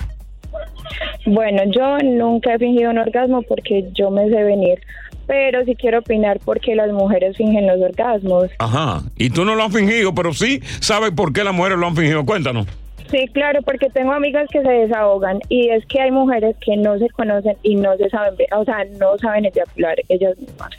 Bueno, 1.24 1.62
yo 1.70 1.98
nunca 1.98 2.54
he 2.54 2.58
fingido 2.58 2.90
un 2.90 2.98
orgasmo 2.98 3.42
porque 3.42 3.88
yo 3.94 4.10
me 4.10 4.28
sé 4.28 4.42
venir, 4.42 4.80
pero 5.26 5.64
sí 5.64 5.74
quiero 5.76 6.00
opinar 6.00 6.40
porque 6.44 6.74
las 6.74 6.90
mujeres 6.92 7.36
fingen 7.36 7.66
los 7.66 7.80
orgasmos. 7.80 8.50
Ajá. 8.58 9.02
Y 9.16 9.30
tú 9.30 9.44
no 9.44 9.54
lo 9.54 9.64
has 9.64 9.72
fingido, 9.72 10.14
pero 10.14 10.32
sí 10.32 10.60
sabes 10.80 11.12
por 11.12 11.32
qué 11.32 11.44
las 11.44 11.54
mujeres 11.54 11.78
lo 11.78 11.86
han 11.86 11.96
fingido. 11.96 12.24
Cuéntanos. 12.24 12.66
Sí, 13.10 13.28
claro, 13.28 13.60
porque 13.62 13.90
tengo 13.90 14.12
amigas 14.12 14.48
que 14.50 14.62
se 14.62 14.68
desahogan 14.68 15.38
y 15.50 15.68
es 15.68 15.84
que 15.84 16.00
hay 16.00 16.10
mujeres 16.10 16.56
que 16.64 16.78
no 16.78 16.98
se 16.98 17.10
conocen 17.10 17.56
y 17.62 17.74
no 17.74 17.94
se 17.98 18.08
saben, 18.08 18.34
o 18.56 18.64
sea, 18.64 18.86
no 18.98 19.18
saben 19.18 19.44
eyacular 19.44 19.96
ellas 20.08 20.36
mismas. 20.38 20.70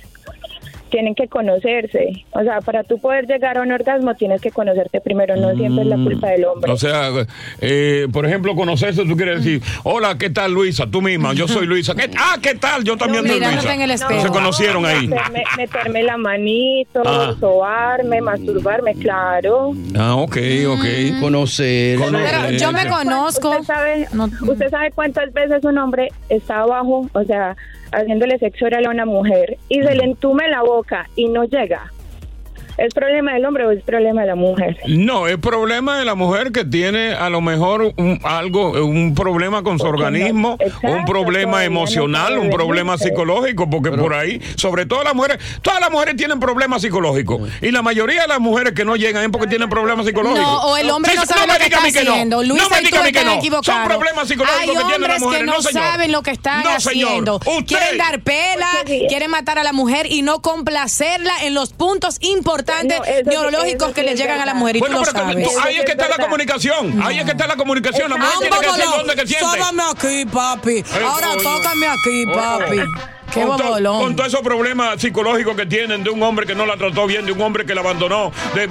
Tienen 0.94 1.16
que 1.16 1.28
conocerse. 1.28 2.24
O 2.34 2.44
sea, 2.44 2.62
para 2.62 2.84
tú 2.84 3.00
poder 3.00 3.26
llegar 3.26 3.58
a 3.58 3.62
un 3.62 3.72
orgasmo 3.72 4.14
tienes 4.14 4.40
que 4.42 4.52
conocerte 4.52 5.02
primero, 5.02 5.36
no 5.36 5.56
siempre 5.56 5.82
es 5.82 5.88
la 5.90 5.96
culpa 5.96 6.28
del 6.30 6.46
hombre. 6.46 6.72
O 6.72 6.78
sea, 6.78 7.10
eh, 7.62 8.06
por 8.14 8.28
ejemplo, 8.28 8.54
conocerse, 8.56 9.04
tú 9.04 9.16
quieres 9.18 9.44
decir, 9.44 9.60
hola, 9.82 10.16
¿qué 10.20 10.30
tal, 10.30 10.54
Luisa? 10.54 10.86
Tú 10.86 11.02
misma, 11.02 11.34
yo 11.34 11.48
soy 11.48 11.66
Luisa. 11.66 11.96
¿Qué- 11.96 12.12
ah, 12.20 12.38
¿qué 12.40 12.54
tal? 12.54 12.84
Yo 12.84 12.96
también 12.96 13.24
soy 13.26 13.34
mirándote 13.40 13.56
Luisa. 13.64 13.74
en 13.74 13.82
el 13.82 13.90
espejo. 13.90 14.22
Se 14.22 14.28
conocieron 14.30 14.86
ahí. 14.86 15.08
Meterme, 15.08 15.44
meterme 15.58 16.04
la 16.04 16.18
manito, 16.18 17.02
Ah. 17.04 17.34
sobarme, 17.40 18.22
masturbarme, 18.22 18.94
claro. 18.94 19.72
Ah, 19.98 20.16
ok, 20.18 20.38
ok. 20.68 21.20
Conocer. 21.22 21.98
Pero 22.00 22.52
yo 22.52 22.72
me 22.72 22.88
conozco. 22.88 23.50
Usted 23.50 23.64
sabe, 23.64 24.08
usted 24.48 24.70
sabe 24.70 24.92
cuántas 24.92 25.34
veces 25.34 25.64
un 25.64 25.76
hombre 25.80 26.10
está 26.30 26.60
abajo, 26.60 27.10
o 27.14 27.24
sea, 27.24 27.56
haciéndole 27.94 28.38
sexo 28.40 28.66
oral 28.66 28.86
a 28.86 28.90
una 28.90 29.06
mujer 29.06 29.58
y 29.70 29.82
se 29.82 29.96
le 29.96 30.04
entume 30.04 30.50
la 30.50 30.62
boca 30.62 31.08
y 31.16 31.30
no 31.30 31.46
llega, 31.46 31.93
¿es 32.78 32.94
problema 32.94 33.34
del 33.34 33.46
hombre 33.46 33.66
o 33.66 33.72
es 33.72 33.84
problema 33.84 34.22
de 34.22 34.28
la 34.28 34.36
mujer? 34.36 34.78
No, 34.88 35.28
es 35.28 35.38
problema 35.38 35.98
de 36.00 36.06
la 36.06 36.16
mujer 36.16 36.52
que 36.52 36.66
tiene 36.66 37.14
a 37.14 37.30
lo 37.30 37.42
mejor 37.42 37.94
un, 37.98 38.20
algo, 38.24 38.72
un 38.84 39.14
problema 39.16 39.64
con 39.64 39.80
su 39.80 39.86
organismo, 39.86 40.58
un 40.84 41.06
problema 41.06 41.58
no 41.60 41.62
emocional, 41.62 42.38
un 42.38 42.50
problema 42.50 42.98
psicológico, 42.98 43.70
porque 43.70 43.92
por 43.92 44.14
ahí, 44.14 44.42
sobre 44.56 44.86
todo 44.86 45.04
las 45.04 45.14
mujeres, 45.16 45.40
todas 45.62 45.80
las 45.80 45.92
mujeres 45.92 46.16
tienen 46.16 46.40
problemas 46.40 46.82
psicológicos. 46.82 47.50
Y 47.62 47.72
la 47.72 47.82
mayoría 47.82 48.24
de 48.24 48.28
las 48.28 48.40
mujeres 48.40 48.74
que 48.74 48.86
no 48.86 48.96
llegan 48.96 49.24
es 49.24 49.30
porque 49.30 49.48
tienen 49.48 49.70
problemas 49.70 50.06
psicológicos. 50.06 50.42
No, 50.46 50.62
o 50.64 50.78
el 50.78 50.90
hombre 50.90 51.14
no 51.16 51.26
sabe 51.26 51.48
lo 51.48 51.54
que 51.60 51.66
está 51.66 51.82
mí 51.82 51.92
que 51.92 52.04
no. 52.04 52.12
haciendo. 52.14 52.44
No 52.44 52.54
me 52.56 52.90
tú 52.90 52.96
a 52.98 53.04
mí 53.04 53.12
que 53.12 53.24
no. 53.26 53.34
equivocados. 53.34 53.66
Son 53.66 53.84
problemas 53.88 54.28
psicológicos 54.28 54.62
Hay 54.62 54.76
que 54.76 54.84
tienen 54.92 55.10
las 55.10 55.20
mujeres. 55.22 55.40
que 55.42 55.46
no, 55.46 55.54
no, 55.58 55.62
señor. 55.62 55.84
saben 55.84 56.12
lo 56.12 56.22
que 56.24 56.32
están 56.32 56.64
señor. 56.80 57.10
haciendo. 57.10 57.36
Usted- 57.36 57.66
Quieren 57.66 57.98
dar 57.98 58.22
pela, 58.22 58.68
quieren 59.08 59.32
matar 59.32 59.58
a 59.60 59.64
la 59.64 59.74
mujer 59.74 60.08
y 60.10 60.22
no 60.22 60.42
complacerla 60.42 61.32
en 61.44 61.54
los 61.54 61.74
puntos 61.74 62.18
importantes 62.22 62.63
No, 62.84 63.04
eso 63.06 63.30
neurológicos 63.30 63.88
eso 63.90 63.94
que 63.94 64.04
le 64.04 64.16
llegan 64.16 64.40
a 64.40 64.46
la 64.46 64.54
mujer 64.54 64.78
y 64.78 64.80
Bueno, 64.80 65.00
tú 65.00 65.06
lo 65.06 65.12
pero 65.12 65.26
sabes. 65.26 65.44
tú- 65.54 65.60
ahí 65.62 65.76
es 65.78 65.86
que 65.86 65.92
está 65.92 66.10
la 66.10 66.18
comunicación. 66.18 67.02
Ahí 67.04 67.20
es 67.20 67.26
que 67.26 67.32
está 67.32 67.48
la 67.48 67.56
comunicación. 67.56 68.10
La 68.10 68.18
mujer 68.18 68.34
tiene 68.40 68.58
que 68.60 68.66
decir 68.68 68.86
dónde 68.98 69.16
que 69.16 69.28
siente. 69.28 69.46
Sóbame 69.46 69.84
aquí, 69.92 70.26
papi. 70.26 70.84
Ahora 71.06 71.28
tócame 71.42 71.88
aquí, 71.88 72.26
papi. 72.34 72.80
Qué 73.34 73.42
con, 73.42 73.58
to- 73.58 73.84
con 74.00 74.16
todos 74.16 74.28
esos 74.30 74.42
problemas 74.42 75.02
psicológicos 75.02 75.56
que 75.56 75.66
tienen 75.66 76.04
de 76.04 76.10
un 76.12 76.22
hombre 76.22 76.46
que 76.46 76.54
no 76.54 76.66
la 76.66 76.78
trató 76.78 77.08
bien, 77.08 77.26
de 77.26 77.32
un 77.32 77.42
hombre 77.42 77.66
que 77.66 77.74
la 77.74 77.82
abandonó, 77.82 78.32
de- 78.54 78.68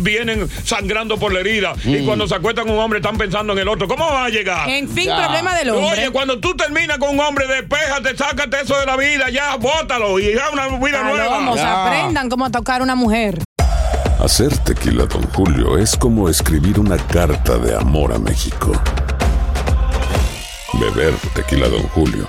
vienen 0.00 0.48
sangrando 0.64 1.18
por 1.18 1.32
la 1.32 1.40
herida. 1.40 1.74
Y 1.84 1.98
Mm. 1.98 2.06
cuando 2.06 2.26
se 2.26 2.34
acuestan 2.34 2.68
un 2.70 2.78
hombre 2.78 3.00
están 3.00 3.18
pensando 3.18 3.52
en 3.52 3.58
el 3.58 3.68
otro. 3.68 3.86
¿Cómo 3.86 4.06
va 4.06 4.24
a 4.24 4.28
llegar? 4.30 4.68
En 4.70 4.88
fin, 4.88 5.10
problema 5.14 5.54
del 5.54 5.70
hombre. 5.70 5.92
Oye, 6.00 6.10
cuando 6.10 6.38
tú 6.40 6.54
terminas 6.56 6.98
con 6.98 7.10
un 7.10 7.20
hombre, 7.20 7.46
despéjate, 7.46 8.16
sácate 8.16 8.60
eso 8.62 8.78
de 8.78 8.86
la 8.86 8.96
vida, 8.96 9.28
ya, 9.30 9.56
bótalo 9.56 10.18
y 10.18 10.34
ya 10.34 10.50
una 10.50 10.68
vida 10.78 11.02
Palomos, 11.02 11.56
nueva. 11.56 11.86
aprendan 11.86 12.28
cómo 12.30 12.50
tocar 12.50 12.80
una 12.82 12.94
mujer. 12.94 13.42
Hacer 14.18 14.56
tequila, 14.58 15.04
Don 15.04 15.22
Julio, 15.34 15.76
es 15.76 15.94
como 15.96 16.28
escribir 16.30 16.80
una 16.80 16.96
carta 16.96 17.58
de 17.58 17.76
amor 17.76 18.12
a 18.14 18.18
México. 18.18 18.72
Beber 20.74 21.14
tequila, 21.34 21.68
Don 21.68 21.82
Julio, 21.88 22.28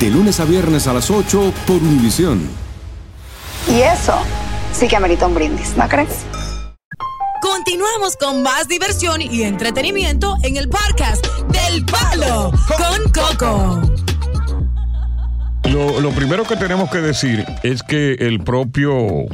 De 0.00 0.10
lunes 0.10 0.40
a 0.40 0.44
viernes 0.44 0.86
a 0.86 0.92
las 0.92 1.10
8 1.10 1.52
por 1.66 1.76
Univisión. 1.76 2.48
Y 3.68 3.80
eso 3.80 4.14
sí 4.72 4.88
que 4.88 4.96
amerita 4.96 5.26
un 5.26 5.34
brindis, 5.34 5.76
¿no 5.76 5.88
crees? 5.88 6.24
Continuamos 7.40 8.16
con 8.16 8.42
más 8.42 8.68
diversión 8.68 9.20
y 9.22 9.42
entretenimiento 9.42 10.36
en 10.42 10.56
el 10.56 10.68
podcast 10.68 11.24
del 11.48 11.84
Palo 11.84 12.52
con 12.76 13.12
Coco. 13.12 13.82
Lo, 15.70 16.00
lo 16.00 16.10
primero 16.10 16.44
que 16.44 16.56
tenemos 16.56 16.90
que 16.90 16.98
decir 16.98 17.44
es 17.62 17.82
que 17.82 18.14
el 18.14 18.40
propio 18.40 19.26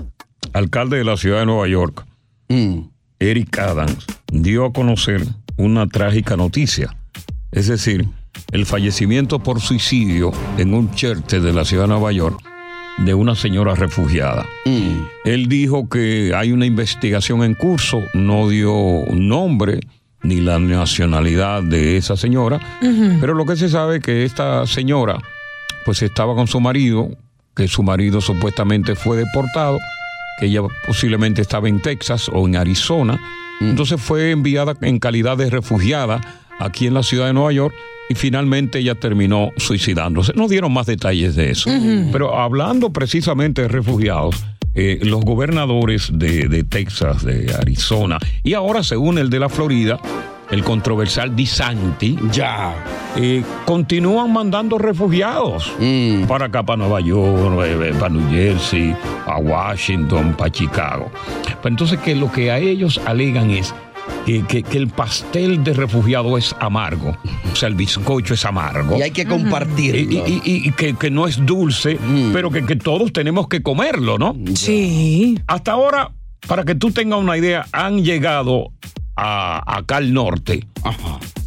alcalde 0.52 0.98
de 0.98 1.04
la 1.04 1.16
ciudad 1.16 1.40
de 1.40 1.46
Nueva 1.46 1.68
York, 1.68 2.04
Eric 3.18 3.58
Adams, 3.58 4.06
dio 4.30 4.66
a 4.66 4.72
conocer 4.72 5.24
una 5.56 5.86
trágica 5.86 6.36
noticia. 6.36 6.96
Es 7.50 7.66
decir, 7.66 8.08
el 8.52 8.66
fallecimiento 8.66 9.38
por 9.38 9.60
suicidio 9.60 10.32
en 10.56 10.74
un 10.74 10.90
church 10.94 11.30
de 11.30 11.52
la 11.52 11.64
ciudad 11.64 11.84
de 11.84 11.88
Nueva 11.88 12.12
York 12.12 12.40
de 12.98 13.14
una 13.14 13.34
señora 13.34 13.74
refugiada. 13.74 14.46
Él 15.24 15.48
dijo 15.48 15.88
que 15.88 16.32
hay 16.34 16.52
una 16.52 16.66
investigación 16.66 17.42
en 17.42 17.54
curso, 17.54 18.02
no 18.14 18.48
dio 18.48 19.04
nombre 19.12 19.80
ni 20.22 20.40
la 20.40 20.58
nacionalidad 20.58 21.62
de 21.62 21.96
esa 21.96 22.16
señora, 22.16 22.60
pero 23.20 23.34
lo 23.34 23.46
que 23.46 23.56
se 23.56 23.68
sabe 23.68 23.96
es 23.96 24.02
que 24.02 24.24
esta 24.24 24.66
señora 24.66 25.18
pues 25.84 26.02
estaba 26.02 26.34
con 26.34 26.48
su 26.48 26.60
marido, 26.60 27.10
que 27.54 27.68
su 27.68 27.82
marido 27.82 28.20
supuestamente 28.20 28.94
fue 28.94 29.16
deportado, 29.16 29.78
que 30.38 30.46
ella 30.46 30.62
posiblemente 30.86 31.42
estaba 31.42 31.68
en 31.68 31.80
Texas 31.80 32.28
o 32.32 32.46
en 32.46 32.56
Arizona, 32.56 33.18
entonces 33.60 34.00
fue 34.00 34.32
enviada 34.32 34.74
en 34.80 34.98
calidad 34.98 35.36
de 35.36 35.50
refugiada 35.50 36.20
aquí 36.58 36.86
en 36.86 36.94
la 36.94 37.02
ciudad 37.02 37.26
de 37.26 37.32
Nueva 37.32 37.52
York 37.52 37.74
y 38.08 38.14
finalmente 38.14 38.78
ella 38.78 38.94
terminó 38.94 39.52
suicidándose. 39.56 40.32
No 40.34 40.48
dieron 40.48 40.72
más 40.72 40.86
detalles 40.86 41.36
de 41.36 41.50
eso. 41.50 41.70
Pero 42.12 42.38
hablando 42.38 42.92
precisamente 42.92 43.62
de 43.62 43.68
refugiados, 43.68 44.44
eh, 44.74 44.98
los 45.02 45.24
gobernadores 45.24 46.10
de, 46.12 46.48
de 46.48 46.62
Texas, 46.62 47.24
de 47.24 47.52
Arizona 47.52 48.18
y 48.44 48.54
ahora 48.54 48.82
se 48.82 48.96
une 48.96 49.20
el 49.20 49.30
de 49.30 49.40
la 49.40 49.48
Florida, 49.48 49.98
el 50.50 50.62
controversial 50.62 51.34
DeSanti, 51.34 52.16
ya 52.30 52.74
continúan 53.64 54.32
mandando 54.32 54.78
refugiados 54.78 55.72
para 56.26 56.46
acá, 56.46 56.62
para 56.62 56.76
Nueva 56.76 57.00
York, 57.00 57.64
eh, 57.64 57.88
eh, 57.88 57.94
para 57.98 58.10
New 58.10 58.30
Jersey, 58.30 58.94
a 59.26 59.38
Washington, 59.38 60.34
para 60.34 60.50
Chicago. 60.50 61.10
Pues 61.44 61.72
entonces 61.72 61.98
que 62.00 62.14
lo 62.14 62.30
que 62.30 62.50
a 62.50 62.58
ellos 62.58 63.00
alegan 63.04 63.50
es 63.50 63.74
que, 64.28 64.42
que- 64.44 64.62
que 64.62 64.76
el 64.76 64.88
pastel 64.88 65.64
de 65.64 65.72
refugiado 65.72 66.36
es 66.36 66.54
amargo, 66.60 67.16
o 67.50 67.56
sea, 67.56 67.66
el 67.70 67.74
bizcocho 67.74 68.34
es 68.34 68.44
amargo. 68.44 68.98
Y 68.98 69.02
hay 69.02 69.10
que 69.10 69.24
compartirlo. 69.24 69.98
Y, 69.98 70.18
y- 70.18 70.42
y- 70.44 70.68
y 70.68 70.72
que, 70.72 70.92
que 70.96 71.10
no 71.10 71.26
es 71.26 71.46
dulce, 71.46 71.98
pero 72.34 72.50
que, 72.50 72.66
que 72.66 72.76
todos 72.76 73.10
tenemos 73.10 73.48
que 73.48 73.62
comerlo, 73.62 74.18
¿no? 74.18 74.36
Sí. 74.54 75.38
Hasta 75.46 75.72
ahora, 75.72 76.10
para 76.46 76.64
que 76.64 76.74
tú 76.74 76.90
tengas 76.90 77.18
una 77.20 77.38
idea, 77.38 77.64
han 77.72 78.04
llegado 78.04 78.70
a, 79.16 79.78
acá 79.78 79.96
al 79.96 80.12
norte 80.12 80.66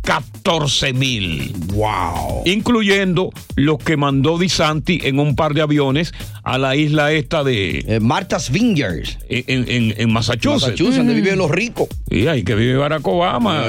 14 0.03 0.93
mil. 0.93 1.53
¡Wow! 1.73 2.43
Incluyendo 2.45 3.29
los 3.55 3.77
que 3.77 3.97
mandó 3.97 4.37
Di 4.37 4.49
Santi 4.49 4.99
en 5.03 5.19
un 5.19 5.35
par 5.35 5.53
de 5.53 5.61
aviones 5.61 6.11
a 6.43 6.57
la 6.57 6.75
isla 6.75 7.11
esta 7.11 7.43
de. 7.43 7.99
Martha's 8.01 8.49
Vineyards. 8.51 9.19
En, 9.29 9.69
en- 9.69 9.93
en 9.97 10.11
Massachusetts. 10.11 10.61
Massachusetts, 10.63 10.97
donde 10.97 11.13
viven 11.13 11.37
los 11.37 11.51
ricos. 11.51 11.87
Y 12.09 12.27
ahí 12.27 12.43
que 12.43 12.55
vive 12.55 12.77
Barack 12.77 13.07
Obama. 13.07 13.63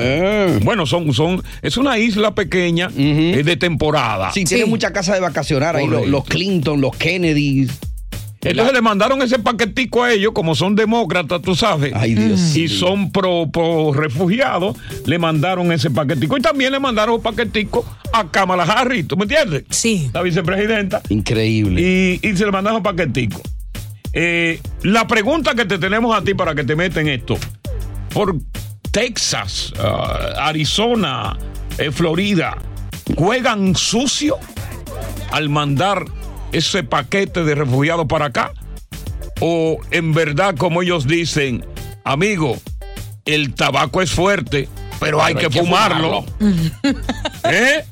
Bueno, 0.62 0.87
son, 0.87 1.12
son, 1.12 1.42
es 1.61 1.77
una 1.77 1.99
isla 1.99 2.35
pequeña 2.35 2.88
eh, 2.97 3.42
de 3.45 3.57
temporada. 3.57 4.33
Sí, 4.33 4.45
tiene 4.45 4.64
mucha 4.66 4.92
casa 4.92 5.14
de 5.14 5.21
vacacionar 5.21 5.77
ahí, 5.77 5.87
los, 5.87 6.07
los 6.09 6.25
Clinton, 6.25 6.81
los 6.81 6.97
Kennedy. 6.97 7.68
Entonces 8.43 8.75
le 8.75 8.83
mandaron 8.83 9.23
ese 9.23 9.39
paquetico 9.39 10.03
a 10.03 10.13
ellos, 10.13 10.33
como 10.33 10.55
son 10.55 10.75
demócratas, 10.75 11.41
tú 11.43 11.55
sabes. 11.55 11.93
Ay, 11.95 12.15
Dios 12.15 12.57
Y 12.57 12.69
son 12.69 13.13
pro, 13.13 13.49
pro 13.53 13.93
refugiados, 13.93 14.77
le 15.07 15.19
mandaron 15.19 15.71
ese 15.71 15.91
paquetico. 15.91 16.37
Y 16.37 16.41
también 16.41 16.73
le 16.73 16.81
mandaron 16.81 17.17
un 17.17 17.23
paquetico 17.23 17.85
a 18.13 18.29
Kamala 18.31 18.65
Harris, 18.65 19.07
¿tú 19.07 19.17
me 19.17 19.25
entiendes? 19.25 19.65
Sí. 19.71 20.11
La 20.13 20.23
vicepresidenta. 20.23 21.03
Increíble. 21.09 21.81
Y, 21.81 22.29
y 22.29 22.37
se 22.37 22.45
le 22.45 22.51
mandaron 22.51 22.79
un 22.79 22.83
paquetico. 22.83 23.41
Eh, 24.13 24.61
la 24.83 25.07
pregunta 25.07 25.55
que 25.55 25.65
te 25.65 25.79
tenemos 25.79 26.15
a 26.17 26.23
ti 26.23 26.35
para 26.35 26.55
que 26.55 26.65
te 26.65 26.77
metas 26.77 26.99
en 26.99 27.09
esto. 27.09 27.39
Por 28.13 28.37
Texas, 28.91 29.73
ah, 29.79 30.49
Arizona, 30.49 31.39
eh, 31.79 31.91
Florida, 31.91 32.59
¿juegan 33.17 33.75
sucio 33.75 34.37
al 35.31 35.49
mandar 35.49 36.05
ese 36.53 36.83
paquete 36.83 37.45
de 37.45 37.55
refugiados 37.55 38.07
para 38.07 38.27
acá? 38.27 38.53
¿O 39.41 39.79
en 39.91 40.12
verdad, 40.15 40.55
como 40.57 40.83
ellos 40.83 41.07
dicen, 41.07 41.65
amigo, 42.05 42.57
el 43.25 43.55
tabaco 43.55 44.01
es 44.03 44.11
fuerte, 44.12 44.69
pero 45.01 45.23
hay 45.23 45.35
que 45.35 45.51
fumarlo? 45.51 46.25
¿Eh? 47.45 47.85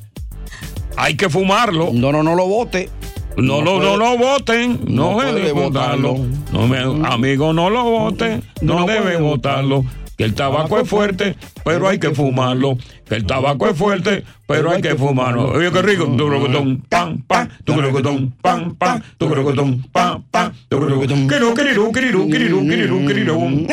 Hay 0.97 1.15
que 1.15 1.29
fumarlo. 1.29 1.89
No, 1.93 2.11
no, 2.11 2.23
no 2.23 2.35
lo 2.35 2.45
vote. 2.47 2.89
No, 3.37 3.61
No 3.61 3.79
no 3.81 3.95
lo 3.95 4.17
voten, 4.17 4.79
no, 4.87 5.11
no 5.13 5.21
debe 5.33 5.53
votarlo. 5.53 6.15
votarlo. 6.15 6.37
No 6.51 6.67
me- 6.67 7.07
amigo, 7.07 7.53
no 7.53 7.69
lo 7.69 7.83
voten, 7.85 8.43
no, 8.61 8.81
No 8.81 8.85
debe 8.85 9.17
votarlo. 9.17 9.85
Que 10.17 10.25
el 10.25 10.35
tabaco 10.35 10.77
es 10.79 10.87
fuerte, 10.87 11.35
pero 11.63 11.87
hay 11.87 11.99
que 11.99 12.11
fumarlo. 12.11 12.77
Que 13.07 13.15
el 13.15 13.25
tabaco 13.25 13.67
es 13.67 13.77
fuerte, 13.77 14.23
pero 14.47 14.71
hay 14.71 14.81
que 14.81 14.95
fumarlo. 14.95 15.51
Oye, 15.51 15.71
qué 15.71 15.81
rico. 15.81 16.05
Tucurocotón, 16.05 16.81
pam, 16.87 17.21
pam, 17.27 17.49
tucurocotón, 17.65 18.33
pam, 18.41 18.75
pam, 18.75 19.01
tucurocotón, 19.17 19.83
pam, 19.91 20.23
pam, 20.31 20.53
tucurocotón. 20.69 21.27
Quiru, 21.27 21.53
quiriru, 21.53 21.91
quiriru, 21.91 22.29
quiriru, 22.29 22.61
quiriru, 22.61 23.05
quiriru. 23.05 23.67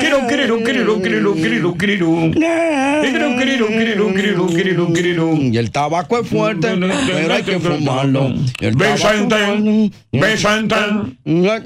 Quiru, 0.00 0.26
quiriru, 0.28 0.64
quiriru, 0.64 1.02
quiriru, 1.02 1.34
quiriru, 1.34 1.78
quiriru. 1.78 2.30
Quiriru, 2.32 3.36
quiriru, 3.38 3.66
quiriru, 3.68 4.14
quiriru, 4.14 4.46
quiriru, 4.48 4.92
quiriru. 4.92 5.36
Y 5.36 5.56
el 5.56 5.70
tabaco 5.70 6.18
es 6.18 6.28
fuerte, 6.28 6.76
pero 7.06 7.34
hay 7.34 7.42
que 7.42 7.60
fumarlo. 7.60 8.34
Besenten, 8.60 9.92
besenten. 10.10 11.18
No, 11.24 11.60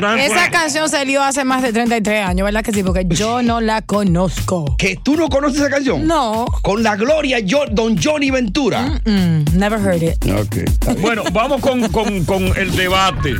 no. 0.00 0.14
Esa 0.16 0.50
canción 0.50 0.88
salió 0.88 1.22
hace 1.22 1.44
más 1.44 1.62
de 1.62 1.72
33 1.72 2.26
años, 2.26 2.44
¿verdad 2.44 2.64
que 2.64 2.72
sí? 2.72 2.82
Porque 2.82 3.04
yo 3.08 3.42
no 3.42 3.60
la 3.60 3.82
conozco. 3.86 4.76
¿Que 4.78 4.96
tú 5.02 5.16
no 5.16 5.28
conoces 5.28 5.60
esa 5.60 5.70
canción? 5.70 6.06
No. 6.06 6.46
Con 6.62 6.82
la 6.82 6.96
gloria 6.96 7.38
yo- 7.40 7.66
Don 7.70 7.96
Johnny 8.02 8.30
Ventura. 8.30 9.00
Mm, 9.04 9.56
never 9.58 9.78
heard 9.80 10.02
it. 10.02 10.24
Ok. 10.32 10.56
está 10.56 10.90
bien. 10.92 11.02
Bueno, 11.02 11.22
vamos 11.32 11.60
con, 11.60 11.88
con- 11.90 12.24
con 12.24 12.44
el 12.56 12.74
debate. 12.76 13.34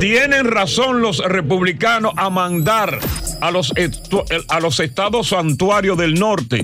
¿Tienen 0.00 0.46
razón 0.46 1.00
los 1.02 1.18
republicanos 1.18 2.12
a 2.16 2.30
mandar 2.30 2.98
a 3.40 3.50
los, 3.50 3.72
a 4.48 4.60
los 4.60 4.80
estados 4.80 5.28
santuarios 5.28 5.98
del 5.98 6.14
norte? 6.14 6.62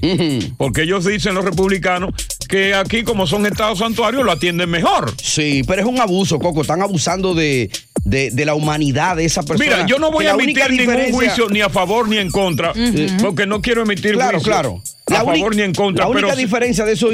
Porque 0.56 0.82
ellos 0.82 1.04
dicen, 1.04 1.34
los 1.34 1.44
republicanos, 1.44 2.12
que 2.48 2.74
aquí 2.74 3.02
como 3.02 3.26
son 3.26 3.46
estados 3.46 3.78
santuarios 3.80 4.24
lo 4.24 4.32
atienden 4.32 4.70
mejor. 4.70 5.12
Sí, 5.20 5.62
pero 5.66 5.82
es 5.82 5.88
un 5.88 6.00
abuso, 6.00 6.38
Coco. 6.38 6.62
Están 6.62 6.82
abusando 6.82 7.34
de, 7.34 7.70
de, 8.14 8.30
de 8.30 8.44
la 8.44 8.54
humanidad 8.54 9.16
de 9.16 9.24
esa 9.24 9.42
persona. 9.42 9.68
Mira, 9.76 9.86
yo 9.86 9.98
no 9.98 10.10
voy 10.10 10.26
a 10.26 10.30
emitir 10.30 10.56
ningún 10.70 10.76
diferencia- 10.78 11.12
juicio 11.14 11.48
ni 11.50 11.60
a 11.60 11.68
favor 11.68 12.08
ni 12.08 12.18
en 12.18 12.30
contra, 12.30 12.72
porque 13.20 13.46
no 13.46 13.60
quiero 13.60 13.82
emitir 13.82 14.12
Claro, 14.14 14.38
juicio 14.38 14.52
claro. 14.52 14.82
a 15.06 15.10
La 15.12 15.16
favor 15.18 15.34
única- 15.34 15.56
ni 15.56 15.62
en 15.62 15.74
contra. 15.74 16.04
La 16.04 16.10
única 16.10 16.26
pero 16.28 16.38
diferencia 16.38 16.84
de 16.84 16.92
esos 16.92 17.12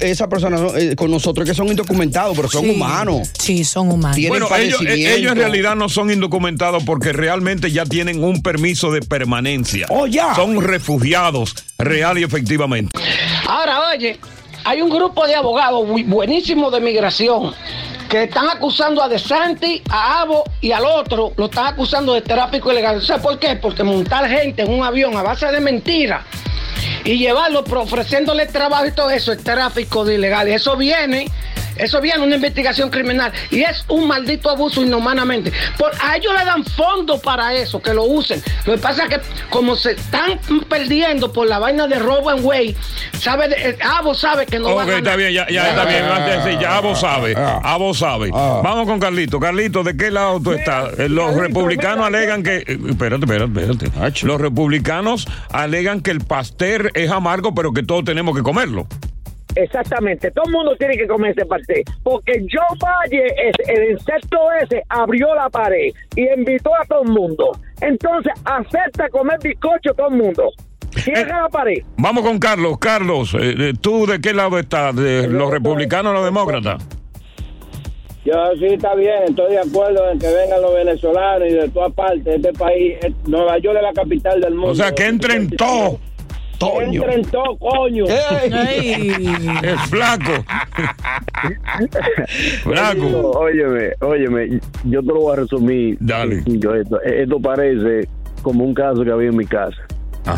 esas 0.00 0.28
personas 0.28 0.60
¿no? 0.60 0.76
Eh, 0.76 0.94
con 0.94 1.10
nosotros 1.10 1.44
es 1.48 1.52
que 1.52 1.56
son 1.56 1.68
indocumentados, 1.68 2.36
pero 2.36 2.48
son 2.48 2.64
Sí. 2.64 2.70
humanos. 2.70 3.30
Sí, 3.38 3.64
son 3.64 3.90
humanos. 3.90 4.14
Tienen 4.16 4.38
Bueno, 4.40 4.54
ellos, 4.56 4.80
eh, 4.86 5.14
ellos 5.16 5.32
en 5.32 5.38
realidad 5.38 5.74
no 5.74 5.88
son 5.88 6.10
indocumentados 6.10 6.84
porque 6.84 7.12
realmente 7.12 7.70
ya 7.72 7.84
tienen 7.86 8.22
un 8.22 8.42
permiso 8.42 8.92
de 8.92 9.00
permanencia. 9.00 9.86
Oh, 9.88 10.06
ya. 10.06 10.34
Son 10.34 10.60
refugiados, 10.62 11.54
real 11.78 12.18
y 12.18 12.22
efectivamente. 12.24 12.90
Ahora, 13.48 13.80
oye, 13.94 14.18
hay 14.64 14.80
un 14.80 14.90
grupo 14.90 15.26
de 15.26 15.34
abogados 15.34 15.86
muy 15.88 16.02
buenísimos 16.04 16.72
de 16.72 16.80
migración 16.80 17.52
que 18.12 18.24
están 18.24 18.46
acusando 18.50 19.02
a 19.02 19.08
De 19.08 19.18
Santi, 19.18 19.82
a 19.88 20.20
Abo 20.20 20.44
y 20.60 20.70
al 20.70 20.84
otro, 20.84 21.32
lo 21.34 21.46
están 21.46 21.68
acusando 21.68 22.12
de 22.12 22.20
tráfico 22.20 22.70
ilegal. 22.70 23.00
¿Sabes 23.00 23.22
por 23.22 23.38
qué? 23.38 23.56
Porque 23.56 23.82
montar 23.82 24.28
gente 24.28 24.60
en 24.60 24.70
un 24.70 24.84
avión 24.84 25.16
a 25.16 25.22
base 25.22 25.46
de 25.46 25.60
mentiras 25.60 26.22
y 27.04 27.16
llevarlo 27.16 27.64
ofreciéndole 27.74 28.44
trabajo 28.44 28.84
y 28.84 28.92
todo 28.92 29.08
eso 29.08 29.32
es 29.32 29.42
tráfico 29.42 30.06
ilegal. 30.10 30.46
Y 30.46 30.52
eso 30.52 30.76
viene, 30.76 31.26
eso 31.76 32.00
viene 32.00 32.20
una 32.24 32.36
investigación 32.36 32.90
criminal 32.90 33.32
y 33.50 33.62
es 33.62 33.84
un 33.88 34.06
maldito 34.06 34.50
abuso 34.50 34.82
inhumanamente. 34.82 35.52
Por, 35.78 35.90
a 36.02 36.16
ellos 36.16 36.32
le 36.38 36.44
dan 36.44 36.64
fondos 36.64 37.20
para 37.20 37.54
eso, 37.54 37.80
que 37.80 37.92
lo 37.94 38.04
usen. 38.04 38.42
Lo 38.66 38.74
que 38.74 38.78
pasa 38.78 39.04
es 39.04 39.08
que 39.10 39.20
como 39.50 39.76
se 39.76 39.92
están 39.92 40.38
perdiendo 40.68 41.32
por 41.32 41.46
la 41.46 41.58
vaina 41.58 41.86
de 41.86 41.98
robo 41.98 42.30
en 42.30 42.44
way, 42.44 42.76
sabe, 43.18 43.48
de- 43.48 43.70
eh, 43.70 43.78
Abo 43.82 44.14
sabe 44.14 44.46
que 44.46 44.58
no 44.58 44.74
va 44.74 44.82
a 44.82 44.84
Ok, 44.84 44.90
ganar. 44.90 44.98
está 45.04 45.16
bien, 45.16 45.32
ya, 45.32 45.46
ya 45.50 45.68
está 45.70 45.84
bien. 45.84 46.04
Ah. 46.04 46.42
Sí, 46.44 46.56
ya 46.60 46.80
vos 46.80 47.00
sabe, 47.00 47.34
vos 47.78 47.98
sabe. 47.98 48.30
Vamos 48.30 48.86
con 48.86 48.98
Carlito. 49.00 49.40
Carlito, 49.40 49.82
¿de 49.82 49.96
qué 49.96 50.10
lado 50.10 50.40
tú 50.40 50.52
estás? 50.52 50.98
Eh, 50.98 51.08
Los 51.08 51.34
republicanos 51.34 52.06
alegan 52.06 52.42
que. 52.42 52.56
eh, 52.58 52.78
Espérate, 52.88 53.24
espérate, 53.24 53.60
espérate. 53.60 54.26
Los 54.26 54.40
republicanos 54.40 55.26
alegan 55.50 56.00
que 56.00 56.10
el 56.10 56.20
pastel 56.20 56.90
es 56.94 57.10
amargo, 57.10 57.54
pero 57.54 57.72
que 57.72 57.82
todos 57.82 58.04
tenemos 58.04 58.36
que 58.36 58.42
comerlo. 58.42 58.86
Exactamente, 59.54 60.30
todo 60.30 60.46
el 60.46 60.52
mundo 60.52 60.76
tiene 60.76 60.96
que 60.96 61.06
comer 61.06 61.32
ese 61.32 61.44
pastel, 61.44 61.82
porque 62.02 62.44
Joe 62.50 62.78
Valle, 62.78 63.24
el 63.68 63.90
insecto 63.92 64.38
ese, 64.62 64.82
abrió 64.88 65.34
la 65.34 65.50
pared 65.50 65.92
y 66.16 66.28
invitó 66.32 66.74
a 66.74 66.84
todo 66.86 67.02
el 67.02 67.10
mundo. 67.10 67.52
Entonces, 67.80 68.32
acepta 68.44 69.08
comer 69.10 69.38
bizcocho 69.42 69.92
todo 69.94 70.08
el 70.08 70.16
mundo. 70.16 70.50
Cierra 70.96 71.42
la 71.42 71.48
pared. 71.48 71.82
Vamos 71.96 72.22
con 72.22 72.38
Carlos. 72.38 72.78
Carlos, 72.78 73.34
eh, 73.34 73.54
eh, 73.58 73.72
¿tú 73.80 74.06
de 74.06 74.20
qué 74.20 74.32
lado 74.32 74.58
estás? 74.58 74.94
¿De 74.94 75.26
los 75.26 75.50
republicanos 75.50 76.10
o 76.10 76.14
los 76.14 76.24
demócratas? 76.24 76.86
Yo 78.24 78.34
sí 78.56 78.66
está 78.66 78.94
bien, 78.94 79.24
estoy 79.26 79.50
de 79.50 79.58
acuerdo 79.58 80.08
en 80.10 80.18
que 80.18 80.28
vengan 80.28 80.62
los 80.62 80.72
venezolanos 80.74 81.48
y 81.48 81.54
de 81.54 81.68
todas 81.70 81.92
partes 81.92 82.24
de 82.24 82.36
este 82.36 82.52
país. 82.52 82.94
Eh, 83.02 83.12
Nueva 83.26 83.58
York 83.58 83.76
es 83.76 83.82
la 83.82 83.92
capital 83.92 84.40
del 84.40 84.54
mundo. 84.54 84.70
O 84.70 84.74
sea, 84.74 84.92
que 84.92 85.06
entren 85.06 85.50
todos. 85.50 85.98
Entren 86.82 87.22
todos, 87.30 87.58
coño. 87.58 88.04
Es 88.06 89.80
flaco. 89.88 90.32
Flaco. 92.62 93.30
Óyeme, 93.38 93.90
óyeme, 94.00 94.60
yo 94.84 95.00
te 95.00 95.06
lo 95.08 95.20
voy 95.20 95.32
a 95.32 95.36
resumir. 95.40 95.96
Dale. 96.00 96.38
Esto, 96.46 97.00
esto 97.02 97.40
parece 97.40 98.08
como 98.42 98.64
un 98.64 98.74
caso 98.74 99.04
que 99.04 99.10
había 99.10 99.28
en 99.28 99.36
mi 99.36 99.44
casa. 99.46 99.76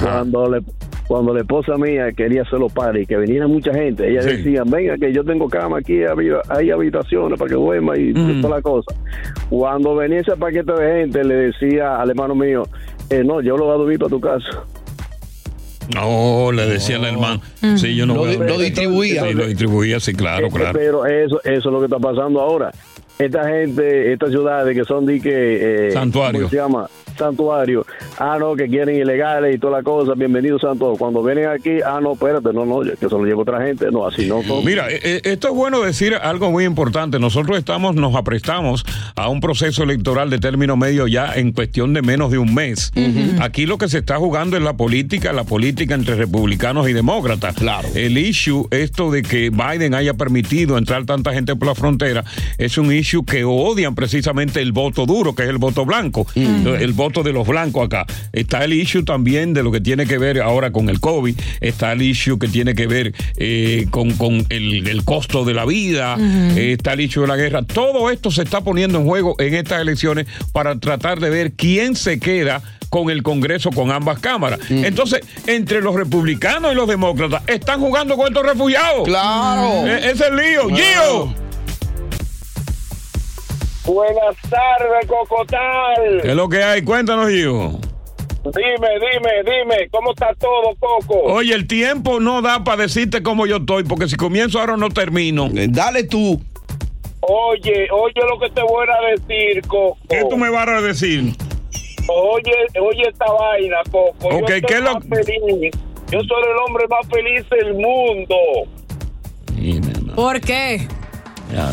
Cuando 0.00 0.50
le, 0.50 0.60
cuando 1.06 1.34
la 1.34 1.40
esposa 1.40 1.76
mía 1.76 2.10
quería 2.12 2.42
hacer 2.42 2.58
los 2.58 2.72
paris, 2.72 3.06
que 3.06 3.16
viniera 3.18 3.46
mucha 3.46 3.72
gente, 3.74 4.08
ella 4.10 4.22
Sí. 4.22 4.37
decía, 4.38 4.62
venga 4.66 4.96
que 4.96 5.12
yo 5.12 5.22
tengo 5.24 5.48
cama 5.48 5.78
aquí, 5.78 6.00
hay 6.48 6.70
habitaciones 6.70 7.38
para 7.38 7.48
que 7.50 7.54
duerma 7.54 7.96
y 7.98 8.12
Mm. 8.14 8.40
toda 8.40 8.56
la 8.56 8.62
cosa. 8.62 8.94
Cuando 9.50 9.94
venía 9.94 10.20
ese 10.20 10.37
paquete 10.37 10.72
de 10.72 11.00
gente, 11.02 11.22
le 11.24 11.34
decía 11.34 11.96
al 12.00 12.10
hermano 12.10 12.34
mío, 12.34 12.62
eh, 13.10 13.22
no, 13.24 13.42
yo 13.42 13.56
lo 13.58 13.66
voy 13.66 13.74
a 13.74 13.78
dormir 13.78 13.98
para 13.98 14.10
tu 14.10 14.20
casa. 14.20 14.64
No, 15.92 16.53
le 16.53 16.66
decía 16.66 16.97
al 16.97 17.05
hermano. 17.05 17.40
Sí, 17.77 17.94
yo 17.94 18.07
no 18.07 18.14
Lo 18.14 18.27
lo 18.27 18.59
distribuía. 18.59 19.25
Sí, 19.25 19.35
lo 19.35 19.47
distribuía, 19.47 20.01
sí, 20.01 20.14
claro, 20.14 20.47
Eh, 20.47 20.51
claro. 20.53 20.79
Pero 20.79 21.07
eso, 21.07 21.40
eso 21.44 21.59
es 21.59 21.64
lo 21.64 21.79
que 21.81 21.87
está 21.87 21.99
pasando 21.99 22.40
ahora. 22.40 22.70
Esta 23.18 23.49
gente, 23.49 24.12
estas 24.12 24.31
ciudades 24.31 24.77
que 24.77 24.85
son 24.85 25.07
de 25.07 25.20
que... 25.20 25.88
Eh, 25.88 25.90
Santuario. 25.92 26.40
¿cómo 26.40 26.51
se 26.51 26.57
llama? 26.57 26.88
Santuario. 27.16 27.87
Ah, 28.18 28.37
no, 28.38 28.55
que 28.55 28.68
quieren 28.68 28.96
ilegales 28.96 29.55
y 29.55 29.59
toda 29.59 29.79
la 29.79 29.83
cosa. 29.83 30.14
Bienvenidos 30.14 30.62
santo. 30.62 30.94
Cuando 30.98 31.22
vienen 31.22 31.48
aquí, 31.48 31.81
ah, 31.85 32.00
no, 32.03 32.12
espérate, 32.12 32.53
no, 32.53 32.64
no, 32.64 32.81
que 32.81 32.96
se 32.96 33.09
lo 33.09 33.24
lleva 33.24 33.42
otra 33.42 33.64
gente. 33.64 33.90
No, 33.90 34.07
así 34.07 34.27
no. 34.27 34.42
son. 34.42 34.64
Mira, 34.64 34.90
eh, 34.90 35.00
eh, 35.03 35.20
esto 35.24 35.48
es 35.48 35.55
bueno 35.55 35.81
decir 35.81 36.14
algo 36.14 36.50
muy 36.50 36.64
importante. 36.64 37.18
Nosotros 37.18 37.59
estamos, 37.59 37.94
nos 37.94 38.14
aprestamos 38.14 38.85
a 39.16 39.29
un 39.29 39.40
proceso 39.40 39.83
electoral 39.83 40.31
de 40.31 40.38
término 40.38 40.77
medio 40.77 41.07
ya 41.07 41.35
en 41.35 41.53
cuestión 41.53 41.94
de 41.94 42.03
menos 42.03 42.31
de 42.31 42.38
un 42.38 42.55
mes. 42.55 42.92
Aquí 43.40 43.66
lo 43.66 43.79
que 43.79 43.88
se 43.88 43.98
está 43.98 44.16
jugando 44.16 44.57
es 44.57 44.62
la 44.62 44.74
política, 44.74 45.33
la 45.33 45.44
política 45.44 45.94
entre 45.94 46.14
republicanos 46.16 46.88
y 46.88 46.92
demócratas. 46.92 47.55
Claro. 47.57 47.88
El 47.94 48.18
issue, 48.18 48.66
esto 48.70 49.11
de 49.11 49.22
que 49.22 49.50
Biden 49.50 49.94
haya 49.94 50.14
permitido 50.14 50.79
entrar 50.79 51.05
tanta 51.05 51.33
gente 51.33 51.57
por 51.57 51.68
la 51.68 51.74
frontera, 51.74 52.24
es 52.59 52.79
un 52.79 52.92
issue 52.92 53.24
que 53.24 53.44
odian 53.44 53.94
precisamente 53.94 54.61
el 54.61 54.72
voto 54.72 55.07
duro, 55.07 55.35
que 55.35 55.44
es 55.44 55.48
el 55.48 55.59
voto 55.59 55.85
blanco, 55.85 56.27
el 56.35 56.92
voto 56.92 57.03
de 57.12 57.32
los 57.32 57.46
blancos 57.46 57.86
acá. 57.86 58.06
Está 58.32 58.64
el 58.64 58.72
issue 58.72 59.04
también 59.04 59.54
de 59.54 59.62
lo 59.62 59.70
que 59.70 59.80
tiene 59.80 60.06
que 60.06 60.18
ver 60.18 60.40
ahora 60.40 60.72
con 60.72 60.88
el 60.88 61.00
COVID, 61.00 61.38
está 61.60 61.92
el 61.92 62.02
issue 62.02 62.38
que 62.38 62.48
tiene 62.48 62.74
que 62.74 62.86
ver 62.86 63.14
eh, 63.36 63.86
con, 63.90 64.12
con 64.12 64.46
el, 64.48 64.86
el 64.88 65.04
costo 65.04 65.44
de 65.44 65.54
la 65.54 65.64
vida, 65.64 66.16
eh, 66.18 66.72
está 66.78 66.94
el 66.94 67.00
issue 67.02 67.22
de 67.22 67.28
la 67.28 67.36
guerra. 67.36 67.62
Todo 67.62 68.10
esto 68.10 68.30
se 68.30 68.42
está 68.42 68.62
poniendo 68.62 68.98
en 68.98 69.06
juego 69.06 69.36
en 69.38 69.54
estas 69.54 69.80
elecciones 69.80 70.26
para 70.52 70.78
tratar 70.78 71.20
de 71.20 71.30
ver 71.30 71.52
quién 71.52 71.96
se 71.96 72.18
queda 72.18 72.62
con 72.88 73.10
el 73.10 73.22
Congreso, 73.22 73.70
con 73.70 73.90
ambas 73.90 74.20
cámaras. 74.20 74.60
Entonces, 74.70 75.20
entre 75.48 75.80
los 75.80 75.96
republicanos 75.96 76.72
y 76.72 76.76
los 76.76 76.86
demócratas, 76.86 77.42
están 77.48 77.80
jugando 77.80 78.16
con 78.16 78.28
estos 78.28 78.46
refugiados. 78.46 79.04
Claro. 79.04 79.86
Eh, 79.86 79.98
ese 79.98 80.10
es 80.12 80.20
el 80.20 80.36
lío. 80.36 80.68
Gio. 80.68 81.43
Buenas 83.87 84.37
tardes, 84.49 85.07
Cocotal. 85.07 86.20
¿Qué 86.22 86.28
es 86.28 86.35
lo 86.35 86.49
que 86.49 86.62
hay? 86.62 86.82
Cuéntanos, 86.82 87.28
Gio. 87.30 87.78
Dime, 88.45 88.89
dime, 89.01 89.30
dime, 89.45 89.89
¿cómo 89.91 90.12
está 90.12 90.35
todo, 90.39 90.74
Coco? 90.78 91.18
Oye, 91.32 91.55
el 91.55 91.66
tiempo 91.66 92.20
no 92.20 92.43
da 92.43 92.62
para 92.62 92.82
decirte 92.82 93.22
cómo 93.22 93.47
yo 93.47 93.57
estoy, 93.57 93.85
porque 93.85 94.07
si 94.09 94.16
comienzo 94.16 94.61
ahora 94.61 94.76
no 94.76 94.91
termino. 94.91 95.49
Dale 95.51 96.05
tú. 96.05 96.41
Oye, 97.20 97.89
oye 97.91 98.20
lo 98.28 98.39
que 98.39 98.51
te 98.55 98.62
voy 98.62 98.87
a 98.87 99.11
decir, 99.12 99.62
Coco. 99.66 99.97
¿Qué 100.09 100.24
tú 100.28 100.37
me 100.37 100.51
vas 100.51 100.68
a 100.68 100.80
decir? 100.82 101.35
Oye, 102.07 102.53
oye 102.82 103.09
esta 103.09 103.24
vaina, 103.32 103.76
Coco. 103.91 104.28
Ok, 104.28 104.41
yo 104.41 104.47
soy 104.49 104.61
¿qué 104.62 104.74
es 104.74 104.80
lo- 104.82 105.01
feliz. 105.01 105.70
Yo 106.11 106.20
soy 106.20 106.43
el 106.43 106.59
hombre 106.68 106.85
más 106.89 107.07
feliz 107.09 107.49
del 107.51 107.74
mundo. 107.74 108.37
¿Por 110.14 110.41
qué? 110.43 110.87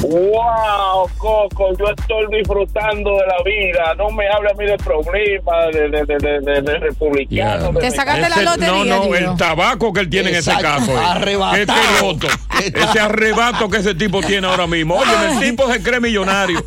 Wow, 0.01 1.09
Coco, 1.17 1.69
yo 1.78 1.86
estoy 1.97 2.38
disfrutando 2.38 3.11
de 3.11 3.26
la 3.28 3.43
vida. 3.43 3.95
No 3.97 4.09
me 4.11 4.28
hable 4.28 4.49
a 4.51 4.53
mí 4.53 4.65
de 4.65 4.78
problemas, 4.78 5.72
de, 5.74 5.89
de, 5.89 6.05
de, 6.05 6.17
de, 6.17 6.39
de- 6.41 6.61
de 6.61 6.80
republicanos. 6.80 7.63
de- 7.82 7.88
Ese- 8.28 8.43
No, 8.67 8.84
no, 8.86 9.15
el 9.15 9.38
tabaco 9.38 9.91
que 9.93 10.01
él 10.01 10.09
tiene 10.09 10.30
Exacto. 10.32 10.67
en 10.67 10.76
ese 10.84 10.93
caso. 10.93 10.99
Arrebatado. 11.11 11.55
Este 11.57 12.01
loto. 12.05 12.28
Ese 12.61 12.99
arrebato 12.99 13.69
que 13.69 13.78
ese 13.78 13.95
tipo 13.95 14.22
tiene 14.22 14.45
ahora 14.45 14.67
mismo. 14.67 14.95
Oye, 14.95 15.09
el 15.34 15.39
tipo 15.39 15.72
se 15.72 15.82
cree 15.82 15.99
millonario. 15.99 16.63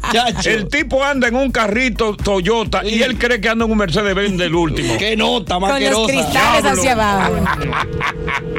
El 0.50 0.68
tipo 0.68 1.04
anda 1.04 1.28
en 1.28 1.36
un 1.36 1.52
carrito 1.52 2.16
Toyota 2.16 2.84
y 2.84 3.00
él 3.02 3.16
cree 3.16 3.40
que 3.40 3.48
anda 3.48 3.64
en 3.64 3.70
un 3.70 3.78
Mercedes 3.78 4.12
Benz 4.14 4.36
del 4.36 4.54
último. 4.56 4.96
Qué 4.98 5.16
nota 5.16 5.60
Con 5.60 5.68
los 5.90 6.08
cristales 6.08 6.64
hacia 6.64 6.92
abajo. 6.94 7.34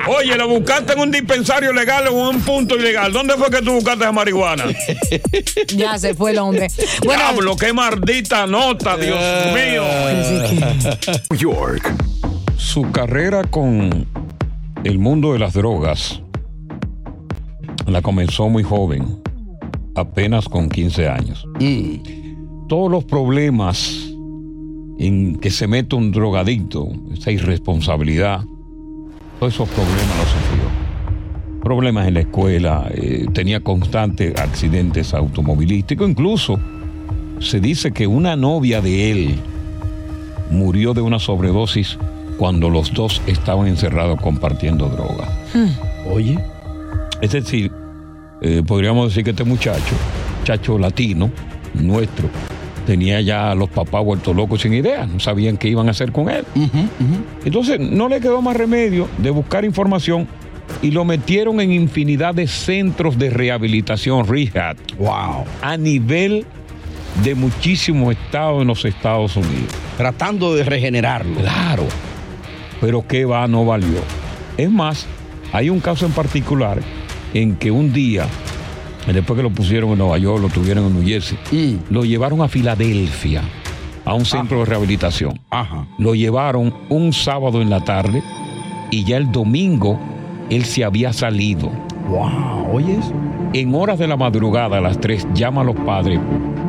Oye, 0.07 0.35
lo 0.37 0.47
buscaste 0.47 0.93
en 0.93 0.99
un 0.99 1.11
dispensario 1.11 1.73
legal 1.73 2.07
o 2.07 2.11
en 2.29 2.35
un 2.37 2.41
punto 2.41 2.75
ilegal. 2.77 3.11
¿Dónde 3.11 3.33
fue 3.33 3.49
que 3.49 3.61
tú 3.61 3.73
buscaste 3.73 4.03
esa 4.03 4.11
marihuana? 4.13 4.34
Ya 5.75 5.97
se 5.97 6.13
fue 6.13 6.31
el 6.31 6.39
hombre. 6.39 6.67
Bueno, 7.03 7.23
Diablo, 7.23 7.55
qué 7.55 7.73
maldita 7.73 8.45
nota, 8.47 8.97
Dios 8.97 9.19
mío. 9.53 9.83
York. 11.37 11.93
Su 12.57 12.91
carrera 12.91 13.43
con 13.43 14.05
el 14.83 14.99
mundo 14.99 15.33
de 15.33 15.39
las 15.39 15.53
drogas 15.53 16.21
la 17.87 18.01
comenzó 18.01 18.49
muy 18.49 18.63
joven, 18.63 19.21
apenas 19.95 20.49
con 20.49 20.69
15 20.69 21.07
años. 21.07 21.45
Todos 22.67 22.91
los 22.91 23.03
problemas 23.03 24.09
en 24.97 25.37
que 25.39 25.51
se 25.51 25.67
mete 25.67 25.95
un 25.95 26.11
drogadicto, 26.11 26.87
esa 27.13 27.31
irresponsabilidad, 27.31 28.43
todos 29.39 29.53
esos 29.53 29.69
problemas 29.69 30.17
los 30.17 30.27
sufrió. 30.29 30.74
Problemas 31.65 32.07
en 32.07 32.13
la 32.13 32.19
escuela, 32.19 32.87
eh, 32.93 33.25
tenía 33.33 33.59
constantes 33.59 34.39
accidentes 34.39 35.15
automovilísticos, 35.15 36.07
incluso 36.07 36.59
se 37.39 37.59
dice 37.59 37.91
que 37.91 38.05
una 38.05 38.35
novia 38.35 38.81
de 38.81 39.09
él 39.09 39.35
murió 40.51 40.93
de 40.93 41.01
una 41.01 41.17
sobredosis 41.17 41.97
cuando 42.37 42.69
los 42.69 42.93
dos 42.93 43.19
estaban 43.25 43.65
encerrados 43.65 44.21
compartiendo 44.21 44.89
droga. 44.89 45.27
Oye. 46.07 46.37
Es 47.19 47.31
decir, 47.31 47.71
eh, 48.43 48.61
podríamos 48.63 49.07
decir 49.07 49.23
que 49.23 49.31
este 49.31 49.43
muchacho, 49.43 49.95
muchacho 50.41 50.77
latino, 50.77 51.31
nuestro, 51.73 52.29
tenía 52.85 53.21
ya 53.21 53.49
a 53.49 53.55
los 53.55 53.69
papás 53.69 54.05
vueltos 54.05 54.35
locos 54.35 54.61
sin 54.61 54.75
idea, 54.75 55.07
no 55.07 55.19
sabían 55.19 55.57
qué 55.57 55.69
iban 55.69 55.87
a 55.87 55.91
hacer 55.91 56.11
con 56.11 56.29
él. 56.29 56.45
Entonces 57.43 57.79
no 57.79 58.07
le 58.07 58.21
quedó 58.21 58.43
más 58.43 58.55
remedio 58.55 59.07
de 59.17 59.31
buscar 59.31 59.65
información 59.65 60.27
y 60.81 60.91
lo 60.91 61.05
metieron 61.05 61.59
en 61.61 61.71
infinidad 61.71 62.35
de 62.35 62.47
centros 62.47 63.17
de 63.17 63.29
rehabilitación, 63.29 64.27
rehab. 64.27 64.77
Wow. 64.97 65.45
A 65.61 65.77
nivel 65.77 66.45
de 67.23 67.35
muchísimos 67.35 68.15
estados 68.15 68.61
en 68.61 68.67
los 68.67 68.83
Estados 68.85 69.35
Unidos. 69.35 69.73
Tratando 69.97 70.53
de 70.53 70.63
regenerarlo. 70.63 71.39
Claro. 71.39 71.87
Pero 72.81 73.07
qué 73.07 73.25
va, 73.25 73.47
no 73.47 73.65
valió. 73.65 73.99
Es 74.57 74.69
más, 74.69 75.07
hay 75.53 75.69
un 75.69 75.79
caso 75.79 76.05
en 76.05 76.11
particular 76.11 76.79
en 77.33 77.55
que 77.55 77.71
un 77.71 77.93
día, 77.93 78.27
después 79.07 79.37
que 79.37 79.43
lo 79.43 79.49
pusieron 79.49 79.91
en 79.91 79.99
Nueva 79.99 80.17
York, 80.17 80.41
lo 80.41 80.49
tuvieron 80.49 80.87
en 80.87 80.93
New 80.93 81.07
Jersey, 81.07 81.79
lo 81.89 82.03
llevaron 82.03 82.41
a 82.41 82.47
Filadelfia, 82.47 83.41
a 84.03 84.13
un 84.13 84.25
centro 84.25 84.59
de 84.59 84.65
rehabilitación. 84.65 85.39
Lo 85.97 86.15
llevaron 86.15 86.73
un 86.89 87.13
sábado 87.13 87.61
en 87.61 87.69
la 87.69 87.83
tarde 87.83 88.21
y 88.91 89.03
ya 89.03 89.17
el 89.17 89.31
domingo 89.31 89.99
él 90.49 90.65
se 90.65 90.83
había 90.83 91.13
salido. 91.13 91.71
Wow, 92.09 92.73
oye 92.73 92.97
eso. 92.97 93.13
En 93.53 93.73
horas 93.73 93.99
de 93.99 94.07
la 94.07 94.17
madrugada, 94.17 94.77
a 94.77 94.81
las 94.81 94.99
3, 94.99 95.27
llama 95.33 95.61
a 95.61 95.63
los 95.63 95.75
padres 95.77 96.19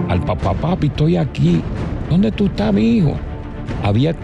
al 0.09 0.21
papá, 0.25 0.53
papi, 0.55 0.87
estoy 0.87 1.17
aquí. 1.17 1.61
¿Dónde 2.11 2.31
tú 2.31 2.47
estás, 2.47 2.73
mi 2.73 2.99
hijo? 2.99 3.17
Había, 3.83 4.15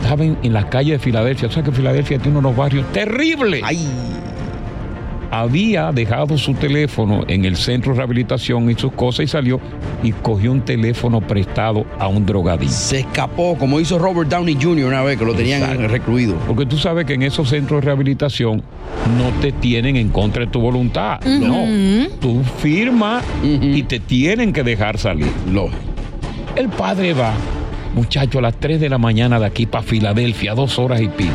estaba 0.00 0.24
en, 0.24 0.36
en 0.42 0.52
la 0.52 0.68
calle 0.68 0.92
de 0.92 0.98
Filadelfia. 0.98 1.48
O 1.48 1.50
sea 1.50 1.62
que 1.62 1.72
Filadelfia 1.72 2.18
tiene 2.18 2.38
unos 2.38 2.54
barrios 2.54 2.84
terribles. 2.92 3.62
Había 5.34 5.90
dejado 5.92 6.36
su 6.36 6.52
teléfono 6.52 7.24
en 7.26 7.46
el 7.46 7.56
centro 7.56 7.92
de 7.92 7.96
rehabilitación 7.96 8.70
y 8.70 8.74
sus 8.74 8.92
cosas 8.92 9.24
y 9.24 9.28
salió 9.28 9.58
y 10.02 10.12
cogió 10.12 10.52
un 10.52 10.60
teléfono 10.60 11.22
prestado 11.22 11.86
a 11.98 12.06
un 12.06 12.26
drogadicto. 12.26 12.74
Se 12.74 13.00
escapó, 13.00 13.56
como 13.56 13.80
hizo 13.80 13.98
Robert 13.98 14.28
Downey 14.28 14.58
Jr. 14.60 14.84
una 14.86 15.02
vez 15.02 15.18
que 15.18 15.24
lo 15.24 15.32
tenían 15.34 15.62
Exacto. 15.62 15.88
recluido. 15.88 16.34
Porque 16.46 16.66
tú 16.66 16.76
sabes 16.76 17.06
que 17.06 17.14
en 17.14 17.22
esos 17.22 17.48
centros 17.48 17.80
de 17.80 17.86
rehabilitación 17.86 18.62
no 19.16 19.30
te 19.40 19.52
tienen 19.52 19.96
en 19.96 20.10
contra 20.10 20.44
de 20.44 20.50
tu 20.50 20.60
voluntad. 20.60 21.18
No. 21.24 21.64
Tú 22.20 22.42
firmas 22.58 23.24
y 23.42 23.82
te 23.84 24.00
tienen 24.00 24.52
que 24.52 24.62
dejar 24.62 24.98
salir. 24.98 25.28
El 26.56 26.68
padre 26.68 27.14
va, 27.14 27.32
muchacho, 27.94 28.38
a 28.38 28.42
las 28.42 28.56
3 28.60 28.78
de 28.78 28.90
la 28.90 28.98
mañana 28.98 29.40
de 29.40 29.46
aquí 29.46 29.64
para 29.64 29.82
Filadelfia, 29.82 30.54
dos 30.54 30.78
horas 30.78 31.00
y 31.00 31.08
pico. 31.08 31.32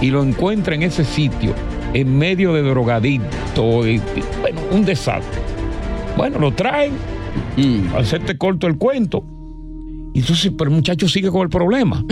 Y 0.00 0.10
lo 0.10 0.22
encuentra 0.22 0.76
en 0.76 0.84
ese 0.84 1.04
sitio, 1.04 1.52
en 1.94 2.18
medio 2.18 2.52
de 2.52 2.62
drogadicto. 2.62 3.86
y- 3.86 4.00
bueno, 4.40 4.60
un 4.70 4.84
desastre. 4.84 5.40
Bueno, 6.16 6.38
lo 6.38 6.52
traen, 6.52 6.92
para 7.90 8.02
hacerte 8.02 8.36
corto 8.36 8.66
el 8.66 8.76
cuento. 8.76 9.24
Y 10.14 10.20
entonces, 10.20 10.52
pero 10.56 10.70
el 10.70 10.76
muchacho 10.76 11.08
sigue 11.08 11.30
con 11.30 11.42
el 11.42 11.48
problema. 11.48 12.04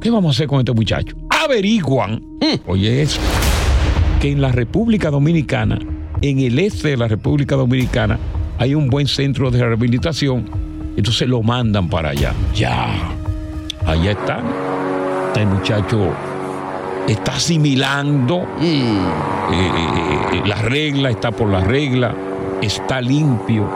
¿Qué 0.00 0.10
vamos 0.10 0.26
a 0.26 0.30
hacer 0.36 0.46
con 0.48 0.58
este 0.60 0.72
muchacho? 0.72 1.16
Averiguan, 1.44 2.22
oye 2.66 3.02
eso, 3.02 3.20
que 4.20 4.30
en 4.32 4.40
la 4.40 4.50
República 4.52 5.10
Dominicana, 5.10 5.78
en 6.20 6.40
el 6.40 6.58
este 6.58 6.88
de 6.88 6.96
la 6.96 7.06
República 7.08 7.54
Dominicana, 7.56 8.18
hay 8.58 8.74
un 8.74 8.88
buen 8.88 9.06
centro 9.06 9.50
de 9.52 9.60
rehabilitación. 9.64 10.44
Entonces 10.96 11.28
lo 11.28 11.42
mandan 11.44 11.88
para 11.88 12.10
allá. 12.10 12.32
Ya. 12.56 13.12
Allá 13.86 14.10
están. 14.10 14.42
El 15.36 15.46
muchacho 15.46 16.12
está 17.08 17.36
asimilando 17.36 18.46
eh, 18.60 18.98
eh, 19.52 20.42
la 20.46 20.56
regla, 20.56 21.10
está 21.10 21.30
por 21.30 21.48
la 21.48 21.60
regla, 21.60 22.14
está 22.62 23.00
limpio. 23.00 23.68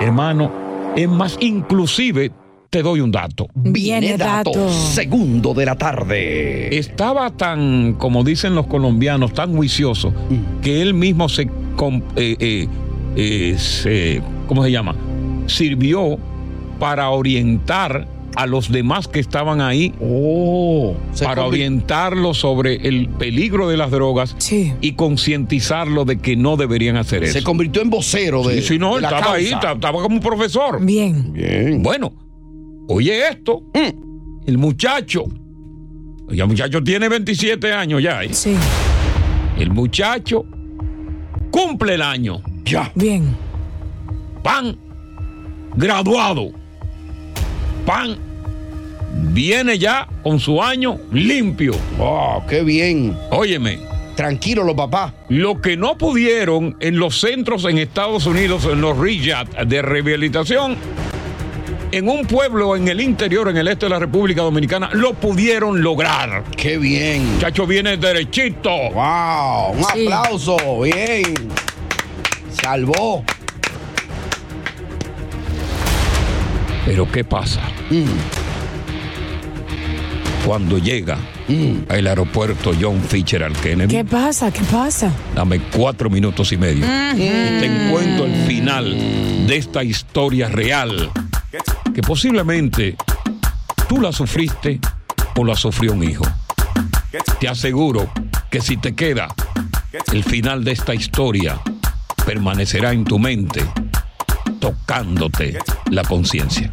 Hermano, 0.00 0.50
es 0.96 1.08
más, 1.08 1.36
inclusive 1.40 2.32
te 2.70 2.82
doy 2.82 3.00
un 3.00 3.12
dato. 3.12 3.46
Viene 3.54 4.16
dato. 4.16 4.68
Segundo 4.70 5.54
de 5.54 5.66
la 5.66 5.76
tarde. 5.76 6.76
Estaba 6.76 7.30
tan, 7.30 7.94
como 7.94 8.24
dicen 8.24 8.54
los 8.54 8.66
colombianos, 8.66 9.32
tan 9.32 9.54
juicioso 9.54 10.12
que 10.62 10.82
él 10.82 10.94
mismo 10.94 11.28
se, 11.28 11.42
eh, 11.42 11.48
eh, 12.16 12.68
eh, 13.16 13.54
se- 13.58 14.20
¿cómo 14.48 14.64
se 14.64 14.72
llama? 14.72 14.96
Sirvió 15.46 16.18
para 16.80 17.10
orientar 17.10 18.08
a 18.36 18.46
los 18.46 18.70
demás 18.70 19.06
que 19.08 19.20
estaban 19.20 19.60
ahí. 19.60 19.90
para 21.20 21.42
convi- 21.42 21.46
orientarlos 21.48 22.38
sobre 22.38 22.76
el 22.88 23.08
peligro 23.08 23.68
de 23.68 23.76
las 23.76 23.90
drogas 23.90 24.36
y 24.80 24.92
concientizarlo 24.92 26.04
de 26.04 26.18
que 26.18 26.36
no 26.36 26.56
deberían 26.56 26.96
hacer 26.96 27.24
eso. 27.24 27.32
Se 27.34 27.42
convirtió 27.44 27.82
en 27.82 27.90
vocero 27.90 28.42
de, 28.42 28.60
Sí, 28.60 28.68
sí, 28.74 28.78
no, 28.78 28.96
de 28.96 29.02
la 29.02 29.08
estaba 29.10 29.34
ahí, 29.34 29.46
estaba 29.46 29.92
como 30.02 30.16
un 30.16 30.20
profesor. 30.20 30.84
Bien. 30.84 31.32
Bien. 31.32 31.82
Bueno, 31.82 32.12
oye 32.88 33.28
esto. 33.28 33.62
El 34.46 34.58
muchacho. 34.58 35.24
Ya 36.30 36.44
el 36.44 36.48
muchacho 36.50 36.82
tiene 36.82 37.08
27 37.08 37.72
años 37.72 38.02
ya. 38.02 38.22
¿eh? 38.24 38.32
Sí. 38.32 38.56
El 39.58 39.70
muchacho 39.70 40.44
cumple 41.50 41.94
el 41.94 42.02
año. 42.02 42.40
Ya. 42.64 42.90
Bien. 42.94 43.36
Pan. 44.42 44.76
Graduado. 45.76 46.50
Pan. 47.86 48.16
Viene 49.32 49.78
ya 49.78 50.08
con 50.22 50.40
su 50.40 50.62
año 50.62 50.98
limpio. 51.12 51.74
¡Oh, 51.98 52.42
qué 52.48 52.62
bien! 52.62 53.16
Óyeme. 53.30 53.78
Tranquilo 54.16 54.62
los 54.64 54.74
papás. 54.76 55.12
Lo 55.28 55.60
que 55.60 55.76
no 55.76 55.96
pudieron 55.98 56.76
en 56.80 56.98
los 56.98 57.20
centros 57.20 57.64
en 57.64 57.78
Estados 57.78 58.26
Unidos, 58.26 58.64
en 58.70 58.80
los 58.80 58.96
rehab 58.96 59.48
de 59.66 59.82
rehabilitación, 59.82 60.76
en 61.90 62.08
un 62.08 62.24
pueblo 62.26 62.76
en 62.76 62.86
el 62.88 63.00
interior, 63.00 63.48
en 63.48 63.56
el 63.56 63.68
este 63.68 63.86
de 63.86 63.90
la 63.90 63.98
República 63.98 64.42
Dominicana, 64.42 64.90
lo 64.92 65.14
pudieron 65.14 65.82
lograr. 65.82 66.44
¡Qué 66.56 66.78
bien! 66.78 67.34
Muchacho 67.34 67.66
viene 67.66 67.96
derechito. 67.96 68.70
¡Wow! 68.92 69.72
Un 69.78 69.84
Sí. 69.94 70.06
aplauso. 70.06 70.80
Bien. 70.82 71.34
Salvó. 72.52 73.24
Pero 76.86 77.10
¿qué 77.10 77.24
pasa? 77.24 77.60
Cuando 80.44 80.78
llega 80.78 81.16
al 81.88 82.06
aeropuerto 82.06 82.72
John 82.78 83.00
Fitzgerald 83.00 83.56
Kennedy, 83.60 83.94
¿Qué 83.96 84.04
pasa? 84.04 84.52
¿Qué 84.52 84.62
pasa? 84.70 85.10
dame 85.34 85.60
cuatro 85.74 86.10
minutos 86.10 86.52
y 86.52 86.56
medio. 86.58 86.84
Y 87.14 87.18
te 87.18 87.64
encuentro 87.66 88.26
el 88.26 88.34
final 88.46 89.46
de 89.46 89.56
esta 89.56 89.82
historia 89.82 90.48
real. 90.48 91.10
Que 91.94 92.02
posiblemente 92.02 92.96
tú 93.88 94.00
la 94.00 94.12
sufriste 94.12 94.80
o 95.36 95.44
la 95.44 95.54
sufrió 95.56 95.92
un 95.92 96.02
hijo. 96.02 96.24
Te 97.40 97.48
aseguro 97.48 98.10
que 98.50 98.60
si 98.60 98.76
te 98.76 98.94
queda 98.94 99.28
el 100.12 100.24
final 100.24 100.64
de 100.64 100.72
esta 100.72 100.94
historia, 100.94 101.58
permanecerá 102.26 102.92
en 102.92 103.04
tu 103.04 103.18
mente, 103.18 103.64
tocándote 104.64 105.58
la 105.90 106.02
conciencia. 106.04 106.70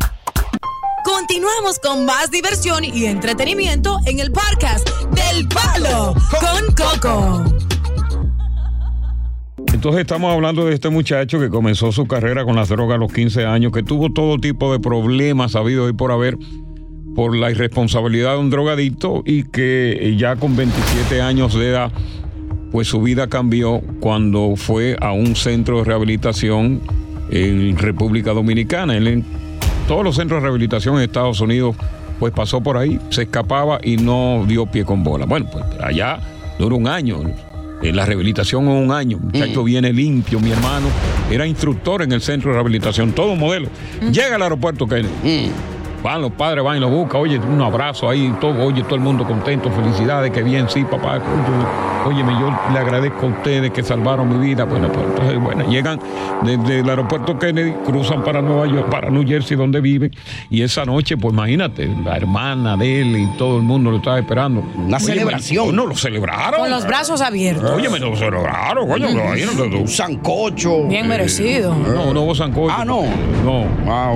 Continuamos 1.03 1.77
con 1.79 2.05
más 2.05 2.31
diversión 2.31 2.85
y 2.85 3.03
entretenimiento 3.03 3.97
en 4.05 4.21
el 4.21 4.31
podcast 4.31 4.89
del 5.09 5.45
Palo 5.49 6.13
con 6.39 6.73
Coco. 6.73 7.43
Entonces 9.73 9.99
estamos 9.99 10.33
hablando 10.33 10.63
de 10.65 10.73
este 10.73 10.89
muchacho 10.89 11.37
que 11.37 11.49
comenzó 11.49 11.91
su 11.91 12.07
carrera 12.07 12.45
con 12.45 12.55
las 12.55 12.69
drogas 12.69 12.95
a 12.95 12.97
los 12.97 13.11
15 13.11 13.45
años, 13.45 13.73
que 13.73 13.83
tuvo 13.83 14.13
todo 14.13 14.37
tipo 14.37 14.71
de 14.71 14.79
problemas 14.79 15.57
habido 15.57 15.89
y 15.89 15.93
por 15.93 16.13
haber 16.13 16.37
por 17.13 17.35
la 17.35 17.51
irresponsabilidad 17.51 18.35
de 18.35 18.39
un 18.39 18.51
drogadicto 18.51 19.21
y 19.25 19.43
que 19.43 20.15
ya 20.17 20.37
con 20.37 20.55
27 20.55 21.21
años 21.21 21.55
de 21.55 21.67
edad, 21.67 21.91
pues 22.71 22.87
su 22.87 23.01
vida 23.01 23.27
cambió 23.27 23.81
cuando 23.99 24.53
fue 24.55 24.95
a 25.01 25.11
un 25.11 25.35
centro 25.35 25.79
de 25.79 25.83
rehabilitación 25.83 26.79
en 27.31 27.77
República 27.77 28.33
Dominicana. 28.33 28.95
Él 28.95 29.07
en 29.07 29.25
todos 29.87 30.03
los 30.03 30.15
centros 30.15 30.41
de 30.41 30.43
rehabilitación 30.43 30.97
en 30.97 31.03
Estados 31.03 31.41
Unidos, 31.41 31.75
pues 32.19 32.33
pasó 32.33 32.61
por 32.61 32.77
ahí, 32.77 32.99
se 33.09 33.23
escapaba 33.23 33.79
y 33.83 33.97
no 33.97 34.45
dio 34.47 34.65
pie 34.65 34.85
con 34.85 35.03
bola. 35.03 35.25
Bueno, 35.25 35.47
pues 35.51 35.65
allá 35.81 36.19
duró 36.59 36.75
un 36.75 36.87
año. 36.87 37.19
En 37.81 37.95
la 37.95 38.05
rehabilitación 38.05 38.65
en 38.65 38.73
un 38.73 38.91
año. 38.91 39.17
Muchacho 39.17 39.63
viene 39.63 39.91
limpio, 39.91 40.39
mi 40.39 40.51
hermano. 40.51 40.85
Era 41.31 41.47
instructor 41.47 42.03
en 42.03 42.11
el 42.11 42.21
centro 42.21 42.51
de 42.51 42.57
rehabilitación, 42.57 43.11
todo 43.11 43.35
modelo. 43.35 43.69
Llega 44.11 44.35
al 44.35 44.43
aeropuerto 44.43 44.85
Kennedy. 44.85 45.51
Van 46.03 46.19
los 46.21 46.31
padres, 46.31 46.63
van 46.63 46.77
y 46.77 46.79
lo 46.79 46.89
buscan. 46.89 47.21
Oye, 47.21 47.37
un 47.37 47.61
abrazo 47.61 48.09
ahí, 48.09 48.33
todo, 48.41 48.63
oye, 48.65 48.81
todo 48.83 48.95
el 48.95 49.01
mundo 49.01 49.23
contento, 49.23 49.69
felicidades, 49.69 50.31
que 50.31 50.41
bien, 50.41 50.67
sí, 50.67 50.83
papá. 50.83 51.19
Oye, 52.07 52.15
óyeme, 52.15 52.33
yo 52.39 52.49
le 52.73 52.79
agradezco 52.79 53.27
a 53.27 53.29
ustedes 53.29 53.69
que 53.71 53.83
salvaron 53.83 54.27
mi 54.27 54.47
vida. 54.47 54.63
Bueno, 54.63 54.87
pues 54.91 55.05
entonces, 55.05 55.39
bueno, 55.39 55.69
llegan 55.69 55.99
desde 56.41 56.79
el 56.79 56.89
aeropuerto 56.89 57.37
Kennedy, 57.37 57.73
cruzan 57.85 58.23
para 58.23 58.41
Nueva 58.41 58.65
York, 58.65 58.89
para 58.89 59.11
New 59.11 59.23
Jersey, 59.27 59.55
donde 59.55 59.79
viven. 59.79 60.11
Y 60.49 60.63
esa 60.63 60.85
noche, 60.85 61.17
pues 61.17 61.33
imagínate, 61.33 61.87
la 62.03 62.17
hermana 62.17 62.75
de 62.75 63.01
él 63.01 63.15
y 63.17 63.37
todo 63.37 63.57
el 63.57 63.63
mundo 63.63 63.91
lo 63.91 63.97
estaba 63.97 64.17
esperando. 64.17 64.63
Una 64.75 64.99
celebración. 64.99 65.75
No, 65.75 65.85
lo 65.85 65.95
celebraron. 65.95 66.61
Con 66.61 66.69
los 66.71 66.87
brazos 66.87 67.21
abiertos. 67.21 67.69
Oye, 67.69 67.89
me 67.89 67.99
lo 67.99 68.15
celebraron, 68.15 68.87
coño. 68.89 69.07
Un 69.79 69.87
sancocho. 69.87 70.87
Bien 70.87 71.07
merecido. 71.07 71.75
No, 71.75 72.11
no 72.11 72.21
hubo 72.23 72.33
sancocho. 72.33 72.73
Ah, 72.75 72.83
no. 72.83 73.03
No. 73.45 73.65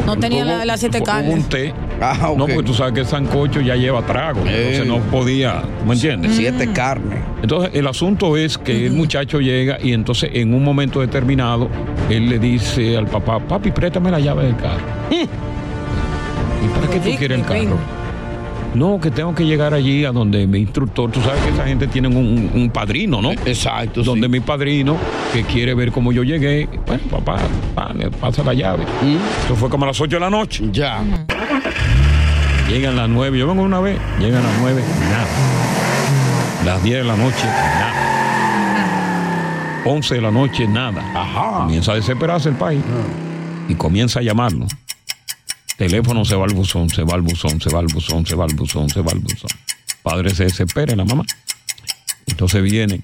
No 0.03 0.15
tenía 0.17 0.43
la- 0.45 0.65
las 0.65 0.79
siete 0.79 1.03
carnes. 1.03 1.31
un 1.31 1.43
té. 1.43 1.74
Ah, 2.01 2.33
No, 2.35 2.45
porque 2.45 2.63
tú 2.63 2.73
sabes 2.73 2.93
que 2.93 2.99
el 3.01 3.05
sancocho 3.05 3.61
ya 3.61 3.75
lleva 3.75 4.05
trago. 4.05 4.41
Entonces 4.41 4.85
no 4.85 4.99
podía. 4.99 5.63
¿Me 5.85 5.93
entiendes? 5.93 6.35
Siete 6.35 6.71
carnes. 6.73 7.19
Entonces 7.41 7.71
el 7.73 7.87
asunto 7.87 8.37
es 8.37 8.57
que 8.57 8.87
el 8.87 8.93
muchacho 8.93 9.39
llega 9.39 9.77
y 9.81 9.93
entonces 9.93 10.31
en 10.33 10.53
un 10.53 10.63
momento 10.63 11.01
determinado 11.01 11.69
él 12.09 12.29
le 12.29 12.39
dice 12.39 12.97
al 12.97 13.07
papá, 13.07 13.39
papi, 13.39 13.71
préstame 13.71 14.11
la 14.11 14.19
llave 14.19 14.45
del 14.45 14.55
carro. 14.55 14.83
¿Y 15.09 16.67
para 16.67 16.87
qué 16.87 16.99
tú 16.99 17.17
quieres 17.17 17.39
el 17.39 17.45
carro? 17.45 17.77
No, 18.75 18.99
que 18.99 19.09
tengo 19.09 19.33
que 19.33 19.45
llegar 19.45 19.73
allí 19.73 20.03
a 20.03 20.11
donde 20.11 20.45
mi 20.47 20.59
instructor, 20.59 21.09
tú 21.09 21.21
sabes 21.21 21.41
que 21.43 21.49
esa 21.51 21.65
gente 21.65 21.87
tiene 21.87 22.09
un, 22.09 22.69
padrino, 22.73 23.21
¿no? 23.21 23.31
Exacto. 23.31 24.03
Donde 24.03 24.27
mi 24.27 24.41
padrino, 24.41 24.97
que 25.31 25.43
quiere 25.43 25.73
ver 25.73 25.93
cómo 25.93 26.11
yo 26.11 26.23
llegué, 26.23 26.67
bueno, 26.85 27.03
papá, 27.09 27.37
pa, 27.73 27.93
le 27.93 28.11
pasa 28.11 28.43
la 28.43 28.53
llave. 28.53 28.83
Eso 29.45 29.55
fue 29.55 29.69
como 29.69 29.85
a 29.85 29.87
las 29.87 30.01
8 30.01 30.17
de 30.17 30.19
la 30.19 30.29
noche. 30.29 30.65
Ya. 30.73 31.01
Llegan 32.67 32.95
las 32.95 33.07
9, 33.09 33.37
yo 33.37 33.47
vengo 33.47 33.61
una 33.61 33.79
vez, 33.79 33.99
llegan 34.19 34.43
las 34.43 34.57
9, 34.59 34.83
nada. 35.09 35.27
Las 36.65 36.83
10 36.83 36.97
de 36.97 37.03
la 37.03 37.15
noche, 37.15 37.45
nada. 37.45 37.93
11 39.85 40.15
de 40.15 40.21
la 40.21 40.31
noche, 40.31 40.67
nada. 40.67 41.03
Comienza 41.59 41.91
a 41.91 41.95
desesperarse 41.95 42.49
el 42.49 42.55
país 42.55 42.81
y 43.69 43.75
comienza 43.75 44.19
a 44.19 44.23
llamarnos. 44.23 44.71
Teléfono 45.77 46.25
se 46.25 46.35
va 46.35 46.45
al 46.45 46.53
buzón, 46.53 46.89
se 46.89 47.03
va 47.03 47.13
al 47.13 47.21
buzón, 47.21 47.61
se 47.61 47.69
va 47.69 47.79
al 47.79 47.87
buzón, 47.87 48.25
se 48.25 48.35
va 48.35 48.45
al 48.45 48.55
buzón, 48.55 48.89
se 48.89 49.01
va 49.01 49.11
al 49.11 49.19
buzón. 49.19 49.49
Padre 50.01 50.33
se 50.33 50.45
desespera, 50.45 50.95
la 50.95 51.05
mamá. 51.05 51.23
Entonces 52.25 52.63
viene, 52.63 53.01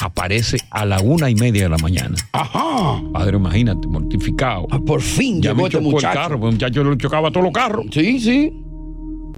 aparece 0.00 0.58
a 0.70 0.84
la 0.84 1.00
una 1.00 1.30
y 1.30 1.34
media 1.34 1.64
de 1.64 1.68
la 1.68 1.78
mañana. 1.78 2.14
Ajá. 2.32 3.00
Padre, 3.12 3.36
imagínate, 3.36 3.86
mortificado. 3.86 4.66
por 4.86 5.00
fin 5.00 5.40
ya 5.40 5.50
llegó 5.50 5.62
me 5.62 5.68
este 5.68 5.78
chocó 5.78 5.90
muchacho. 5.90 6.08
el 6.08 6.14
carro, 6.14 6.40
pues 6.40 6.48
el 6.50 6.54
muchacho 6.54 6.84
le 6.84 6.96
chocaba 6.98 7.30
todos 7.30 7.44
los 7.44 7.52
carros. 7.52 7.86
Sí, 7.92 8.18
sí. 8.20 8.52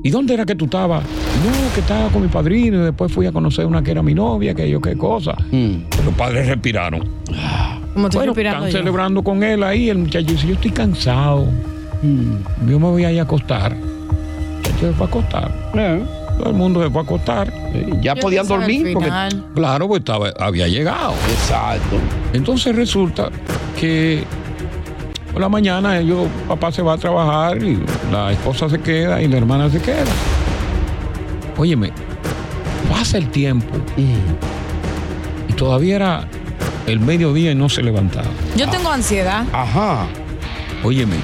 ¿Y 0.02 0.10
dónde 0.10 0.34
era 0.34 0.44
que 0.44 0.54
tú 0.54 0.66
estabas? 0.66 1.02
No, 1.02 1.74
que 1.74 1.80
estaba 1.80 2.08
con 2.10 2.22
mi 2.22 2.28
padrino 2.28 2.80
y 2.80 2.84
después 2.84 3.10
fui 3.10 3.26
a 3.26 3.32
conocer 3.32 3.66
una 3.66 3.82
que 3.82 3.90
era 3.90 4.02
mi 4.02 4.14
novia, 4.14 4.54
que 4.54 4.68
yo 4.70 4.80
qué 4.80 4.96
cosa. 4.96 5.34
Los 5.50 6.14
padres 6.16 6.46
respiraron. 6.46 7.00
Como 7.94 8.06
estoy 8.06 8.18
bueno, 8.20 8.32
respirando 8.32 8.66
están 8.66 8.72
yo. 8.72 8.78
celebrando 8.78 9.22
con 9.24 9.42
él 9.42 9.62
ahí. 9.62 9.88
El 9.88 9.98
muchacho 9.98 10.26
dice, 10.32 10.46
yo 10.46 10.54
estoy 10.54 10.70
cansado. 10.70 11.46
Yo 12.02 12.78
me 12.78 12.86
voy 12.86 13.04
a 13.04 13.12
ir 13.12 13.18
a 13.20 13.22
acostar. 13.22 13.72
El 13.72 13.78
muchacho 14.58 14.78
se 14.80 14.92
fue 14.92 15.06
a 15.06 15.08
acostar. 15.08 15.70
Todo 16.38 16.50
el 16.50 16.54
mundo 16.54 16.82
se 16.82 16.90
fue 16.90 17.00
a 17.00 17.04
acostar. 17.04 17.52
ya 18.00 18.14
Yo 18.14 18.20
podían 18.20 18.46
dormir 18.46 18.92
porque-. 18.92 19.10
Claro, 19.54 19.88
pues 19.88 20.00
estaba, 20.00 20.30
había 20.38 20.68
llegado. 20.68 21.14
Exacto. 21.30 21.96
Entonces 22.32 22.74
resulta 22.76 23.30
que 23.78 24.24
por 25.32 25.40
la 25.42 25.48
mañana 25.48 25.98
ellos, 25.98 26.28
papá 26.48 26.72
se 26.72 26.82
va 26.82 26.94
a 26.94 26.98
trabajar 26.98 27.62
y 27.62 27.78
la 28.10 28.32
esposa 28.32 28.68
se 28.68 28.80
queda 28.80 29.20
y 29.20 29.28
la 29.28 29.36
hermana 29.36 29.68
se 29.70 29.80
queda. 29.80 30.04
Óyeme, 31.58 31.92
pasa 32.90 33.18
el 33.18 33.28
tiempo 33.30 33.74
y 33.98 35.52
todavía 35.54 35.96
era 35.96 36.28
el 36.86 37.00
mediodía 37.00 37.52
y 37.52 37.54
no 37.54 37.68
se 37.68 37.82
levantaba. 37.82 38.28
Yo 38.56 38.68
tengo 38.70 38.90
ansiedad. 38.90 39.44
Ajá. 39.52 40.06
Óyeme. 40.82 41.16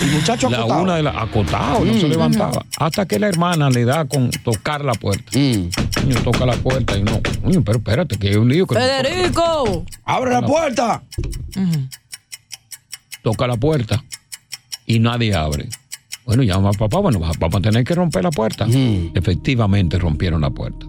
El 0.00 0.12
muchacho 0.12 0.50
la 0.50 0.58
acotado. 0.58 0.82
una 0.82 0.96
de 0.96 1.02
la 1.02 1.10
acotado, 1.22 1.84
no 1.84 1.92
Mm. 1.94 2.00
se 2.00 2.08
levantaba. 2.08 2.64
Hasta 2.78 3.06
que 3.06 3.18
la 3.18 3.28
hermana 3.28 3.70
le 3.70 3.84
da 3.84 4.04
con 4.04 4.30
tocar 4.30 4.84
la 4.84 4.92
puerta. 4.94 5.30
Coño, 5.32 6.22
toca 6.22 6.44
la 6.46 6.54
puerta 6.56 6.96
y 6.96 7.02
no. 7.02 7.20
Coño, 7.42 7.62
pero 7.64 7.78
espérate, 7.78 8.18
que 8.18 8.28
hay 8.28 8.36
un 8.36 8.48
lío 8.48 8.66
que 8.66 8.74
Federico. 8.74 9.84
¡Abre 10.04 10.30
la 10.32 10.42
puerta! 10.42 11.02
toca 13.22 13.46
la 13.46 13.56
puerta 13.56 14.04
y 14.86 14.98
nadie 15.00 15.34
abre. 15.34 15.68
Bueno, 16.24 16.42
llama 16.42 16.68
a 16.70 16.72
papá, 16.72 16.98
bueno, 17.00 17.18
va- 17.20 17.32
vamos 17.40 17.56
a 17.58 17.60
tener 17.60 17.82
que 17.84 17.94
romper 17.94 18.22
la 18.22 18.30
puerta. 18.30 18.66
Efectivamente 19.14 19.98
rompieron 19.98 20.40
la 20.42 20.50
puerta. 20.50 20.86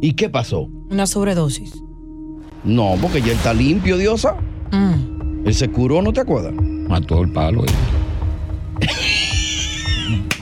¿Y 0.00 0.14
qué 0.14 0.28
pasó? 0.28 0.62
Una 0.90 1.06
sobredosis. 1.06 1.72
No, 2.64 2.94
porque 3.00 3.20
ya 3.22 3.32
está 3.32 3.52
limpio, 3.54 3.96
diosa. 3.98 4.36
Mm. 4.70 5.11
Él 5.44 5.54
se 5.54 5.68
curó, 5.68 6.02
¿no 6.02 6.12
te 6.12 6.20
acuerdas? 6.20 6.54
Mató 6.54 7.22
el 7.22 7.32
palo. 7.32 7.64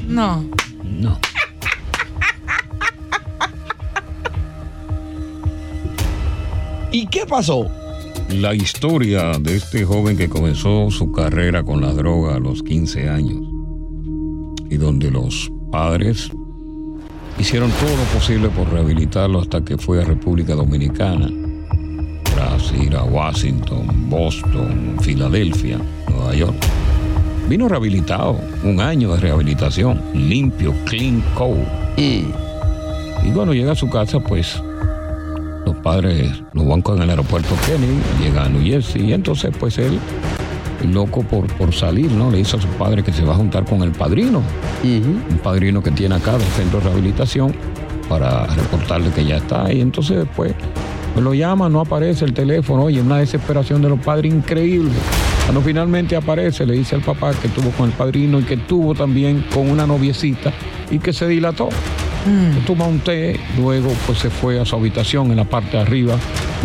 No. 0.07 0.45
No. 0.85 1.19
¿Y 6.93 7.07
qué 7.07 7.25
pasó? 7.27 7.71
La 8.31 8.55
historia 8.55 9.33
de 9.39 9.57
este 9.57 9.85
joven 9.85 10.17
que 10.17 10.29
comenzó 10.29 10.91
su 10.91 11.13
carrera 11.13 11.63
con 11.63 11.81
la 11.81 11.93
droga 11.93 12.35
a 12.35 12.41
los 12.41 12.63
15 12.63 13.09
años 13.09 13.41
y 14.69 14.77
donde 14.77 15.11
los 15.11 15.51
padres 15.71 16.31
hicieron 17.39 17.71
todo 17.73 17.91
lo 17.97 18.03
posible 18.13 18.49
por 18.49 18.69
rehabilitarlo 18.71 19.41
hasta 19.41 19.65
que 19.65 19.79
fue 19.79 20.03
a 20.03 20.05
República 20.05 20.55
Dominicana, 20.55 21.29
tras 22.41 22.73
ir 22.73 22.97
a 22.97 23.05
Washington, 23.05 23.87
Boston, 24.09 24.97
Filadelfia, 25.03 25.79
Nueva 26.09 26.35
York. 26.35 26.57
Vino 27.51 27.69
rehabilitado, 27.69 28.41
un 28.65 28.81
año 28.81 29.13
de 29.13 29.21
rehabilitación, 29.21 30.01
limpio, 30.15 30.73
clean 30.87 31.23
cold. 31.35 31.67
Y 31.99 32.25
cuando 33.35 33.53
llega 33.53 33.73
a 33.73 33.75
su 33.75 33.91
casa, 33.91 34.21
pues 34.21 34.59
los 35.67 35.77
padres 35.83 36.43
lo 36.55 36.65
van 36.65 36.81
con 36.81 37.03
el 37.03 37.11
aeropuerto 37.11 37.55
Kennedy, 37.67 38.01
llega 38.23 38.45
a 38.45 38.49
New 38.49 38.65
Jersey, 38.65 39.11
y 39.11 39.13
entonces 39.13 39.51
pues 39.61 39.77
él, 39.77 39.99
loco 40.91 41.23
por, 41.23 41.47
por 41.59 41.75
salir, 41.75 42.11
¿no? 42.11 42.31
Le 42.31 42.39
dice 42.39 42.57
a 42.57 42.61
su 42.63 42.69
padre 42.69 43.03
que 43.03 43.13
se 43.13 43.23
va 43.23 43.35
a 43.35 43.37
juntar 43.37 43.67
con 43.67 43.83
el 43.83 43.93
padrino, 43.93 44.41
un 44.83 45.41
padrino 45.43 45.83
que 45.83 45.91
tiene 45.91 46.15
acá 46.15 46.39
del 46.39 46.49
centro 46.49 46.81
de 46.81 46.87
rehabilitación, 46.87 47.55
para 48.09 48.47
reportarle 48.47 49.11
que 49.11 49.27
ya 49.27 49.37
está 49.37 49.67
ahí. 49.67 49.83
Entonces 49.83 50.17
después 50.17 50.55
lo 51.17 51.35
llama, 51.35 51.69
no 51.69 51.81
aparece 51.81 52.25
el 52.25 52.33
teléfono, 52.33 52.85
oye, 52.85 53.01
una 53.01 53.19
desesperación 53.19 53.83
de 53.83 53.89
los 53.89 54.01
padres 54.01 54.33
increíble. 54.33 54.93
Cuando 55.45 55.63
finalmente 55.63 56.15
aparece, 56.17 56.65
le 56.65 56.75
dice 56.75 56.95
al 56.95 57.03
papá 57.03 57.33
que 57.35 57.49
estuvo 57.49 57.71
con 57.71 57.91
el 57.91 57.93
padrino 57.93 58.39
y 58.39 58.45
que 58.45 58.55
estuvo 58.55 58.95
también 58.95 59.45
con 59.53 59.69
una 59.69 59.87
noviecita 59.87 60.53
y 60.91 60.99
que 60.99 61.13
se 61.13 61.27
dilató. 61.27 61.69
Se 62.55 62.61
toma 62.67 62.87
un 62.87 63.01
té, 63.01 63.41
luego 63.59 63.91
pues 64.07 64.19
se 64.19 64.29
fue 64.29 64.61
a 64.61 64.65
su 64.67 64.77
habitación 64.77 65.31
en 65.31 65.37
la 65.39 65.45
parte 65.45 65.79
de 65.79 65.83
arriba 65.83 66.17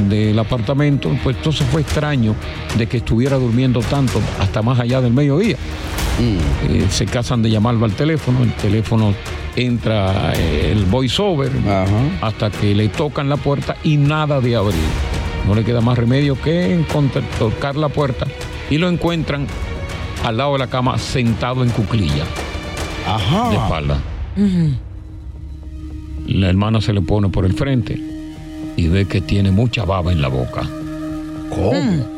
del 0.09 0.37
apartamento, 0.37 1.09
pues 1.23 1.37
entonces 1.37 1.65
fue 1.71 1.81
extraño 1.81 2.35
de 2.77 2.87
que 2.87 2.97
estuviera 2.97 3.37
durmiendo 3.37 3.79
tanto 3.79 4.19
hasta 4.39 4.61
más 4.61 4.79
allá 4.79 4.99
del 4.99 5.13
mediodía. 5.13 5.55
Eh, 6.19 6.87
se 6.89 7.05
casan 7.05 7.41
de 7.41 7.49
llamarlo 7.49 7.85
al 7.85 7.93
teléfono, 7.93 8.43
el 8.43 8.53
teléfono 8.53 9.13
entra 9.55 10.33
eh, 10.33 10.71
el 10.71 10.85
voiceover 10.85 11.51
hasta 12.21 12.49
que 12.49 12.73
le 12.73 12.89
tocan 12.89 13.29
la 13.29 13.37
puerta 13.37 13.75
y 13.83 13.97
nada 13.97 14.39
de 14.39 14.55
abrir. 14.55 14.79
No 15.47 15.55
le 15.55 15.63
queda 15.63 15.81
más 15.81 15.97
remedio 15.97 16.39
que 16.41 16.83
tocar 17.37 17.75
la 17.75 17.89
puerta 17.89 18.25
y 18.69 18.77
lo 18.77 18.89
encuentran 18.89 19.45
al 20.23 20.37
lado 20.37 20.53
de 20.53 20.59
la 20.59 20.67
cama 20.67 20.97
sentado 20.97 21.63
en 21.63 21.69
cuclilla. 21.69 22.23
Ajá. 23.07 23.49
De 23.49 23.55
espalda. 23.55 23.99
La 26.27 26.49
hermana 26.49 26.81
se 26.81 26.93
le 26.93 27.01
pone 27.01 27.29
por 27.29 27.45
el 27.45 27.53
frente 27.53 28.01
y 28.75 28.87
ve 28.87 29.05
que 29.05 29.21
tiene 29.21 29.51
mucha 29.51 29.85
baba 29.85 30.11
en 30.11 30.21
la 30.21 30.29
boca. 30.29 30.63
¿Cómo? 31.49 32.14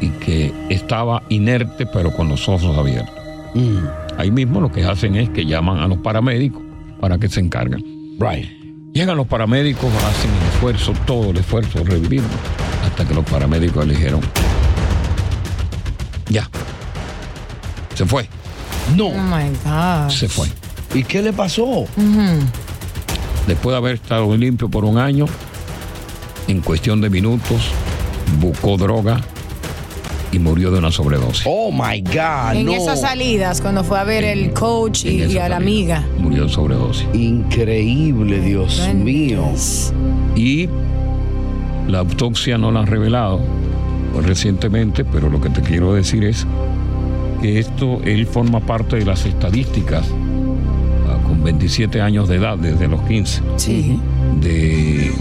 Y 0.00 0.08
que 0.10 0.52
estaba 0.68 1.22
inerte 1.28 1.86
pero 1.86 2.12
con 2.12 2.28
los 2.28 2.48
ojos 2.48 2.76
abiertos. 2.76 3.14
Ahí 4.18 4.30
mismo 4.30 4.60
lo 4.60 4.70
que 4.70 4.84
hacen 4.84 5.16
es 5.16 5.30
que 5.30 5.46
llaman 5.46 5.78
a 5.78 5.88
los 5.88 5.98
paramédicos 5.98 6.62
para 7.00 7.18
que 7.18 7.28
se 7.28 7.40
encarguen. 7.40 7.82
Right. 8.18 8.46
Llegan 8.92 9.16
los 9.16 9.26
paramédicos, 9.26 9.92
hacen 10.04 10.30
el 10.30 10.48
esfuerzo, 10.48 10.92
todo 11.06 11.30
el 11.30 11.36
esfuerzo 11.36 11.80
de 11.80 11.84
revivirlo, 11.84 12.28
hasta 12.86 13.06
que 13.06 13.14
los 13.14 13.24
paramédicos 13.24 13.86
le 13.86 13.94
dijeron, 13.94 14.20
ya, 16.30 16.48
se 17.94 18.06
fue, 18.06 18.26
No. 18.96 19.08
Oh 19.08 19.12
my 19.22 19.50
God. 19.64 20.10
se 20.10 20.28
fue. 20.28 20.48
¿Y 20.94 21.04
qué 21.04 21.20
le 21.20 21.32
pasó? 21.34 21.84
Después 23.46 23.72
de 23.72 23.76
haber 23.76 23.94
estado 23.96 24.34
limpio 24.34 24.70
por 24.70 24.84
un 24.86 24.96
año, 24.96 25.26
en 26.48 26.60
cuestión 26.62 27.00
de 27.02 27.10
minutos, 27.10 27.70
buscó 28.40 28.76
droga 28.78 29.20
y 30.36 30.38
murió 30.38 30.70
de 30.70 30.78
una 30.78 30.92
sobredosis. 30.92 31.44
Oh 31.46 31.72
my 31.72 32.02
God, 32.02 32.54
en 32.54 32.66
no. 32.66 32.72
esas 32.72 33.00
salidas, 33.00 33.60
cuando 33.60 33.82
fue 33.82 33.98
a 33.98 34.04
ver 34.04 34.22
el 34.22 34.52
coach 34.52 35.06
y, 35.06 35.24
y 35.24 35.38
a 35.38 35.48
la 35.48 35.56
amiga. 35.56 36.04
Murió 36.18 36.44
de 36.44 36.50
sobredosis. 36.50 37.06
Increíble, 37.14 38.40
Dios 38.40 38.86
mío. 38.94 39.42
Y 40.34 40.68
la 41.88 42.00
autopsia 42.00 42.58
no 42.58 42.70
la 42.70 42.80
han 42.80 42.86
revelado 42.86 43.40
pues, 44.12 44.26
recientemente, 44.26 45.04
pero 45.04 45.30
lo 45.30 45.40
que 45.40 45.48
te 45.48 45.62
quiero 45.62 45.94
decir 45.94 46.24
es 46.24 46.46
que 47.40 47.58
esto, 47.58 48.00
él 48.04 48.26
forma 48.26 48.60
parte 48.60 48.96
de 48.96 49.06
las 49.06 49.24
estadísticas 49.24 50.06
ah, 51.08 51.18
con 51.26 51.42
27 51.42 52.00
años 52.02 52.28
de 52.28 52.36
edad, 52.36 52.58
desde 52.58 52.88
los 52.88 53.00
15, 53.02 53.42
de 54.40 55.12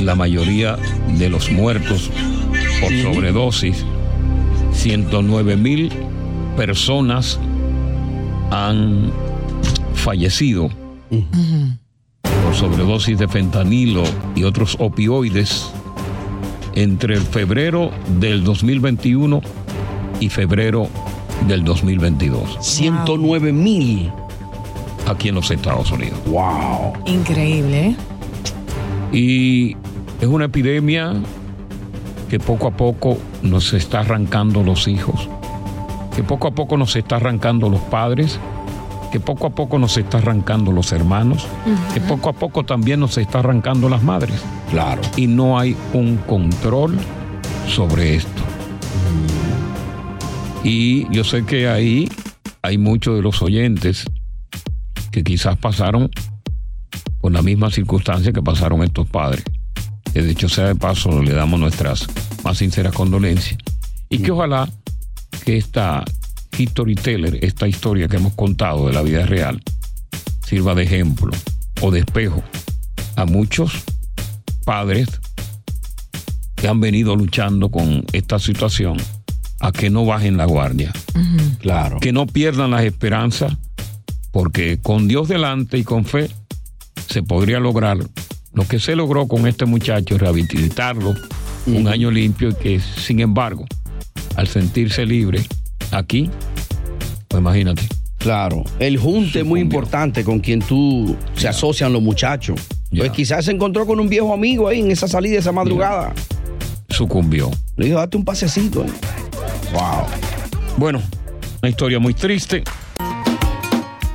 la 0.00 0.16
mayoría 0.16 0.76
de 1.18 1.28
los 1.28 1.52
muertos 1.52 2.10
por 2.80 2.90
sobredosis. 3.00 3.84
109 4.80 5.58
mil 5.58 5.92
personas 6.56 7.38
han 8.50 9.12
fallecido 9.92 10.70
por 12.22 12.54
sobredosis 12.54 13.18
de 13.18 13.28
fentanilo 13.28 14.04
y 14.34 14.44
otros 14.44 14.78
opioides 14.80 15.70
entre 16.74 17.14
el 17.14 17.20
febrero 17.20 17.90
del 18.20 18.42
2021 18.42 19.42
y 20.18 20.30
febrero 20.30 20.88
del 21.46 21.62
2022. 21.62 22.56
109 22.60 23.52
mil. 23.52 24.10
Aquí 25.06 25.28
en 25.28 25.34
los 25.34 25.50
Estados 25.50 25.92
Unidos. 25.92 26.18
Wow. 26.24 26.94
Increíble, 27.04 27.88
¿eh? 27.88 27.96
Y 29.12 29.76
es 30.22 30.26
una 30.26 30.46
epidemia 30.46 31.20
que 32.30 32.38
poco 32.38 32.68
a 32.68 32.70
poco 32.70 33.18
nos 33.42 33.72
está 33.72 34.00
arrancando 34.00 34.62
los 34.62 34.86
hijos, 34.86 35.28
que 36.14 36.22
poco 36.22 36.46
a 36.46 36.52
poco 36.52 36.76
nos 36.76 36.94
está 36.94 37.16
arrancando 37.16 37.68
los 37.68 37.80
padres, 37.80 38.38
que 39.10 39.18
poco 39.18 39.48
a 39.48 39.50
poco 39.50 39.80
nos 39.80 39.96
está 39.96 40.18
arrancando 40.18 40.70
los 40.70 40.92
hermanos, 40.92 41.48
que 41.92 42.00
poco 42.00 42.28
a 42.28 42.32
poco 42.32 42.64
también 42.64 43.00
nos 43.00 43.18
está 43.18 43.40
arrancando 43.40 43.88
las 43.88 44.04
madres. 44.04 44.40
Claro. 44.70 45.02
Y 45.16 45.26
no 45.26 45.58
hay 45.58 45.76
un 45.92 46.18
control 46.18 46.96
sobre 47.66 48.14
esto. 48.14 48.42
Y 50.62 51.12
yo 51.12 51.24
sé 51.24 51.44
que 51.44 51.68
ahí 51.68 52.08
hay 52.62 52.78
muchos 52.78 53.16
de 53.16 53.22
los 53.22 53.42
oyentes 53.42 54.04
que 55.10 55.24
quizás 55.24 55.56
pasaron 55.56 56.10
por 57.20 57.32
la 57.32 57.42
misma 57.42 57.70
circunstancia 57.70 58.32
que 58.32 58.42
pasaron 58.42 58.84
estos 58.84 59.08
padres. 59.08 59.42
Que 60.12 60.22
de 60.22 60.30
hecho 60.32 60.48
sea 60.48 60.66
de 60.66 60.74
paso 60.74 61.22
le 61.22 61.32
damos 61.32 61.60
nuestras 61.60 62.06
más 62.44 62.58
sinceras 62.58 62.92
condolencias. 62.92 63.58
Y 64.08 64.18
que 64.18 64.30
ojalá 64.32 64.68
que 65.44 65.56
esta 65.56 66.04
storyteller, 66.58 67.44
esta 67.44 67.68
historia 67.68 68.08
que 68.08 68.16
hemos 68.16 68.34
contado 68.34 68.86
de 68.86 68.92
la 68.92 69.02
vida 69.02 69.24
real, 69.24 69.62
sirva 70.46 70.74
de 70.74 70.82
ejemplo 70.82 71.30
o 71.80 71.90
de 71.90 72.00
espejo 72.00 72.42
a 73.16 73.24
muchos 73.24 73.72
padres 74.64 75.08
que 76.56 76.68
han 76.68 76.80
venido 76.80 77.16
luchando 77.16 77.70
con 77.70 78.04
esta 78.12 78.38
situación 78.38 78.98
a 79.60 79.72
que 79.72 79.90
no 79.90 80.04
bajen 80.04 80.36
la 80.36 80.44
guardia. 80.44 80.92
Claro. 81.58 82.00
Que 82.00 82.12
no 82.12 82.26
pierdan 82.26 82.72
las 82.72 82.84
esperanzas, 82.84 83.56
porque 84.30 84.78
con 84.80 85.08
Dios 85.08 85.28
delante 85.28 85.78
y 85.78 85.84
con 85.84 86.04
fe 86.04 86.30
se 87.08 87.22
podría 87.22 87.60
lograr 87.60 87.98
lo 88.52 88.66
que 88.66 88.78
se 88.78 88.96
logró 88.96 89.26
con 89.28 89.46
este 89.46 89.64
muchacho, 89.64 90.18
rehabilitarlo 90.18 91.14
un 91.66 91.88
año 91.88 92.10
limpio 92.10 92.50
y 92.50 92.54
que, 92.54 92.80
sin 92.80 93.20
embargo, 93.20 93.64
al 94.36 94.48
sentirse 94.48 95.06
libre 95.06 95.42
aquí, 95.92 96.30
pues 97.28 97.40
imagínate. 97.40 97.82
Claro. 98.18 98.64
El 98.78 98.98
junte 98.98 99.40
es 99.40 99.46
muy 99.46 99.60
importante 99.60 100.24
con 100.24 100.40
quien 100.40 100.60
tú 100.60 101.16
se 101.36 101.48
asocian 101.48 101.92
los 101.92 102.02
muchachos. 102.02 102.60
Pues 102.94 103.12
quizás 103.12 103.44
se 103.44 103.52
encontró 103.52 103.86
con 103.86 104.00
un 104.00 104.08
viejo 104.08 104.34
amigo 104.34 104.68
ahí 104.68 104.80
en 104.80 104.90
esa 104.90 105.06
salida, 105.08 105.38
esa 105.38 105.52
madrugada. 105.52 106.12
Sucumbió. 106.88 107.50
Le 107.76 107.86
dijo, 107.86 107.98
date 107.98 108.16
un 108.16 108.24
pasecito. 108.24 108.84
eh". 108.84 108.90
Wow. 109.72 110.04
Bueno, 110.76 111.00
una 111.62 111.70
historia 111.70 111.98
muy 111.98 112.14
triste. 112.14 112.64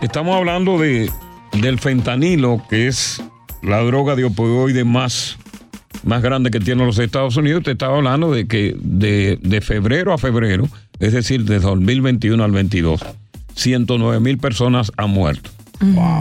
Estamos 0.02 0.36
hablando 0.36 0.78
de, 0.78 1.10
del 1.54 1.80
fentanilo, 1.80 2.62
que 2.70 2.88
es 2.88 3.24
la 3.66 3.80
droga 3.82 4.16
de 4.16 4.26
opioide 4.26 4.84
más, 4.84 5.38
más 6.04 6.22
grande 6.22 6.52
que 6.52 6.60
tienen 6.60 6.86
los 6.86 7.00
Estados 7.00 7.36
Unidos. 7.38 7.64
Te 7.64 7.72
estaba 7.72 7.98
hablando 7.98 8.32
de 8.32 8.48
que 8.48 8.76
de, 8.80 9.40
de 9.42 9.62
febrero 9.62 10.14
a 10.14 10.18
febrero, 10.18 10.68
es 11.00 11.14
decir, 11.14 11.46
de 11.46 11.60
2021 11.60 12.44
al 12.44 12.52
22, 12.52 13.04
109 13.56 14.20
mil 14.20 14.38
personas 14.38 14.92
han 14.98 15.10
muerto. 15.10 15.50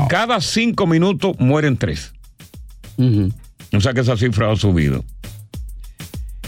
Cada 0.09 0.41
cinco 0.41 0.87
minutos 0.87 1.37
mueren 1.39 1.77
tres. 1.77 2.13
O 3.73 3.81
sea 3.81 3.93
que 3.93 4.01
esa 4.01 4.17
cifra 4.17 4.51
ha 4.51 4.57
subido. 4.57 5.05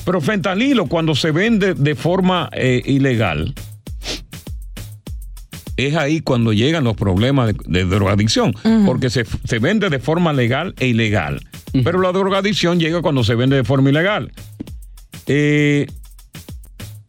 Pero 0.05 0.21
fentanilo, 0.21 0.87
cuando 0.87 1.15
se 1.15 1.33
vende 1.33 1.75
de 1.75 1.95
forma 1.95 2.49
eh, 2.53 2.83
ilegal, 2.85 3.55
es 5.77 5.95
ahí 5.95 6.21
cuando 6.21 6.53
llegan 6.53 6.85
los 6.85 6.97
problemas 6.97 7.49
de, 7.49 7.57
de 7.67 7.85
drogadicción, 7.85 8.55
porque 8.87 9.11
se, 9.11 9.25
se 9.45 9.59
vende 9.59 9.91
de 9.91 9.99
forma 9.99 10.33
legal 10.33 10.75
e 10.79 10.89
ilegal. 10.89 11.41
Pero 11.85 12.01
la 12.01 12.13
drogadicción 12.13 12.81
llega 12.81 13.03
cuando 13.03 13.23
se 13.25 13.35
vende 13.35 13.57
de 13.57 13.65
forma 13.65 13.91
ilegal. 13.91 14.33
Eh, 15.27 15.87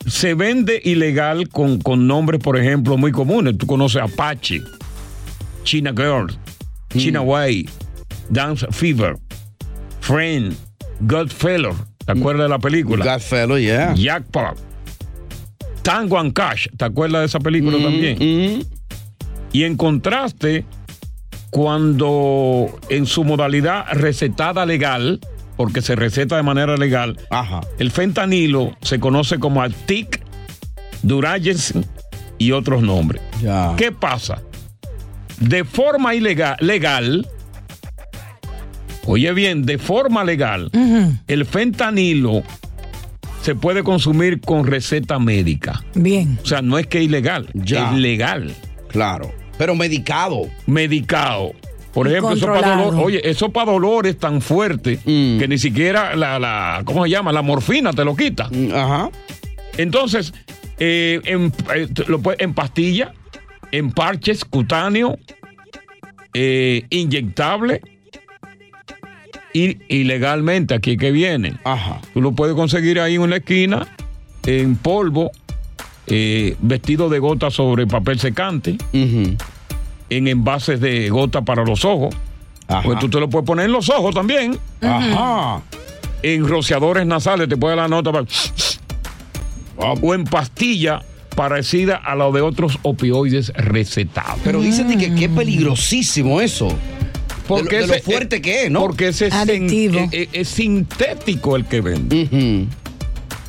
se 0.06 0.34
vende 0.34 0.82
ilegal 0.84 1.50
con, 1.50 1.80
con 1.80 2.08
nombres, 2.08 2.42
por 2.42 2.58
ejemplo, 2.58 2.98
muy 2.98 3.12
comunes. 3.12 3.58
Tú 3.58 3.68
conoces 3.68 4.02
Apache, 4.02 4.62
China 5.64 5.92
Girl, 5.96 6.28
China 6.96 7.22
Way, 7.22 7.70
Dance 8.30 8.68
Fever, 8.72 9.18
Friend, 10.02 10.56
Godfellow. 11.02 11.76
¿Te 12.06 12.14
acuerdas 12.14 12.46
de 12.46 12.50
la 12.50 12.60
película? 12.60 13.06
Godfellow, 13.06 13.58
yeah. 13.58 13.94
Jackpot. 13.94 14.67
Tango 15.88 16.20
and 16.20 16.34
Cash. 16.34 16.68
¿Te 16.76 16.84
acuerdas 16.84 17.22
de 17.22 17.26
esa 17.28 17.40
película 17.40 17.78
también? 17.82 18.68
Y 19.54 19.64
en 19.64 19.78
contraste, 19.78 20.66
cuando 21.50 22.78
en 22.90 23.06
su 23.06 23.24
modalidad 23.24 23.86
recetada 23.94 24.66
legal, 24.66 25.22
porque 25.56 25.82
se 25.82 25.96
receta 25.96 26.36
de 26.36 26.44
manera 26.44 26.76
legal, 26.76 27.18
el 27.80 27.92
fentanilo 27.92 28.76
se 28.82 29.00
conoce 29.00 29.40
como 29.40 29.62
Altic, 29.62 30.22
Duragen 31.04 31.86
y 32.38 32.52
otros 32.52 32.84
nombres. 32.84 33.22
¿Qué 33.78 33.94
pasa? 33.94 34.42
De 35.40 35.64
forma 35.64 36.14
ilegal, 36.16 36.58
legal, 36.60 37.26
oye 39.06 39.32
bien, 39.32 39.66
de 39.66 39.78
forma 39.78 40.26
legal, 40.26 40.70
el 41.28 41.46
fentanilo 41.46 42.44
se 43.48 43.56
puede 43.56 43.82
consumir 43.82 44.42
con 44.42 44.68
receta 44.68 45.20
médica. 45.20 45.82
Bien. 45.96 46.38
O 46.44 46.46
sea, 46.46 46.62
no 46.62 46.78
es 46.78 46.86
que 46.86 46.98
es 46.98 47.06
ilegal, 47.06 47.48
Ya. 47.54 47.92
es 47.94 47.98
legal. 47.98 48.54
Claro. 48.90 49.32
Pero 49.58 49.74
medicado. 49.74 50.50
Medicado. 50.66 51.54
Por 51.94 52.10
ejemplo, 52.10 52.34
eso 52.34 52.46
para 52.46 52.76
dolor, 52.76 52.96
oye, 53.06 53.22
eso 53.24 53.50
para 53.54 53.72
dolor 53.72 54.06
es 54.06 54.20
tan 54.20 54.42
fuerte 54.42 55.00
Mm. 55.06 55.40
que 55.40 55.48
ni 55.48 55.58
siquiera 55.58 56.14
la, 56.18 56.38
la, 56.40 56.82
¿cómo 56.84 57.06
se 57.06 57.10
llama? 57.12 57.32
La 57.32 57.42
morfina 57.42 57.94
te 57.94 58.04
lo 58.04 58.18
quita. 58.18 58.50
Mm, 58.52 58.74
Ajá. 58.74 59.10
Entonces, 59.78 60.34
eh, 60.78 61.22
en, 61.24 61.54
eh, 61.74 61.88
lo 62.08 62.20
en 62.38 62.54
pastilla, 62.54 63.14
en 63.72 63.92
parches 63.92 64.44
cutáneo, 64.44 65.18
eh, 66.34 66.84
inyectable 66.90 67.80
y, 69.58 69.80
ilegalmente, 69.88 70.76
aquí 70.76 70.98
que 70.98 71.12
viene. 71.12 71.56
Tú 72.14 72.22
lo 72.22 72.34
puedes 72.34 72.56
conseguir 72.56 73.00
ahí 73.00 73.16
en 73.16 73.22
una 73.22 73.38
esquina, 73.38 73.88
en 74.46 74.76
polvo, 74.76 75.32
eh, 76.08 76.56
vestido 76.62 77.10
de 77.10 77.20
gota 77.20 77.50
sobre 77.50 77.88
papel 77.88 78.20
secante, 78.20 78.78
en 78.94 79.38
envases 80.10 80.80
de 80.80 81.10
gota 81.10 81.42
para 81.42 81.64
los 81.66 81.84
ojos. 81.86 82.16
Pues 82.84 83.00
tú 83.00 83.10
te 83.10 83.20
lo 83.20 83.30
puedes 83.30 83.46
poner 83.46 83.66
en 83.66 83.72
los 83.72 83.90
ojos 83.90 84.14
también. 84.14 84.58
Ajá. 84.82 85.62
En 86.22 86.48
rociadores 86.48 87.06
nasales 87.06 87.48
te 87.48 87.58
puede 87.58 87.76
dar 87.76 87.90
la 87.90 87.96
nota 87.96 88.12
para... 88.12 88.26
O 90.02 90.14
en 90.14 90.24
pastilla 90.24 91.04
parecida 91.36 91.96
a 91.96 92.16
la 92.16 92.32
de 92.32 92.42
otros 92.42 92.80
opioides 92.82 93.54
recetados. 93.56 94.40
Pero 94.44 94.60
dicen 94.60 94.98
que, 94.98 95.14
que 95.14 95.26
es 95.26 95.32
peligrosísimo 95.32 96.42
eso. 96.42 96.76
Porque 97.48 97.78
de 97.78 97.82
lo, 97.88 97.94
de 97.94 98.00
lo 98.00 98.04
fuerte 98.04 98.42
que 98.42 98.64
es, 98.66 98.72
¿no? 98.72 98.82
Porque 98.82 99.08
ese 99.10 99.28
Adictivo. 99.32 100.00
sin- 100.00 100.10
es- 100.12 100.28
es 100.34 100.48
sintético 100.50 101.56
el 101.56 101.66
que 101.66 101.82
vende. 101.82 102.28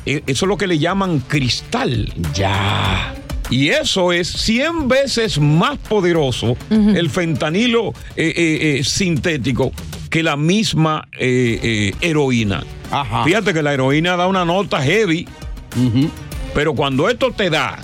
E- 0.05 0.23
Eso 0.25 0.45
es 0.45 0.47
lo 0.49 0.57
que 0.57 0.67
le 0.67 0.79
llaman 0.79 1.19
cristal. 1.19 2.11
Ya. 2.33 3.13
Y 3.51 3.69
eso 3.69 4.11
es 4.13 4.27
100 4.27 4.87
veces 4.87 5.39
más 5.39 5.77
poderoso 5.79 6.55
el 6.69 7.09
fentanilo 7.09 7.93
eh, 8.15 8.31
eh, 8.35 8.77
eh, 8.79 8.83
sintético 8.83 9.71
que 10.11 10.21
la 10.23 10.35
misma 10.37 11.07
eh, 11.19 11.59
eh, 11.61 11.93
heroína. 12.01 12.63
Fíjate 13.25 13.53
que 13.53 13.61
la 13.63 13.73
heroína 13.73 14.15
da 14.17 14.27
una 14.27 14.45
nota 14.45 14.81
heavy, 14.83 15.27
pero 16.53 16.73
cuando 16.73 17.09
esto 17.09 17.31
te 17.31 17.49
da, 17.49 17.79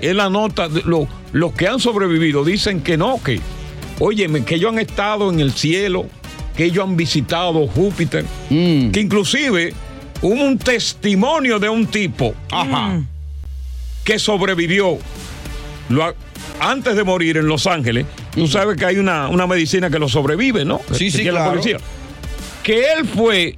es 0.00 0.14
la 0.14 0.28
nota, 0.30 0.68
de- 0.68 0.82
lo- 0.84 1.08
los 1.32 1.52
que 1.52 1.68
han 1.68 1.78
sobrevivido 1.80 2.44
dicen 2.44 2.80
que 2.80 2.96
no, 2.96 3.20
que, 3.22 3.40
óyeme, 4.00 4.44
que 4.44 4.56
ellos 4.56 4.72
han 4.72 4.80
estado 4.80 5.30
en 5.30 5.38
el 5.38 5.52
cielo, 5.52 6.06
que 6.56 6.64
ellos 6.64 6.84
han 6.84 6.96
visitado 6.96 7.68
Júpiter, 7.68 8.24
que 8.48 9.00
inclusive 9.00 9.72
hubo 10.22 10.34
un 10.44 10.58
testimonio 10.58 11.58
de 11.60 11.68
un 11.68 11.86
tipo 11.86 12.34
que 14.04 14.18
sobrevivió 14.18 14.98
lo 15.88 16.14
antes 16.60 16.94
de 16.96 17.04
morir 17.04 17.36
en 17.38 17.46
Los 17.46 17.66
Ángeles. 17.66 18.06
Tú 18.34 18.46
sabes 18.46 18.76
que 18.76 18.84
hay 18.84 18.96
una, 18.96 19.28
una 19.28 19.46
medicina 19.46 19.88
que 19.90 19.98
lo 19.98 20.08
sobrevive, 20.08 20.64
¿no? 20.64 20.80
Sí, 20.92 21.06
Que 21.06 21.10
sí, 21.10 21.24
la 21.24 21.30
claro. 21.30 21.50
policía. 21.52 21.78
Que 22.62 22.92
él 22.92 23.06
fue 23.06 23.56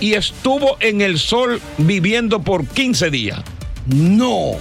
y 0.00 0.14
estuvo 0.14 0.76
en 0.80 1.02
el 1.02 1.18
sol 1.18 1.60
viviendo 1.78 2.40
por 2.42 2.66
15 2.66 3.10
días. 3.10 3.40
No. 3.86 4.52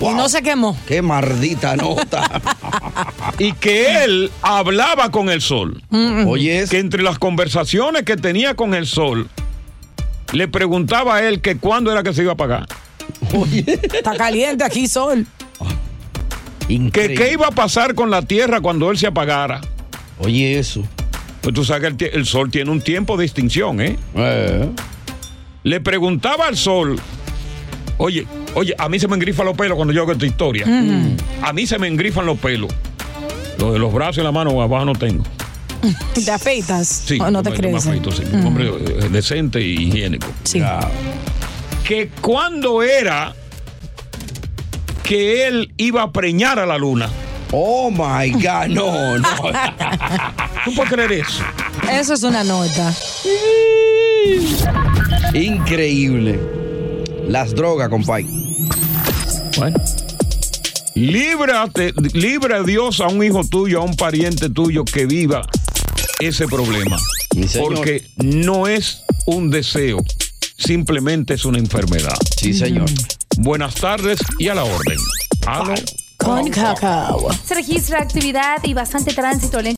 Y 0.00 0.14
no 0.14 0.28
se 0.28 0.42
quemó. 0.42 0.76
Qué 0.86 1.02
maldita 1.02 1.76
nota. 1.76 2.40
y 3.38 3.52
que 3.52 4.04
él 4.04 4.30
hablaba 4.42 5.10
con 5.10 5.28
el 5.28 5.40
sol. 5.40 5.82
Oye, 6.26 6.64
que 6.70 6.78
entre 6.78 7.02
las 7.02 7.18
conversaciones 7.18 8.02
que 8.04 8.16
tenía 8.16 8.54
con 8.54 8.74
el 8.74 8.86
sol, 8.86 9.28
le 10.32 10.48
preguntaba 10.48 11.16
a 11.16 11.28
él 11.28 11.40
que 11.40 11.56
cuándo 11.56 11.90
era 11.90 12.02
que 12.02 12.12
se 12.12 12.22
iba 12.22 12.32
a 12.32 12.36
pagar. 12.36 12.66
Está 13.92 14.16
caliente 14.16 14.64
aquí, 14.64 14.86
sol. 14.86 15.26
Que 16.68 17.14
qué 17.14 17.32
iba 17.32 17.46
a 17.46 17.50
pasar 17.50 17.94
con 17.94 18.10
la 18.10 18.22
tierra 18.22 18.60
cuando 18.60 18.90
él 18.90 18.98
se 18.98 19.06
apagara. 19.06 19.60
Oye, 20.18 20.58
eso. 20.58 20.82
Pues 21.40 21.54
tú 21.54 21.64
sabes 21.64 21.94
que 21.94 22.06
el, 22.06 22.26
sol 22.26 22.50
tiene 22.50 22.70
un 22.70 22.82
tiempo 22.82 23.16
de 23.16 23.24
extinción, 23.24 23.80
¿eh? 23.80 23.96
Le 25.62 25.80
preguntaba 25.80 26.46
al 26.46 26.56
sol, 26.56 27.00
oye, 27.96 28.26
oye, 28.54 28.74
a 28.78 28.88
mí 28.88 28.98
se 28.98 29.08
me 29.08 29.14
engrifan 29.16 29.46
los 29.46 29.56
pelos 29.56 29.76
cuando 29.76 29.92
yo 29.94 30.02
hago 30.02 30.12
esta 30.12 30.26
historia. 30.26 30.66
Mm. 30.66 31.16
A 31.42 31.52
mí 31.52 31.66
se 31.66 31.78
me 31.78 31.86
engrifan 31.88 32.26
los 32.26 32.38
pelos. 32.38 32.70
Lo 33.58 33.72
de 33.72 33.78
los 33.78 33.92
brazos 33.92 34.18
y 34.18 34.22
la 34.22 34.32
mano 34.32 34.60
abajo 34.62 34.84
no 34.84 34.92
tengo. 34.94 35.24
¿Te 36.14 36.30
afeitas? 36.30 36.86
Sí, 37.06 37.18
¿O 37.20 37.30
no 37.30 37.42
te 37.42 37.50
yo 37.50 37.54
me- 37.54 37.60
crees? 37.60 37.86
afeito, 37.86 38.10
sí. 38.12 38.22
Un 38.32 38.40
Mm. 38.42 38.46
hombre 38.46 38.68
eh, 38.68 39.08
decente 39.10 39.60
y 39.60 39.74
higiénico. 39.88 40.26
Sí. 40.44 40.62
Que 41.84 42.10
cuando 42.20 42.82
era 42.82 43.34
que 45.02 45.46
él 45.46 45.72
iba 45.78 46.02
a 46.02 46.12
preñar 46.12 46.58
a 46.58 46.66
la 46.66 46.76
luna. 46.78 47.08
Oh 47.50 47.90
my 47.90 48.30
God, 48.32 48.66
no, 48.68 49.18
no. 49.18 49.28
¿Tú 50.66 50.74
puedes 50.74 50.92
creer 50.92 51.12
eso? 51.12 51.42
Eso 51.90 52.12
es 52.12 52.22
una 52.22 52.44
nota. 52.44 52.92
Increíble. 55.32 56.38
Las 57.28 57.54
drogas, 57.54 57.90
compay. 57.90 58.26
Bueno. 59.58 59.76
Líbrate, 60.94 61.92
libra 62.14 62.56
a 62.56 62.62
Dios 62.62 63.00
a 63.00 63.08
un 63.08 63.22
hijo 63.22 63.44
tuyo, 63.44 63.80
a 63.80 63.84
un 63.84 63.94
pariente 63.94 64.48
tuyo 64.48 64.84
que 64.84 65.04
viva 65.04 65.46
ese 66.20 66.48
problema. 66.48 66.98
señor. 67.46 67.74
Porque 67.74 68.08
no 68.16 68.66
es 68.66 69.04
un 69.26 69.50
deseo, 69.50 69.98
simplemente 70.56 71.34
es 71.34 71.44
una 71.44 71.58
enfermedad. 71.58 72.16
Sí, 72.34 72.54
señor. 72.54 72.88
Buenas 73.36 73.74
tardes 73.74 74.18
y 74.38 74.48
a 74.48 74.54
la 74.54 74.64
orden. 74.64 74.98
Con 76.16 76.48
cacao. 76.48 77.28
Se 77.46 77.54
registra 77.54 78.00
actividad 78.00 78.56
y 78.64 78.72
bastante 78.72 79.12
tránsito 79.12 79.60
lento. 79.60 79.77